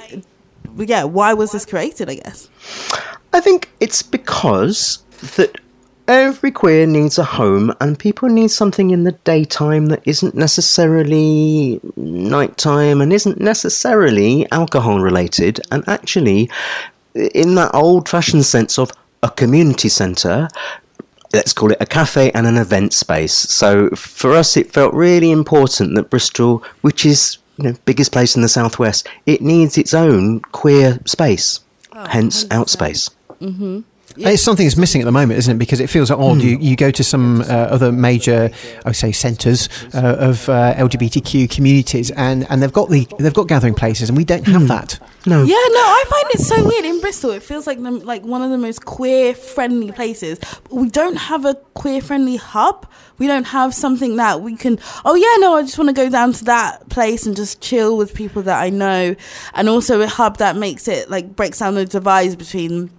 yeah 0.76 1.04
why 1.04 1.34
was 1.34 1.52
this 1.52 1.64
created? 1.64 2.10
I 2.10 2.16
guess. 2.16 2.48
I 3.32 3.40
think 3.40 3.70
it's 3.80 4.02
because 4.02 4.98
that 5.36 5.58
every 6.08 6.50
queer 6.50 6.86
needs 6.86 7.18
a 7.18 7.24
home 7.24 7.72
and 7.80 7.98
people 7.98 8.28
need 8.28 8.50
something 8.50 8.90
in 8.90 9.04
the 9.04 9.12
daytime 9.12 9.86
that 9.86 10.02
isn't 10.04 10.34
necessarily 10.34 11.80
nighttime 11.96 13.00
and 13.00 13.12
isn't 13.12 13.40
necessarily 13.40 14.50
alcohol 14.52 15.00
related. 15.00 15.60
And 15.70 15.84
actually 15.88 16.50
in 17.14 17.54
that 17.54 17.74
old 17.74 18.08
fashioned 18.08 18.44
sense 18.44 18.78
of 18.78 18.90
a 19.22 19.30
community 19.30 19.88
centre 19.88 20.48
let's 21.32 21.54
call 21.54 21.72
it 21.72 21.78
a 21.80 21.86
cafe 21.86 22.30
and 22.32 22.46
an 22.46 22.58
event 22.58 22.92
space. 22.92 23.32
So 23.32 23.88
for 23.90 24.32
us 24.32 24.56
it 24.56 24.72
felt 24.72 24.92
really 24.92 25.30
important 25.30 25.94
that 25.94 26.10
bristol 26.10 26.62
which 26.82 27.06
is 27.06 27.38
you 27.56 27.64
know 27.64 27.74
biggest 27.84 28.12
place 28.12 28.34
in 28.36 28.42
the 28.42 28.48
southwest 28.48 29.08
it 29.26 29.40
needs 29.40 29.78
its 29.78 29.94
own 29.94 30.40
queer 30.40 30.98
space 31.04 31.60
oh, 31.92 32.06
hence 32.06 32.44
outspace 32.46 33.10
Mm-hmm. 33.42 33.80
It's 34.16 34.42
something 34.42 34.66
that's 34.66 34.76
missing 34.76 35.00
at 35.00 35.04
the 35.04 35.12
moment, 35.12 35.38
isn't 35.38 35.56
it? 35.56 35.58
Because 35.58 35.80
it 35.80 35.88
feels 35.88 36.10
odd. 36.10 36.34
Hmm. 36.34 36.40
You, 36.40 36.58
you 36.58 36.76
go 36.76 36.90
to 36.90 37.04
some 37.04 37.40
uh, 37.42 37.44
other 37.44 37.92
major, 37.92 38.50
I 38.84 38.88
would 38.88 38.96
say, 38.96 39.12
centres 39.12 39.68
uh, 39.94 40.16
of 40.18 40.48
uh, 40.48 40.74
LGBTQ 40.74 41.50
communities, 41.50 42.10
and, 42.10 42.46
and 42.50 42.62
they've 42.62 42.72
got 42.72 42.90
the 42.90 43.06
they've 43.18 43.32
got 43.32 43.48
gathering 43.48 43.74
places, 43.74 44.08
and 44.08 44.16
we 44.16 44.24
don't 44.24 44.46
have 44.46 44.68
that. 44.68 44.98
No. 45.24 45.44
Yeah, 45.44 45.54
no, 45.54 45.80
I 45.80 46.04
find 46.10 46.24
it 46.34 46.40
so 46.40 46.66
weird 46.66 46.84
in 46.84 47.00
Bristol. 47.00 47.30
It 47.30 47.42
feels 47.42 47.66
like 47.66 47.80
the, 47.80 47.90
like 47.92 48.22
one 48.24 48.42
of 48.42 48.50
the 48.50 48.58
most 48.58 48.84
queer 48.84 49.34
friendly 49.34 49.92
places. 49.92 50.38
But 50.38 50.72
we 50.72 50.90
don't 50.90 51.16
have 51.16 51.44
a 51.44 51.54
queer 51.74 52.00
friendly 52.00 52.36
hub. 52.36 52.90
We 53.18 53.28
don't 53.28 53.44
have 53.44 53.72
something 53.72 54.16
that 54.16 54.40
we 54.40 54.56
can. 54.56 54.78
Oh 55.04 55.14
yeah, 55.14 55.36
no, 55.38 55.56
I 55.56 55.62
just 55.62 55.78
want 55.78 55.88
to 55.88 55.94
go 55.94 56.10
down 56.10 56.32
to 56.34 56.44
that 56.44 56.88
place 56.88 57.24
and 57.24 57.36
just 57.36 57.60
chill 57.60 57.96
with 57.96 58.14
people 58.14 58.42
that 58.42 58.60
I 58.60 58.68
know, 58.70 59.14
and 59.54 59.68
also 59.68 60.00
a 60.00 60.08
hub 60.08 60.38
that 60.38 60.56
makes 60.56 60.88
it 60.88 61.08
like 61.08 61.34
breaks 61.36 61.60
down 61.60 61.76
the 61.76 61.86
divides 61.86 62.36
between 62.36 62.90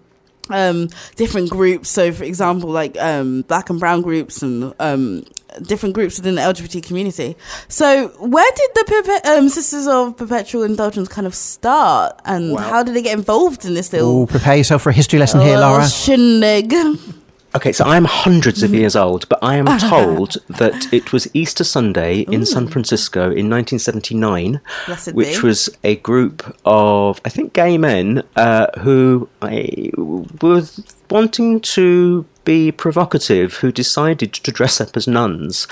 um 0.54 0.88
different 1.16 1.50
groups. 1.50 1.89
So 1.89 2.12
for 2.12 2.24
example 2.24 2.70
like 2.70 2.96
um 3.00 3.42
black 3.44 3.70
and 3.70 3.80
brown 3.80 4.02
groups 4.02 4.42
and 4.42 4.74
um 4.80 5.24
different 5.62 5.94
groups 5.94 6.18
within 6.18 6.34
the 6.36 6.42
lgbt 6.42 6.82
community. 6.84 7.36
So 7.68 8.08
where 8.20 8.52
did 8.56 8.70
the 8.74 8.86
Perpe- 8.92 9.38
um, 9.38 9.50
sisters 9.50 9.86
of 9.88 10.18
perpetual 10.18 10.63
indulgence 10.63 11.08
kind 11.10 11.28
of 11.28 11.36
start? 11.36 12.20
And 12.26 12.58
how 12.60 12.82
did 12.84 12.96
they 12.96 13.04
get 13.04 13.16
involved 13.18 13.63
in 13.66 13.74
this 13.76 13.94
little 13.94 14.22
Oh, 14.24 14.26
prepare 14.26 14.56
yourself 14.58 14.82
for 14.82 14.89
a 14.89 14.94
history 14.94 15.20
lesson 15.20 15.42
here, 15.42 15.58
Oh, 15.58 15.62
Laura. 15.62 15.88
shindig 15.88 16.74
Okay, 17.56 17.72
so 17.72 17.86
I'm 17.86 18.06
hundreds 18.06 18.63
of 18.63 18.74
years 18.74 18.96
old, 18.96 19.30
but 19.30 19.38
I 19.44 19.58
am 19.58 19.68
told 19.78 20.38
that 20.50 20.92
it 20.92 21.13
was 21.13 21.28
Easter 21.36 21.63
Sunday 21.63 22.22
in 22.22 22.48
San 22.48 22.68
Francisco 22.68 23.26
in 23.26 23.48
1979, 23.48 24.60
Blessed 24.88 25.13
which 25.13 25.42
be. 25.42 25.48
was 25.48 25.70
a 25.84 25.98
group 25.98 26.58
of, 26.66 27.22
I 27.24 27.30
think, 27.30 27.54
gay 27.54 27.78
men 27.78 28.24
uh, 28.36 28.68
who 28.80 29.30
I, 29.44 29.92
were 29.96 30.63
wanting 31.12 31.62
to 31.62 32.26
be 32.44 32.72
provocative, 32.72 33.58
who 33.58 33.72
decided 33.72 34.34
to 34.34 34.52
dress 34.52 34.82
up 34.82 34.98
as 34.98 35.08
nuns 35.08 35.68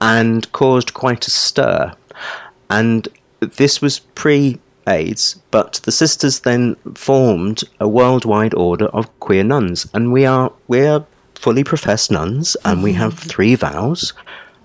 and 0.00 0.50
caused 0.52 0.94
quite 0.94 1.26
a 1.26 1.30
stir. 1.30 1.92
And 2.70 3.06
this 3.40 3.82
was 3.82 3.98
pre 3.98 4.60
AIDS, 4.86 5.38
but 5.50 5.80
the 5.84 5.92
sisters 5.92 6.40
then 6.40 6.76
formed 6.94 7.64
a 7.78 7.86
worldwide 7.86 8.54
order 8.54 8.86
of 8.86 9.20
queer 9.20 9.44
nuns, 9.44 9.86
and 9.92 10.10
we 10.10 10.24
are 10.24 10.52
we 10.66 10.86
are 10.86 11.04
fully 11.38 11.64
professed 11.64 12.10
nuns, 12.10 12.56
and 12.64 12.82
we 12.82 12.92
have 12.94 13.14
mm-hmm. 13.14 13.28
three 13.28 13.54
vows. 13.54 14.12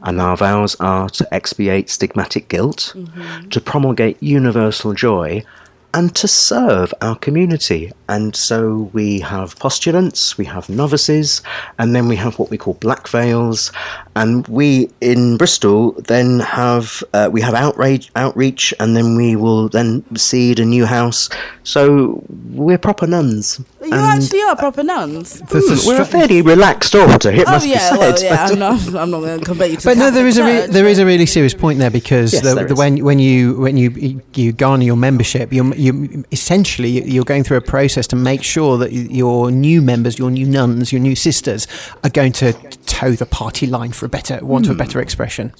And 0.05 0.19
our 0.19 0.36
vows 0.36 0.75
are 0.81 1.07
to 1.09 1.33
expiate 1.33 1.88
stigmatic 1.88 2.49
guilt, 2.49 2.93
mm-hmm. 2.93 3.47
to 3.49 3.62
promulgate 3.62 4.21
universal 4.21 4.93
joy, 4.93 5.45
and 5.93 6.15
to 6.15 6.27
serve 6.27 6.93
our 7.01 7.15
community. 7.15 7.91
And 8.10 8.36
so 8.36 8.89
we 8.93 9.19
have 9.21 9.58
postulants, 9.60 10.38
we 10.38 10.45
have 10.45 10.69
novices, 10.69 11.41
and 11.79 11.95
then 11.95 12.08
we 12.08 12.15
have 12.15 12.38
what 12.39 12.49
we 12.49 12.58
call 12.58 12.73
black 12.75 13.08
veils. 13.08 13.71
And 14.15 14.47
we 14.47 14.89
in 15.01 15.38
Bristol 15.38 15.93
then 15.93 16.39
have 16.41 17.03
uh, 17.13 17.29
we 17.32 17.41
have 17.41 17.53
outrage, 17.53 18.12
outreach, 18.15 18.73
and 18.79 18.95
then 18.95 19.15
we 19.15 19.36
will 19.36 19.69
then 19.69 20.03
seed 20.15 20.60
a 20.60 20.65
new 20.65 20.86
house. 20.86 21.29
So 21.63 22.23
we're 22.51 22.77
proper 22.77 23.08
nuns. 23.08 23.60
you 23.82 23.91
And, 23.91 23.95
actually 23.95 24.41
are 24.43 24.56
proper 24.56 24.84
nuns 24.84 25.41
hmm, 25.41 25.88
we're 25.88 26.01
a 26.01 26.06
fairly 26.06 26.41
relaxed 26.41 26.95
order. 26.95 27.32
It 27.32 27.47
oh 27.47 27.51
must 27.51 27.67
yeah 27.67 27.73
be 27.73 27.97
said. 27.97 27.99
well 27.99 28.23
yeah 28.23 28.45
i'm 28.49 28.60
not 28.60 28.95
i'm 28.95 29.12
not 29.12 29.19
going 29.19 29.39
to 29.39 29.45
compare 29.45 29.67
you 29.67 29.75
to 29.77 29.84
But 29.84 29.95
the 29.95 29.99
no, 29.99 30.12
there 30.12 30.25
is 30.27 30.38
a 30.38 30.43
re- 30.43 30.67
there 30.67 30.88
is 30.88 30.99
a 30.99 31.06
really 31.06 31.25
serious 31.25 31.53
point 31.53 31.79
there 31.79 31.91
because 31.91 32.32
Yes, 32.32 32.43
the, 32.43 32.56
there 32.56 32.65
the, 32.65 32.75
when 32.75 33.03
when 33.03 33.19
you 33.19 33.60
when 33.60 33.75
you 33.75 34.21
you 34.36 34.53
garner 34.53 34.84
your 34.86 34.95
membership, 34.95 35.51
you're 35.51 35.73
you 35.84 36.24
essentially 36.32 36.89
you're 37.13 37.24
going 37.26 37.43
through 37.43 37.58
a 37.58 37.62
process 37.62 38.08
to 38.08 38.15
make 38.15 38.43
sure 38.43 38.78
that 38.78 38.91
your 38.93 39.52
new 39.52 39.82
members, 39.82 40.17
your 40.17 40.32
new 40.32 40.46
nuns, 40.46 40.91
your 40.93 41.02
new 41.02 41.15
sisters 41.15 41.67
are 42.04 42.10
going 42.10 42.32
to 42.34 42.54
toe 42.86 43.12
the 43.12 43.26
party 43.26 43.67
line 43.67 43.91
for 43.91 44.06
a 44.06 44.10
better 44.10 44.39
want 44.46 44.65
of 44.65 44.72
a 44.72 44.74
Hmm. 44.74 44.78
better 44.80 45.00
expression. 45.02 45.54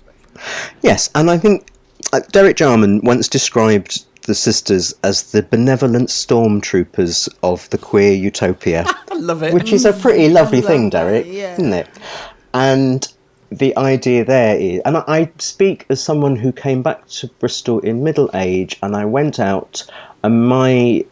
Yes, 0.82 1.10
and 1.16 1.30
I 1.30 1.38
think 1.38 1.68
uh, 2.12 2.22
Derek 2.32 2.58
Jarman 2.58 3.02
once 3.04 3.28
described 3.28 4.06
the 4.26 4.34
sisters 4.36 4.94
as 5.04 5.32
the 5.32 5.44
benevolent 5.44 6.10
stormtroopers 6.10 7.28
of 7.44 7.70
the 7.72 7.78
queer 7.78 8.14
utopia. 8.14 8.86
I 9.12 9.16
love 9.16 9.44
it. 9.44 9.54
Which 9.54 9.72
is 9.74 9.86
a 9.86 9.94
pretty 9.94 10.30
lovely 10.30 10.62
love 10.62 10.68
thing, 10.68 10.90
that, 10.92 11.04
Derek, 11.04 11.26
yeah. 11.28 11.54
isn't 11.54 11.74
it? 11.74 11.88
And 12.54 13.08
the 13.58 13.76
idea 13.78 14.26
there 14.26 14.56
is, 14.58 14.82
and 14.86 14.98
I- 14.98 15.32
speak 15.40 15.86
as 15.90 16.02
someone 16.02 16.36
who 16.36 16.52
came 16.52 16.82
back 16.82 17.08
to 17.08 17.28
Bristol 17.40 17.80
in 17.80 18.04
middle 18.04 18.30
age, 18.34 18.78
and 18.82 18.96
I 18.96 19.06
went 19.06 19.40
out, 19.40 19.84
and 20.24 20.48
my 20.48 21.04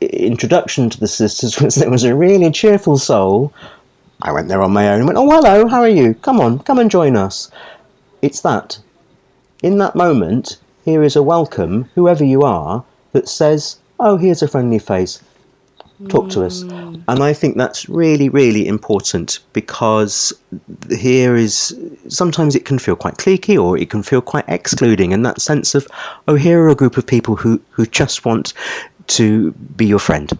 introduction 0.00 0.88
to 0.90 1.00
the 1.00 1.08
sisters 1.08 1.60
was 1.60 1.74
there 1.74 1.90
was 1.90 2.04
a 2.04 2.14
really 2.14 2.50
cheerful 2.50 2.98
soul. 2.98 3.52
I 4.22 4.32
went 4.32 4.48
there 4.48 4.62
on 4.62 4.72
my 4.72 4.88
own 4.88 4.98
and 4.98 5.06
went, 5.06 5.18
Oh, 5.18 5.30
hello, 5.30 5.66
how 5.66 5.80
are 5.80 5.88
you? 5.88 6.14
Come 6.14 6.40
on, 6.40 6.58
come 6.60 6.78
and 6.78 6.90
join 6.90 7.16
us. 7.16 7.50
It's 8.22 8.40
that. 8.42 8.78
In 9.62 9.78
that 9.78 9.96
moment, 9.96 10.58
here 10.84 11.02
is 11.02 11.16
a 11.16 11.22
welcome, 11.22 11.88
whoever 11.94 12.24
you 12.24 12.42
are, 12.42 12.84
that 13.12 13.28
says, 13.28 13.78
Oh, 13.98 14.16
here's 14.16 14.42
a 14.42 14.48
friendly 14.48 14.78
face. 14.78 15.22
Talk 16.08 16.30
to 16.30 16.44
us. 16.44 16.62
And 16.62 17.22
I 17.22 17.32
think 17.32 17.56
that's 17.56 17.88
really, 17.88 18.28
really 18.28 18.66
important 18.66 19.40
because 19.52 20.32
here 20.90 21.36
is 21.36 21.78
sometimes 22.08 22.54
it 22.54 22.64
can 22.64 22.78
feel 22.78 22.96
quite 22.96 23.16
cliquey 23.18 23.62
or 23.62 23.76
it 23.76 23.90
can 23.90 24.02
feel 24.02 24.22
quite 24.22 24.44
excluding. 24.48 25.12
And 25.12 25.26
that 25.26 25.40
sense 25.40 25.74
of, 25.74 25.86
oh, 26.28 26.36
here 26.36 26.62
are 26.62 26.68
a 26.68 26.74
group 26.74 26.96
of 26.96 27.06
people 27.06 27.36
who, 27.36 27.60
who 27.70 27.84
just 27.86 28.24
want 28.24 28.54
to 29.08 29.52
be 29.52 29.84
your 29.86 29.98
friend. 29.98 30.30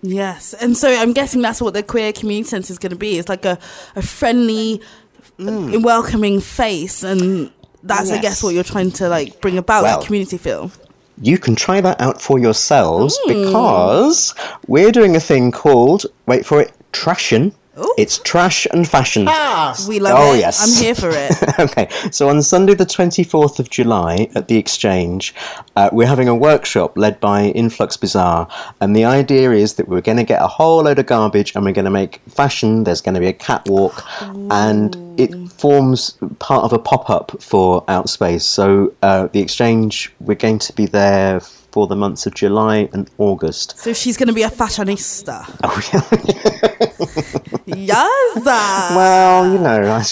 Yes, 0.00 0.54
and 0.54 0.76
so 0.76 0.88
I'm 0.88 1.12
guessing 1.12 1.42
that's 1.42 1.60
what 1.60 1.74
the 1.74 1.82
queer 1.82 2.12
community 2.12 2.48
centre 2.48 2.72
is 2.72 2.78
going 2.78 2.90
to 2.90 2.96
be. 2.96 3.18
It's 3.18 3.28
like 3.28 3.44
a, 3.44 3.58
a 3.96 4.02
friendly, 4.02 4.80
Mm. 5.38 5.84
welcoming 5.84 6.40
face, 6.40 7.04
and 7.04 7.52
that's 7.84 8.10
I 8.10 8.20
guess 8.20 8.42
what 8.42 8.54
you're 8.54 8.64
trying 8.64 8.90
to 8.92 9.08
like 9.08 9.40
bring 9.40 9.56
about 9.56 9.84
Well, 9.84 10.00
that 10.00 10.04
community 10.06 10.36
feel. 10.36 10.72
You 11.20 11.38
can 11.38 11.54
try 11.56 11.80
that 11.80 12.00
out 12.00 12.20
for 12.20 12.38
yourselves 12.38 13.18
Mm. 13.26 13.44
because 13.44 14.34
we're 14.66 14.92
doing 14.92 15.16
a 15.16 15.20
thing 15.20 15.50
called, 15.52 16.06
wait 16.26 16.44
for 16.46 16.60
it, 16.60 16.72
Trashin. 16.92 17.52
It's 17.96 18.18
trash 18.18 18.66
and 18.72 18.88
fashion. 18.88 19.26
Ah, 19.28 19.76
We 19.88 20.00
love 20.00 20.14
oh, 20.18 20.34
it. 20.34 20.38
yes. 20.38 20.60
I'm 20.62 20.84
here 20.84 20.94
for 20.94 21.10
it. 21.10 21.58
okay, 21.58 21.88
so 22.10 22.28
on 22.28 22.42
Sunday, 22.42 22.74
the 22.74 22.86
24th 22.86 23.58
of 23.58 23.70
July 23.70 24.28
at 24.34 24.48
the 24.48 24.56
Exchange, 24.56 25.34
uh, 25.76 25.90
we're 25.92 26.06
having 26.06 26.28
a 26.28 26.34
workshop 26.34 26.96
led 26.96 27.20
by 27.20 27.44
Influx 27.46 27.96
Bazaar. 27.96 28.48
And 28.80 28.94
the 28.94 29.04
idea 29.04 29.52
is 29.52 29.74
that 29.74 29.88
we're 29.88 30.00
going 30.00 30.18
to 30.18 30.24
get 30.24 30.42
a 30.42 30.48
whole 30.48 30.82
load 30.82 30.98
of 30.98 31.06
garbage 31.06 31.54
and 31.54 31.64
we're 31.64 31.72
going 31.72 31.84
to 31.84 31.90
make 31.90 32.20
fashion. 32.28 32.84
There's 32.84 33.00
going 33.00 33.14
to 33.14 33.20
be 33.20 33.26
a 33.26 33.32
catwalk, 33.32 34.04
and 34.50 34.96
it 35.18 35.34
forms 35.52 36.16
part 36.38 36.64
of 36.64 36.72
a 36.72 36.78
pop 36.78 37.10
up 37.10 37.42
for 37.42 37.84
Outspace. 37.86 38.42
So, 38.42 38.92
uh, 39.02 39.28
the 39.28 39.40
Exchange, 39.40 40.12
we're 40.20 40.34
going 40.34 40.58
to 40.60 40.72
be 40.72 40.86
there 40.86 41.40
for 41.40 41.86
the 41.86 41.96
months 41.96 42.26
of 42.26 42.34
July 42.34 42.88
and 42.92 43.10
August. 43.18 43.78
So 43.78 43.92
she's 43.92 44.16
going 44.16 44.28
to 44.28 44.32
be 44.32 44.42
a 44.42 44.48
fashionista. 44.50 45.44
Oh, 45.62 47.37
Yes. 47.76 48.44
Well, 48.44 49.52
you 49.52 49.58
know, 49.58 50.02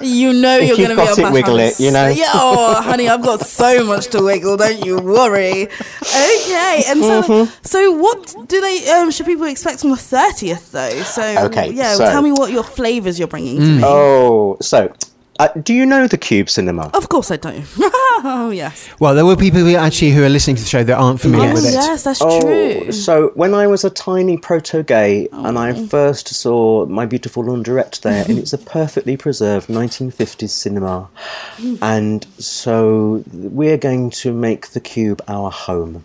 You 0.00 0.32
know 0.32 0.58
If 0.58 0.68
you're 0.68 0.76
going 0.76 0.90
to 0.90 0.96
be 0.96 1.02
a 1.02 1.06
got 1.16 1.18
it, 1.18 1.32
wiggle 1.32 1.58
it, 1.60 1.78
you 1.80 1.90
know? 1.90 2.08
Yeah, 2.08 2.30
oh, 2.34 2.80
honey, 2.82 3.08
I've 3.08 3.22
got 3.22 3.40
so 3.40 3.84
much 3.84 4.08
to 4.08 4.22
wiggle. 4.22 4.56
Don't 4.56 4.84
you 4.84 4.98
worry. 4.98 5.62
Okay, 5.64 6.82
and 6.88 7.00
so, 7.02 7.22
Mm-hmm. 7.22 7.54
so 7.62 7.92
what 7.92 8.34
do 8.48 8.60
they? 8.60 8.90
Um, 8.90 9.10
should 9.10 9.26
people 9.26 9.46
expect 9.46 9.84
on 9.84 9.90
the 9.90 9.96
thirtieth 9.96 10.72
though? 10.72 11.02
So, 11.02 11.22
Okay, 11.46 11.70
yeah, 11.72 11.94
so- 11.94 12.10
tell 12.10 12.22
me 12.22 12.32
what 12.32 12.50
your 12.50 12.64
flavors 12.64 13.18
you're 13.18 13.28
bringing 13.28 13.58
to 13.58 13.66
me. 13.66 13.82
Oh, 13.84 14.56
so 14.60 14.92
uh, 15.38 15.48
do 15.62 15.74
you 15.74 15.84
know 15.86 16.06
the 16.06 16.16
Cube 16.18 16.48
Cinema? 16.48 16.90
Of 16.94 17.08
course 17.08 17.30
I 17.30 17.36
don't. 17.36 17.64
oh 17.78 18.50
yes. 18.54 18.88
Well, 19.00 19.14
there 19.14 19.26
were 19.26 19.36
people 19.36 19.60
who 19.60 19.74
actually 19.74 20.10
who 20.12 20.22
are 20.24 20.28
listening 20.28 20.56
to 20.56 20.62
the 20.62 20.68
show 20.68 20.84
that 20.84 20.96
aren't 20.96 21.20
familiar 21.20 21.50
Oh, 21.50 21.54
with 21.54 21.66
it. 21.66 21.72
yes, 21.74 22.04
that's 22.04 22.20
Oh, 22.22 22.40
true. 22.40 22.92
So 22.92 23.32
when 23.34 23.54
I 23.54 23.66
was 23.66 23.84
a 23.84 23.90
tiny 23.90 24.36
proto 24.36 24.82
gay 24.82 25.28
and 25.32 25.58
I 25.58 25.72
Oh. 25.72 25.86
first 25.86 26.28
saw 26.28 26.86
my 26.86 27.04
beautiful 27.06 27.42
laundrette 27.44 28.00
there, 28.02 28.24
and 28.28 28.38
it's 28.38 28.52
a 28.52 28.58
perfectly 28.78 29.16
preserved 29.16 29.68
1950s 29.68 30.50
cinema, 30.50 31.08
and 31.82 32.26
so 32.38 33.22
we're 33.32 33.78
going 33.78 34.10
to 34.10 34.32
make 34.32 34.68
the 34.68 34.80
Cube 34.80 35.20
our 35.28 35.50
home 35.50 36.02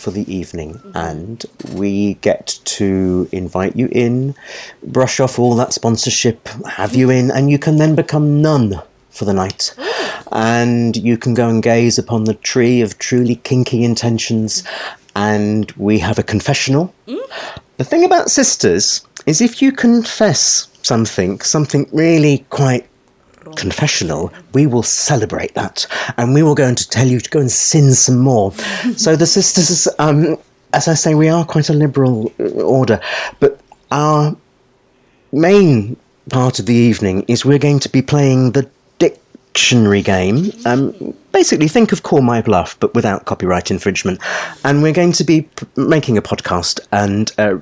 for 0.00 0.10
the 0.10 0.32
evening, 0.32 0.74
mm-hmm. 0.74 0.96
and 0.96 1.44
we 1.74 2.14
get 2.14 2.58
to 2.64 3.28
invite 3.32 3.76
you 3.76 3.88
in, 3.92 4.34
brush 4.82 5.20
off 5.20 5.38
all 5.38 5.54
that 5.56 5.72
sponsorship, 5.72 6.48
have 6.66 6.94
you 6.94 7.10
in, 7.10 7.30
and 7.30 7.50
you 7.50 7.58
can 7.58 7.76
then 7.76 7.94
become 7.94 8.40
nun 8.42 8.80
for 9.10 9.24
the 9.24 9.34
night. 9.34 9.74
And 10.32 10.96
you 10.96 11.18
can 11.18 11.34
go 11.34 11.48
and 11.48 11.60
gaze 11.60 11.98
upon 11.98 12.22
the 12.22 12.34
tree 12.34 12.82
of 12.82 13.00
truly 13.00 13.34
kinky 13.34 13.82
intentions. 13.82 14.62
And 15.16 15.72
we 15.72 15.98
have 15.98 16.20
a 16.20 16.22
confessional. 16.22 16.94
Mm-hmm. 17.08 17.60
The 17.78 17.84
thing 17.84 18.04
about 18.04 18.30
sisters 18.30 19.04
is 19.26 19.40
if 19.40 19.60
you 19.60 19.72
confess 19.72 20.68
something, 20.82 21.40
something 21.40 21.88
really 21.92 22.46
quite 22.50 22.86
confessional, 23.56 24.32
we 24.52 24.66
will 24.66 24.82
celebrate 24.82 25.54
that. 25.54 25.86
And 26.16 26.34
we 26.34 26.42
will 26.42 26.54
go 26.54 26.74
to 26.74 26.88
tell 26.88 27.06
you 27.06 27.20
to 27.20 27.30
go 27.30 27.40
and 27.40 27.50
sin 27.50 27.94
some 27.94 28.18
more. 28.18 28.52
so 28.96 29.16
the 29.16 29.26
sisters, 29.26 29.88
um, 29.98 30.36
as 30.72 30.88
I 30.88 30.94
say, 30.94 31.14
we 31.14 31.28
are 31.28 31.44
quite 31.44 31.68
a 31.68 31.74
liberal 31.74 32.32
order. 32.56 33.00
But 33.40 33.60
our 33.90 34.36
main 35.32 35.96
part 36.28 36.58
of 36.58 36.66
the 36.66 36.74
evening 36.74 37.24
is 37.28 37.44
we're 37.44 37.58
going 37.58 37.80
to 37.80 37.88
be 37.88 38.02
playing 38.02 38.52
the 38.52 38.68
dictionary 39.52 40.02
game. 40.02 40.52
Um, 40.64 41.14
basically, 41.32 41.68
think 41.68 41.92
of 41.92 42.02
Call 42.02 42.22
My 42.22 42.40
Bluff, 42.40 42.78
but 42.78 42.94
without 42.94 43.24
copyright 43.24 43.70
infringement. 43.70 44.20
And 44.64 44.82
we're 44.82 44.92
going 44.92 45.12
to 45.12 45.24
be 45.24 45.42
p- 45.42 45.66
making 45.76 46.16
a 46.16 46.22
podcast 46.22 46.80
and 46.92 47.32
uh, 47.38 47.54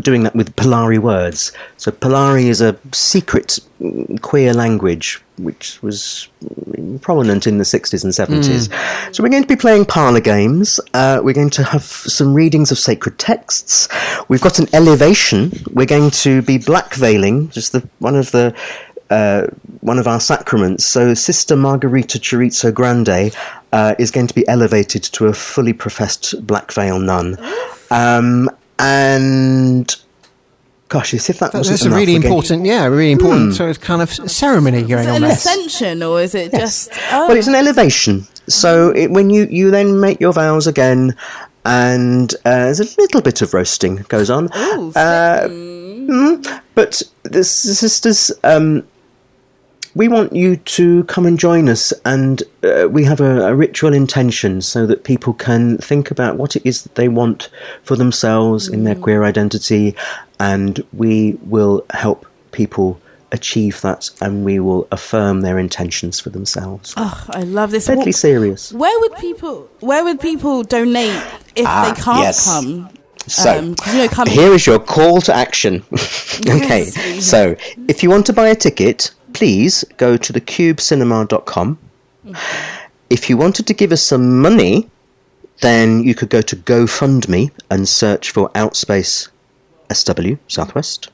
doing 0.00 0.22
that 0.24 0.34
with 0.34 0.54
Polari 0.56 0.98
words. 0.98 1.52
So, 1.76 1.90
Polari 1.90 2.44
is 2.44 2.60
a 2.60 2.76
secret 2.92 3.58
mm, 3.80 4.20
queer 4.22 4.54
language 4.54 5.22
which 5.38 5.82
was 5.82 6.28
mm, 6.44 7.00
prominent 7.00 7.46
in 7.46 7.58
the 7.58 7.64
60s 7.64 8.04
and 8.04 8.12
70s. 8.12 9.14
So, 9.14 9.22
we're 9.22 9.28
going 9.28 9.42
to 9.42 9.48
be 9.48 9.56
playing 9.56 9.86
parlour 9.86 10.20
games. 10.20 10.80
Uh, 10.92 11.20
we're 11.22 11.34
going 11.34 11.50
to 11.50 11.64
have 11.64 11.82
some 11.84 12.34
readings 12.34 12.70
of 12.70 12.78
sacred 12.78 13.18
texts. 13.18 13.88
We've 14.28 14.40
got 14.40 14.58
an 14.58 14.68
elevation. 14.72 15.52
We're 15.72 15.86
going 15.86 16.10
to 16.10 16.42
be 16.42 16.58
black 16.58 16.94
veiling, 16.94 17.48
just 17.50 17.72
the 17.72 17.88
one 17.98 18.16
of 18.16 18.30
the 18.30 18.54
uh, 19.10 19.46
one 19.80 19.98
of 19.98 20.06
our 20.06 20.20
sacraments. 20.20 20.84
So, 20.84 21.14
Sister 21.14 21.56
Margarita 21.56 22.18
Chorizo 22.18 22.72
Grande 22.72 23.34
uh, 23.72 23.94
is 23.98 24.10
going 24.10 24.26
to 24.26 24.34
be 24.34 24.46
elevated 24.48 25.02
to 25.02 25.26
a 25.26 25.32
fully 25.32 25.72
professed 25.72 26.46
black 26.46 26.72
veil 26.72 26.98
nun. 26.98 27.36
Um, 27.90 28.50
and 28.78 29.94
gosh, 30.88 31.14
as 31.14 31.28
if 31.30 31.38
that 31.38 31.52
That- 31.52 31.58
wasn't 31.58 31.80
That's 31.80 31.86
a 31.86 31.90
really 31.96 32.18
we're 32.18 32.24
important, 32.24 32.66
yeah, 32.66 32.84
really 32.86 33.12
important 33.12 33.50
Hmm. 33.50 33.56
sort 33.56 33.70
of 33.70 33.80
kind 33.80 34.02
of 34.02 34.12
ceremony 34.30 34.82
going 34.82 35.00
Is 35.00 35.06
it 35.06 35.10
on 35.10 35.16
an 35.16 35.22
there. 35.22 35.32
ascension 35.32 36.02
or 36.02 36.20
is 36.22 36.34
it 36.34 36.52
just? 36.52 36.90
Oh. 37.12 37.28
Well, 37.28 37.36
it's 37.36 37.46
an 37.48 37.54
elevation. 37.54 38.26
So 38.48 38.90
it, 38.90 39.10
when 39.10 39.30
you, 39.30 39.46
you 39.50 39.70
then 39.70 39.98
make 40.00 40.20
your 40.20 40.32
vows 40.32 40.66
again, 40.66 41.16
and 41.64 42.34
uh, 42.44 42.64
there's 42.66 42.80
a 42.80 42.88
little 43.00 43.22
bit 43.22 43.40
of 43.42 43.54
roasting 43.54 44.04
goes 44.08 44.28
on. 44.30 44.48
Uh, 44.52 45.48
mm, 45.48 46.60
but 46.74 47.00
the 47.22 47.42
sisters, 47.42 48.30
um, 48.44 48.82
we 49.94 50.08
want 50.08 50.32
you 50.34 50.56
to 50.56 51.04
come 51.04 51.24
and 51.26 51.38
join 51.38 51.68
us, 51.68 51.92
and 52.04 52.42
uh, 52.62 52.88
we 52.90 53.04
have 53.04 53.20
a, 53.20 53.42
a 53.48 53.54
ritual 53.54 53.94
intention 53.94 54.60
so 54.60 54.86
that 54.86 55.04
people 55.04 55.34
can 55.34 55.78
think 55.78 56.10
about 56.10 56.36
what 56.36 56.56
it 56.56 56.62
is 56.66 56.82
that 56.82 56.94
they 56.96 57.08
want 57.08 57.48
for 57.84 57.94
themselves 57.96 58.68
in 58.68 58.84
their 58.84 58.96
queer 58.96 59.24
identity, 59.24 59.94
and 60.40 60.84
we 60.92 61.38
will 61.42 61.84
help 61.90 62.26
people 62.52 63.00
achieve 63.32 63.80
that, 63.82 64.10
and 64.20 64.44
we 64.44 64.58
will 64.60 64.86
affirm 64.92 65.40
their 65.42 65.58
intentions 65.58 66.20
for 66.20 66.30
themselves. 66.30 66.94
Oh, 66.96 67.24
I 67.30 67.42
love 67.42 67.70
this. 67.70 67.86
Deadly 67.86 68.12
Wh- 68.12 68.14
serious. 68.14 68.72
Where 68.72 68.98
would 69.00 69.16
people? 69.16 69.68
Where 69.80 70.02
would 70.04 70.20
people 70.20 70.62
donate 70.64 71.20
if 71.56 71.66
Ah, 71.66 71.92
they 71.94 72.00
can't 72.00 72.18
yes. 72.20 72.44
come? 72.46 72.90
So, 73.26 73.58
Um, 73.58 73.74
'cause, 73.74 73.94
you 73.94 74.02
know, 74.02 74.08
coming. 74.08 74.34
here 74.34 74.52
is 74.52 74.66
your 74.66 74.78
call 74.78 75.20
to 75.22 75.34
action. 75.34 75.82
okay, 76.46 76.84
Yes, 76.84 76.94
please. 76.94 77.26
so 77.26 77.56
if 77.88 78.02
you 78.02 78.10
want 78.10 78.26
to 78.26 78.32
buy 78.34 78.48
a 78.48 78.54
ticket, 78.54 79.10
please 79.34 79.84
go 79.96 80.16
to 80.16 80.32
thecubecinema.com. 80.32 81.78
If 83.10 83.28
you 83.28 83.36
wanted 83.36 83.66
to 83.66 83.74
give 83.74 83.92
us 83.92 84.02
some 84.02 84.40
money, 84.40 84.88
then 85.60 86.02
you 86.02 86.14
could 86.14 86.30
go 86.30 86.40
to 86.40 86.56
GoFundMe 86.56 87.50
and 87.70 87.88
search 87.88 88.30
for 88.30 88.48
Outspace 88.50 89.28
SW 89.92 90.36
Southwest. 90.48 91.10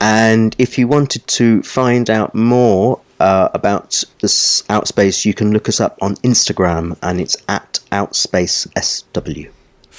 And 0.00 0.54
if 0.58 0.78
you 0.78 0.88
wanted 0.88 1.26
to 1.26 1.62
find 1.62 2.08
out 2.08 2.34
more 2.34 3.00
uh, 3.20 3.48
about 3.52 4.02
this 4.20 4.62
Outspace, 4.62 5.24
you 5.24 5.34
can 5.34 5.52
look 5.52 5.68
us 5.68 5.80
up 5.80 5.98
on 6.00 6.14
Instagram, 6.16 6.96
and 7.02 7.20
it's 7.20 7.36
at 7.48 7.80
Outspace 7.90 8.66
SW. 8.80 9.57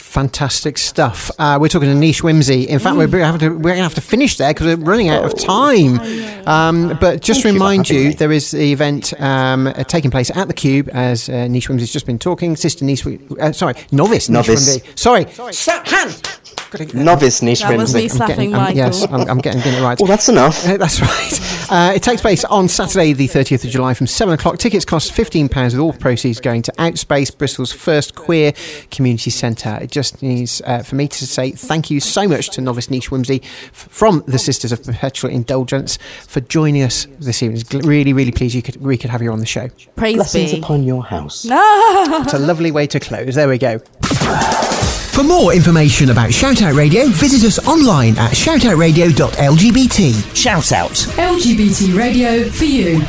Fantastic 0.09 0.79
stuff. 0.79 1.29
Uh, 1.37 1.59
we're 1.61 1.67
talking 1.67 1.87
to 1.87 1.93
Niche 1.93 2.23
Whimsy. 2.23 2.63
In 2.67 2.79
fact, 2.79 2.97
we're 2.97 3.07
Mm. 3.07 3.11
going 3.11 3.21
to 3.21 3.25
have 3.27 3.39
to, 3.41 3.49
we're 3.49 3.61
going 3.61 3.77
to 3.77 3.83
have 3.83 3.93
to 3.93 4.01
finish 4.01 4.37
there 4.37 4.51
because 4.51 4.65
we're 4.65 4.83
running 4.83 5.07
out 5.09 5.23
of 5.23 5.37
time. 5.37 5.99
Um, 6.47 6.97
but 6.99 7.21
just 7.21 7.41
to 7.41 7.43
Thank 7.49 7.53
remind 7.53 7.87
having 7.89 8.05
you, 8.07 8.13
there 8.15 8.31
is 8.31 8.49
the 8.49 8.71
event 8.71 9.13
um, 9.21 9.67
uh, 9.67 9.83
taking 9.83 10.09
place 10.09 10.31
at 10.35 10.47
the 10.47 10.53
Cube, 10.55 10.89
as 10.93 11.29
uh, 11.29 11.47
Niche 11.47 11.69
Whimsy's 11.69 11.93
just 11.93 12.07
been 12.07 12.17
talking. 12.17 12.55
Sister 12.55 12.85
Niche, 12.85 13.05
uh, 13.39 13.51
sorry, 13.51 13.75
novice, 13.91 14.29
Novice. 14.29 14.67
Niche 14.67 14.83
Whimsy. 14.83 14.91
Sorry, 14.95 15.27
Sa- 15.53 15.83
hand. 15.85 16.27
Novice 16.95 17.41
niche 17.43 17.61
That 17.61 17.77
was 17.77 17.93
Whimsy. 17.93 17.97
me 17.97 18.03
I'm 18.05 18.09
slapping 18.09 18.35
getting, 18.35 18.53
I'm- 18.55 18.63
Michael. 18.63 18.77
yes, 18.77 19.03
I'm, 19.11 19.29
I'm 19.29 19.37
getting, 19.37 19.61
getting 19.61 19.79
it 19.79 19.83
right. 19.83 19.99
Well, 19.99 20.07
that's 20.07 20.27
enough. 20.29 20.63
That's 20.79 21.01
right. 21.01 21.58
Uh, 21.69 21.93
it 21.95 22.01
takes 22.01 22.19
place 22.21 22.43
on 22.45 22.67
Saturday, 22.67 23.13
the 23.13 23.27
30th 23.27 23.63
of 23.63 23.69
July 23.69 23.93
from 23.93 24.07
7 24.07 24.33
o'clock. 24.33 24.57
Tickets 24.57 24.85
cost 24.85 25.11
£15 25.13 25.53
with 25.53 25.77
all 25.77 25.93
proceeds 25.93 26.39
going 26.39 26.63
to 26.63 26.71
Outspace, 26.73 27.35
Bristol's 27.35 27.71
first 27.71 28.15
queer 28.15 28.53
community 28.89 29.29
centre. 29.29 29.77
It 29.79 29.91
just 29.91 30.23
needs 30.23 30.63
uh, 30.65 30.79
for 30.81 30.95
me 30.95 31.07
to 31.07 31.27
say 31.27 31.51
thank 31.51 31.91
you 31.91 31.99
so 31.99 32.27
much 32.27 32.49
to 32.51 32.61
Novice 32.61 32.89
Niche 32.89 33.11
Whimsy 33.11 33.41
f- 33.43 33.87
from 33.91 34.23
the 34.27 34.39
Sisters 34.39 34.71
of 34.71 34.83
Perpetual 34.83 35.29
Indulgence 35.29 35.97
for 36.27 36.41
joining 36.41 36.81
us 36.81 37.05
this 37.19 37.43
evening. 37.43 37.61
It's 37.61 37.73
really, 37.85 38.13
really 38.13 38.31
pleased 38.31 38.55
you 38.55 38.63
could, 38.63 38.77
we 38.77 38.97
could 38.97 39.11
have 39.11 39.21
you 39.21 39.31
on 39.31 39.39
the 39.39 39.45
show. 39.45 39.69
Praise 39.95 40.15
Blessings 40.15 40.53
be. 40.53 40.59
upon 40.59 40.83
your 40.83 41.03
house. 41.03 41.45
It's 41.49 42.33
a 42.33 42.39
lovely 42.39 42.71
way 42.71 42.87
to 42.87 42.99
close. 42.99 43.35
There 43.35 43.47
we 43.47 43.57
go. 43.59 43.79
For 45.19 45.25
more 45.25 45.53
information 45.53 46.11
about 46.11 46.29
Shoutout 46.29 46.77
Radio, 46.77 47.07
visit 47.07 47.45
us 47.45 47.59
online 47.67 48.17
at 48.17 48.31
shoutoutradio.lgbt. 48.31 50.13
Shoutout. 50.31 50.95
LGBT 51.17 51.93
radio 51.93 52.49
for 52.49 52.63
you. 52.63 52.99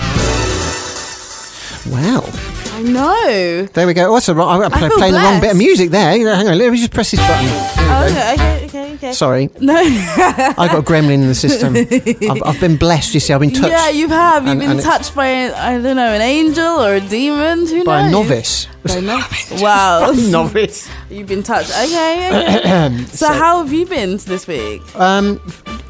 Wow. 1.87 2.29
I 2.75 2.83
know. 2.83 3.67
There 3.67 3.87
we 3.87 3.95
go. 3.95 4.11
Oh, 4.11 4.15
that's 4.15 4.29
a 4.29 4.35
wrong, 4.35 4.61
I'm 4.61 4.73
feel 4.73 4.91
playing 4.91 5.13
the 5.13 5.21
wrong 5.21 5.41
bit 5.41 5.53
of 5.53 5.57
music 5.57 5.91
there. 5.91 6.11
Hang 6.11 6.27
on, 6.27 6.59
let 6.59 6.73
me 6.73 6.79
just 6.79 6.93
press 6.93 7.13
this 7.13 7.21
button. 7.21 7.47
Oh, 7.47 8.09
okay, 8.11 8.35
okay, 8.35 8.65
okay, 8.67 8.80
okay. 8.95 9.13
Sorry. 9.13 9.49
No. 9.61 9.75
I 9.77 10.69
got 10.71 10.79
a 10.79 10.83
gremlin 10.83 11.15
in 11.23 11.27
the 11.29 11.35
system. 11.35 11.75
I've, 12.31 12.43
I've 12.55 12.61
been 12.61 12.77
blessed, 12.77 13.15
you 13.15 13.21
see. 13.21 13.33
I've 13.33 13.41
been 13.41 13.51
touched 13.53 13.69
Yeah, 13.71 13.89
you 13.91 14.09
have. 14.09 14.43
You've 14.45 14.53
And- 14.53 14.61
been 14.61 14.71
and 14.73 14.81
touched 14.81 15.15
by, 15.15 15.53
I 15.53 15.79
don't 15.81 15.97
know, 15.97 16.13
an 16.13 16.21
angel 16.21 16.67
or 16.83 16.95
a 16.95 17.01
demon. 17.01 17.67
Who 17.67 17.77
knows? 17.77 17.85
by 17.87 18.01
a 18.01 18.11
novice. 18.11 18.67
By 18.85 18.95
a 18.95 19.01
no- 19.03 19.21
wow. 19.63 20.11
novice. 20.17 20.89
You've 21.11 21.29
been 21.29 21.43
touched. 21.43 21.71
Okay. 21.71 22.29
okay. 22.29 23.05
so, 23.11 23.27
So- 23.27 23.33
how 23.33 23.63
have 23.63 23.73
you 23.73 23.87
been 23.87 24.17
this 24.19 24.47
week? 24.47 24.83
Um, 24.97 25.41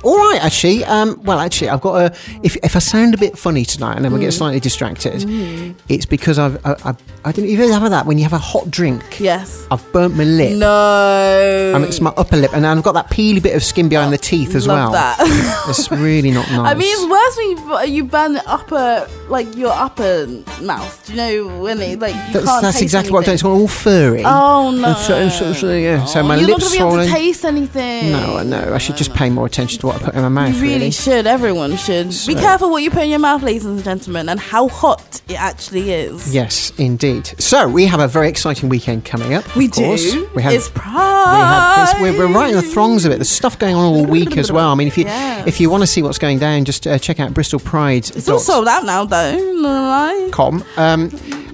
All 0.03 0.16
right, 0.16 0.38
actually. 0.42 0.84
Um, 0.84 1.20
well, 1.24 1.38
actually, 1.38 1.68
I've 1.68 1.80
got 1.80 1.94
a. 2.12 2.16
If, 2.42 2.57
if 2.62 2.74
I 2.76 2.78
sound 2.78 3.14
a 3.14 3.18
bit 3.18 3.36
funny 3.36 3.64
tonight 3.64 3.96
and 3.96 4.05
then 4.05 4.12
we 4.12 4.20
get 4.20 4.30
Mm. 4.30 4.38
slightly 4.38 4.61
distracted, 4.61 5.20
Mm. 5.22 5.74
it's 5.88 6.07
because 6.07 6.38
I've. 6.38 6.64
I, 6.64 6.74
I, 6.84 6.94
I 7.24 7.32
didn't 7.32 7.51
even 7.51 7.70
have 7.70 7.90
that 7.90 8.07
when 8.07 8.16
you 8.16 8.24
have 8.24 8.32
a 8.32 8.38
hot 8.38 8.70
drink. 8.70 9.20
Yes. 9.20 9.66
I've 9.70 9.92
burnt 9.92 10.16
my 10.16 10.24
lip. 10.24 10.57
No. 10.57 11.72
Mean, 11.78 11.84
it's 11.88 12.01
my 12.01 12.12
upper 12.16 12.36
lip, 12.36 12.53
and 12.55 12.66
I've 12.66 12.82
got 12.82 12.92
that 12.92 13.11
peely 13.11 13.42
bit 13.42 13.55
of 13.55 13.62
skin 13.62 13.88
behind 13.88 14.12
the 14.12 14.18
teeth 14.18 14.55
as 14.55 14.66
well. 14.66 14.92
that. 14.92 15.16
it's 15.68 15.90
really 15.90 16.30
not 16.30 16.48
nice. 16.51 16.72
I 16.72 16.74
mean, 16.74 16.88
it's 16.90 17.07
worse 17.11 17.36
when 17.36 17.88
you, 17.90 17.96
you 17.96 18.05
burn 18.05 18.32
the 18.32 18.48
upper, 18.48 19.09
like 19.28 19.55
your 19.57 19.72
upper 19.72 20.26
mouth. 20.62 21.05
Do 21.07 21.12
you 21.12 21.16
know 21.16 21.61
when 21.61 21.80
it 21.80 21.98
like 21.98 22.14
you 22.14 22.20
that's, 22.32 22.46
can't 22.46 22.62
that's 22.62 22.72
taste 22.76 22.82
exactly 22.82 23.12
what 23.12 23.20
I've 23.20 23.24
done. 23.26 23.34
It's 23.34 23.44
anything? 23.44 23.61
all 23.61 23.68
furry. 23.68 24.22
Oh 24.24 24.70
no! 24.70 24.88
And 24.88 24.96
so, 24.96 25.28
so, 25.28 25.53
so, 25.53 25.72
yeah. 25.76 26.05
so 26.07 26.22
my 26.22 26.36
You're 26.36 26.48
not 26.48 26.61
lips 26.61 26.64
gonna 26.64 26.74
be 26.74 26.78
able 26.78 26.90
swollen. 26.92 27.07
to 27.07 27.12
taste 27.12 27.44
anything. 27.44 28.12
No, 28.12 28.36
I 28.38 28.42
know. 28.44 28.74
I 28.74 28.78
should 28.78 28.96
just 28.96 29.12
pay 29.14 29.28
more 29.30 29.46
attention 29.46 29.80
to 29.82 29.89
what 29.91 30.03
I 30.03 30.05
put 30.07 30.14
in 30.14 30.22
my 30.22 30.28
mouth. 30.28 30.55
You 30.55 30.62
really 30.62 30.91
should. 30.91 31.26
Everyone 31.26 31.76
should. 31.76 32.14
Be 32.26 32.34
careful 32.34 32.70
what 32.70 32.82
you 32.82 32.91
put 32.91 33.03
in 33.03 33.11
your 33.11 33.18
mouth, 33.18 33.43
ladies 33.43 33.64
and 33.64 33.82
gentlemen, 33.82 34.28
and 34.28 34.38
how 34.38 34.68
hot 34.68 35.20
it 35.28 35.41
actually 35.41 35.93
is. 35.93 36.32
Yes, 36.34 36.72
indeed. 36.78 37.26
So 37.41 37.68
we 37.68 37.86
have 37.86 38.01
a 38.01 38.09
very 38.09 38.28
exciting 38.28 38.68
weekend 38.68 39.05
coming 39.05 39.34
up. 39.34 39.57
We 39.57 39.66
of 39.66 39.72
course. 39.72 40.12
do. 40.12 40.30
We 40.34 40.43
have. 40.43 40.53
it's 40.53 40.68
Pride. 40.68 41.97
we're, 42.01 42.16
we're 42.16 42.32
right 42.32 42.51
in 42.51 42.57
the 42.57 42.62
throngs 42.62 43.05
of 43.05 43.12
it. 43.12 43.16
There's 43.16 43.28
stuff 43.28 43.59
going 43.59 43.74
on 43.74 43.84
all 43.84 44.07
week 44.07 44.36
as 44.36 44.53
well. 44.53 44.70
I 44.70 44.74
mean, 44.74 44.88
if 44.88 44.97
you 44.97 45.05
if 45.09 45.61
you 45.61 45.70
want 45.70 45.82
to 45.82 45.86
see 45.86 46.03
what's 46.03 46.18
going 46.18 46.38
down, 46.38 46.64
just 46.64 46.86
uh, 46.86 46.99
check 46.99 47.20
out 47.20 47.34
Bristol 47.34 47.61
Pride. 47.61 48.09
It's 48.11 48.28
all 48.28 48.38
sold 48.38 48.68
out 48.68 48.84
now, 48.84 49.05
though. 49.05 50.30
Com. 50.30 50.64
Um, 50.76 51.11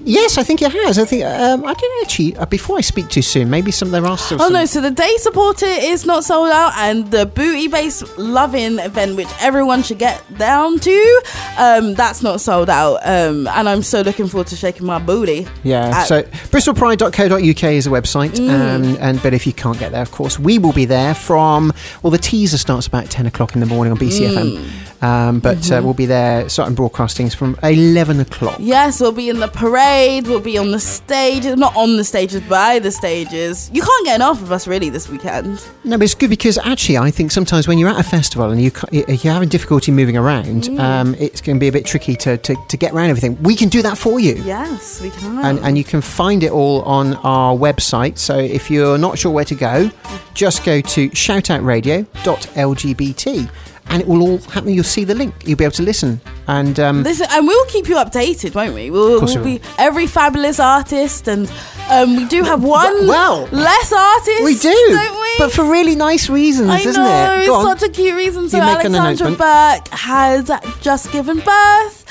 yes, 0.07 0.37
I 0.37 0.43
think 0.43 0.61
it 0.61 0.71
has. 0.71 0.97
I 0.97 1.05
think 1.05 1.23
um, 1.23 1.65
I 1.65 1.73
don't 1.73 2.03
actually. 2.03 2.35
Uh, 2.37 2.45
before 2.45 2.77
I 2.77 2.81
speak 2.81 3.09
too 3.09 3.21
soon, 3.21 3.49
maybe 3.49 3.71
some 3.71 3.91
there 3.91 4.05
are 4.05 4.17
still. 4.17 4.41
Oh 4.41 4.45
some, 4.45 4.53
no! 4.53 4.65
So 4.65 4.81
the 4.81 4.91
day 4.91 5.15
supporter 5.17 5.65
is 5.67 6.05
not 6.05 6.23
sold 6.23 6.49
out, 6.51 6.73
and 6.77 7.09
the 7.11 7.25
booty 7.25 7.67
base 7.67 8.03
loving 8.17 8.79
event, 8.79 9.15
which 9.15 9.27
everyone 9.41 9.83
should 9.83 9.99
get 9.99 10.21
down 10.37 10.79
to, 10.79 11.21
um, 11.57 11.93
that's 11.95 12.23
not 12.23 12.41
sold 12.41 12.69
out. 12.69 12.95
Um, 13.03 13.47
and 13.47 13.67
I'm 13.69 13.83
so 13.83 14.01
looking 14.01 14.27
forward 14.27 14.47
to 14.47 14.55
shaking 14.55 14.85
my 14.85 14.99
booty. 14.99 15.47
Yeah, 15.63 15.89
At- 15.99 16.07
so 16.07 16.23
bristolpride.co.uk 16.23 17.63
is 17.63 17.87
a 17.87 17.89
website, 17.89 18.31
Mm. 18.37 18.49
um, 18.49 18.97
and 19.01 19.21
but 19.21 19.33
if 19.33 19.45
you 19.47 19.53
can't 19.53 19.79
get 19.79 19.91
there, 19.91 20.01
of 20.01 20.11
course, 20.11 20.39
we 20.39 20.57
will 20.59 20.73
be 20.73 20.85
there 20.85 21.13
from. 21.13 21.73
Well, 22.03 22.11
the 22.11 22.17
teaser 22.17 22.57
starts 22.57 22.87
about 22.87 23.09
ten 23.09 23.25
o'clock 23.25 23.53
in 23.55 23.59
the 23.59 23.65
morning 23.67 23.91
on 23.91 23.97
BCFM, 23.99 25.03
um, 25.03 25.39
but 25.39 25.57
uh, 25.57 25.79
Mhm. 25.79 25.83
we'll 25.83 25.93
be 25.93 26.05
there 26.05 26.47
starting 26.49 26.75
broadcastings 26.75 27.35
from 27.35 27.57
eleven 27.63 28.19
o'clock. 28.19 28.57
Yes, 28.59 28.99
we'll 29.01 29.11
be 29.11 29.29
in 29.29 29.39
the 29.39 29.47
parade. 29.47 29.96
We'll 29.97 30.39
be 30.39 30.59
on 30.59 30.69
the 30.69 30.79
stages, 30.79 31.55
not 31.57 31.75
on 31.75 31.97
the 31.97 32.03
stages, 32.03 32.41
by 32.41 32.77
the 32.77 32.91
stages. 32.91 33.71
You 33.73 33.81
can't 33.81 34.05
get 34.05 34.13
enough 34.15 34.39
of 34.43 34.51
us 34.51 34.67
really 34.67 34.91
this 34.91 35.09
weekend. 35.09 35.59
No, 35.83 35.97
but 35.97 36.03
it's 36.03 36.13
good 36.13 36.29
because 36.29 36.59
actually, 36.59 36.99
I 36.99 37.09
think 37.09 37.31
sometimes 37.31 37.67
when 37.67 37.79
you're 37.79 37.89
at 37.89 37.99
a 37.99 38.03
festival 38.03 38.51
and 38.51 38.61
you, 38.61 38.69
if 38.91 39.25
you're 39.25 39.33
having 39.33 39.49
difficulty 39.49 39.91
moving 39.91 40.15
around, 40.15 40.65
Mm. 40.67 40.79
um, 40.79 41.15
it's 41.15 41.41
going 41.41 41.55
to 41.55 41.59
be 41.59 41.67
a 41.67 41.71
bit 41.71 41.83
tricky 41.85 42.15
to, 42.17 42.37
to, 42.37 42.55
to 42.69 42.77
get 42.77 42.93
around 42.93 43.09
everything. 43.09 43.41
We 43.41 43.55
can 43.55 43.69
do 43.69 43.81
that 43.81 43.97
for 43.97 44.19
you. 44.19 44.35
Yes, 44.45 45.01
we 45.01 45.09
can. 45.09 45.39
And, 45.43 45.57
and 45.59 45.77
you 45.79 45.83
can 45.83 46.01
find 46.01 46.43
it 46.43 46.51
all 46.51 46.83
on 46.83 47.15
our 47.23 47.55
website. 47.55 48.19
So 48.19 48.37
if 48.37 48.69
you're 48.69 48.99
not 48.99 49.17
sure 49.17 49.31
where 49.31 49.45
to 49.45 49.55
go, 49.55 49.89
just 50.35 50.63
go 50.63 50.79
to 50.81 51.09
shoutoutradio.lgbt 51.09 53.49
and 53.89 54.01
it 54.01 54.07
will 54.07 54.21
all 54.21 54.37
happen. 54.39 54.73
You'll 54.73 54.83
see 54.83 55.03
the 55.03 55.15
link. 55.15 55.33
You'll 55.45 55.57
be 55.57 55.63
able 55.63 55.73
to 55.73 55.83
listen. 55.83 56.19
And 56.47 56.79
um, 56.79 57.03
Listen, 57.03 57.27
and 57.31 57.47
we'll 57.47 57.65
keep 57.65 57.87
you 57.87 57.95
updated, 57.95 58.55
won't 58.55 58.73
we? 58.73 58.89
We'll, 58.89 59.21
Of 59.21 59.23
we'll 59.23 59.43
we 59.43 59.57
be 59.57 59.63
every 59.77 60.07
fabulous 60.07 60.59
artist, 60.59 61.27
and 61.27 61.49
um, 61.89 62.15
we 62.15 62.25
do 62.25 62.43
have 62.43 62.63
one 62.63 63.07
well, 63.07 63.47
less 63.51 63.91
artist. 63.93 64.43
we 64.43 64.55
do, 64.55 64.73
don't 64.89 65.19
we? 65.21 65.35
but 65.39 65.51
for 65.51 65.63
really 65.65 65.95
nice 65.95 66.29
reasons, 66.29 66.69
I 66.69 66.79
isn't 66.79 67.01
know, 67.03 67.33
it? 67.33 67.39
it's 67.39 67.47
Go 67.47 67.55
on. 67.55 67.77
such 67.77 67.89
a 67.89 67.91
cute 67.91 68.15
reason. 68.15 68.49
So 68.49 68.57
You 68.57 68.63
make 68.63 68.83
an 68.85 68.95
Alexandra. 68.95 69.37
Burke 69.37 69.87
has 69.89 70.51
just 70.81 71.11
given 71.11 71.39
birth. 71.39 72.03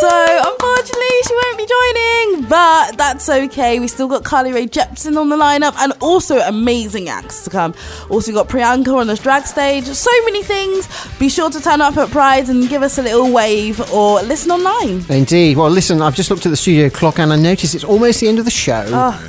So 0.00 0.10
unfortunately 0.10 1.16
she 1.26 1.34
won't 1.34 1.58
be 1.58 1.66
joining. 1.66 2.48
But 2.48 2.96
that's 2.96 3.28
okay. 3.28 3.78
We 3.80 3.88
still 3.88 4.08
got 4.08 4.24
Carly 4.24 4.52
Rae 4.52 4.66
Jepsen 4.66 5.16
on 5.18 5.28
the 5.28 5.36
lineup 5.36 5.74
and 5.78 5.92
also 6.00 6.38
amazing 6.40 7.08
acts 7.08 7.44
to 7.44 7.50
come. 7.50 7.74
Also 8.10 8.32
got 8.32 8.48
Priyanka 8.48 8.94
on 8.96 9.06
the 9.06 9.14
drag 9.16 9.46
stage. 9.46 9.84
So 9.84 10.10
many 10.24 10.42
things. 10.42 10.88
Be 11.18 11.28
sure 11.28 11.50
to 11.50 11.60
turn 11.60 11.80
up 11.80 11.96
at 11.96 12.10
Pride 12.10 12.48
and 12.48 12.68
give 12.68 12.82
us 12.82 12.98
a 12.98 13.02
little 13.02 13.32
wave 13.32 13.80
or 13.92 14.20
listen 14.22 14.50
online. 14.50 15.04
Indeed. 15.08 15.56
Well, 15.56 15.70
listen, 15.70 16.02
I've 16.02 16.14
just 16.16 16.30
looked 16.30 16.44
at 16.46 16.50
the 16.50 16.56
studio 16.56 16.90
clock 16.90 17.18
and 17.18 17.32
I 17.32 17.36
noticed 17.36 17.74
it's 17.74 17.84
almost 17.84 18.20
the 18.20 18.28
end 18.28 18.38
of 18.38 18.44
the 18.44 18.50
show. 18.50 18.84
Oh. 18.88 19.23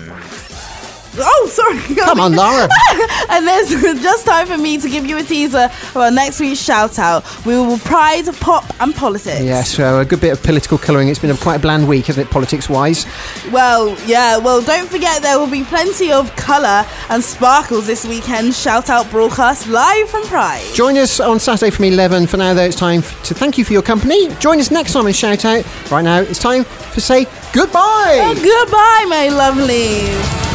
Oh, 1.17 1.49
sorry. 1.51 1.95
Come 1.95 2.19
on, 2.19 2.35
Laura. 2.35 2.67
and 3.29 3.47
there's 3.47 3.69
just 4.01 4.25
time 4.25 4.47
for 4.47 4.57
me 4.57 4.77
to 4.77 4.89
give 4.89 5.05
you 5.05 5.17
a 5.17 5.23
teaser 5.23 5.69
about 5.91 6.13
next 6.13 6.39
week's 6.39 6.61
shout 6.61 6.99
out. 6.99 7.23
We 7.45 7.55
will 7.55 7.77
pride, 7.79 8.25
pop, 8.39 8.65
and 8.79 8.93
politics. 8.93 9.41
Yes, 9.41 9.71
so 9.71 9.99
a 9.99 10.05
good 10.05 10.21
bit 10.21 10.33
of 10.33 10.43
political 10.43 10.77
colouring. 10.77 11.09
It's 11.09 11.19
been 11.19 11.31
a 11.31 11.37
quite 11.37 11.55
a 11.55 11.59
bland 11.59 11.87
week, 11.87 12.05
hasn't 12.05 12.27
it, 12.27 12.31
politics 12.31 12.69
wise? 12.69 13.05
Well, 13.51 13.97
yeah, 14.05 14.37
well, 14.37 14.61
don't 14.61 14.89
forget 14.89 15.21
there 15.21 15.39
will 15.39 15.49
be 15.49 15.63
plenty 15.63 16.11
of 16.11 16.35
colour 16.35 16.85
and 17.09 17.23
sparkles 17.23 17.87
this 17.87 18.05
weekend. 18.05 18.53
Shout 18.53 18.89
out 18.89 19.09
broadcast 19.09 19.67
live 19.67 20.09
from 20.09 20.23
Pride. 20.23 20.65
Join 20.73 20.97
us 20.97 21.19
on 21.19 21.39
Saturday 21.39 21.71
from 21.71 21.85
11. 21.85 22.27
For 22.27 22.37
now, 22.37 22.53
though, 22.53 22.63
it's 22.63 22.75
time 22.75 23.01
to 23.01 23.33
thank 23.33 23.57
you 23.57 23.65
for 23.65 23.73
your 23.73 23.81
company. 23.81 24.33
Join 24.35 24.59
us 24.59 24.71
next 24.71 24.93
time 24.93 25.07
in 25.07 25.13
Shout 25.13 25.45
Out. 25.45 25.91
Right 25.91 26.03
now, 26.03 26.21
it's 26.21 26.39
time 26.39 26.65
to 26.93 27.01
say 27.01 27.25
goodbye. 27.53 28.33
Goodbye, 28.35 29.05
my 29.07 29.29
lovelies. 29.31 30.54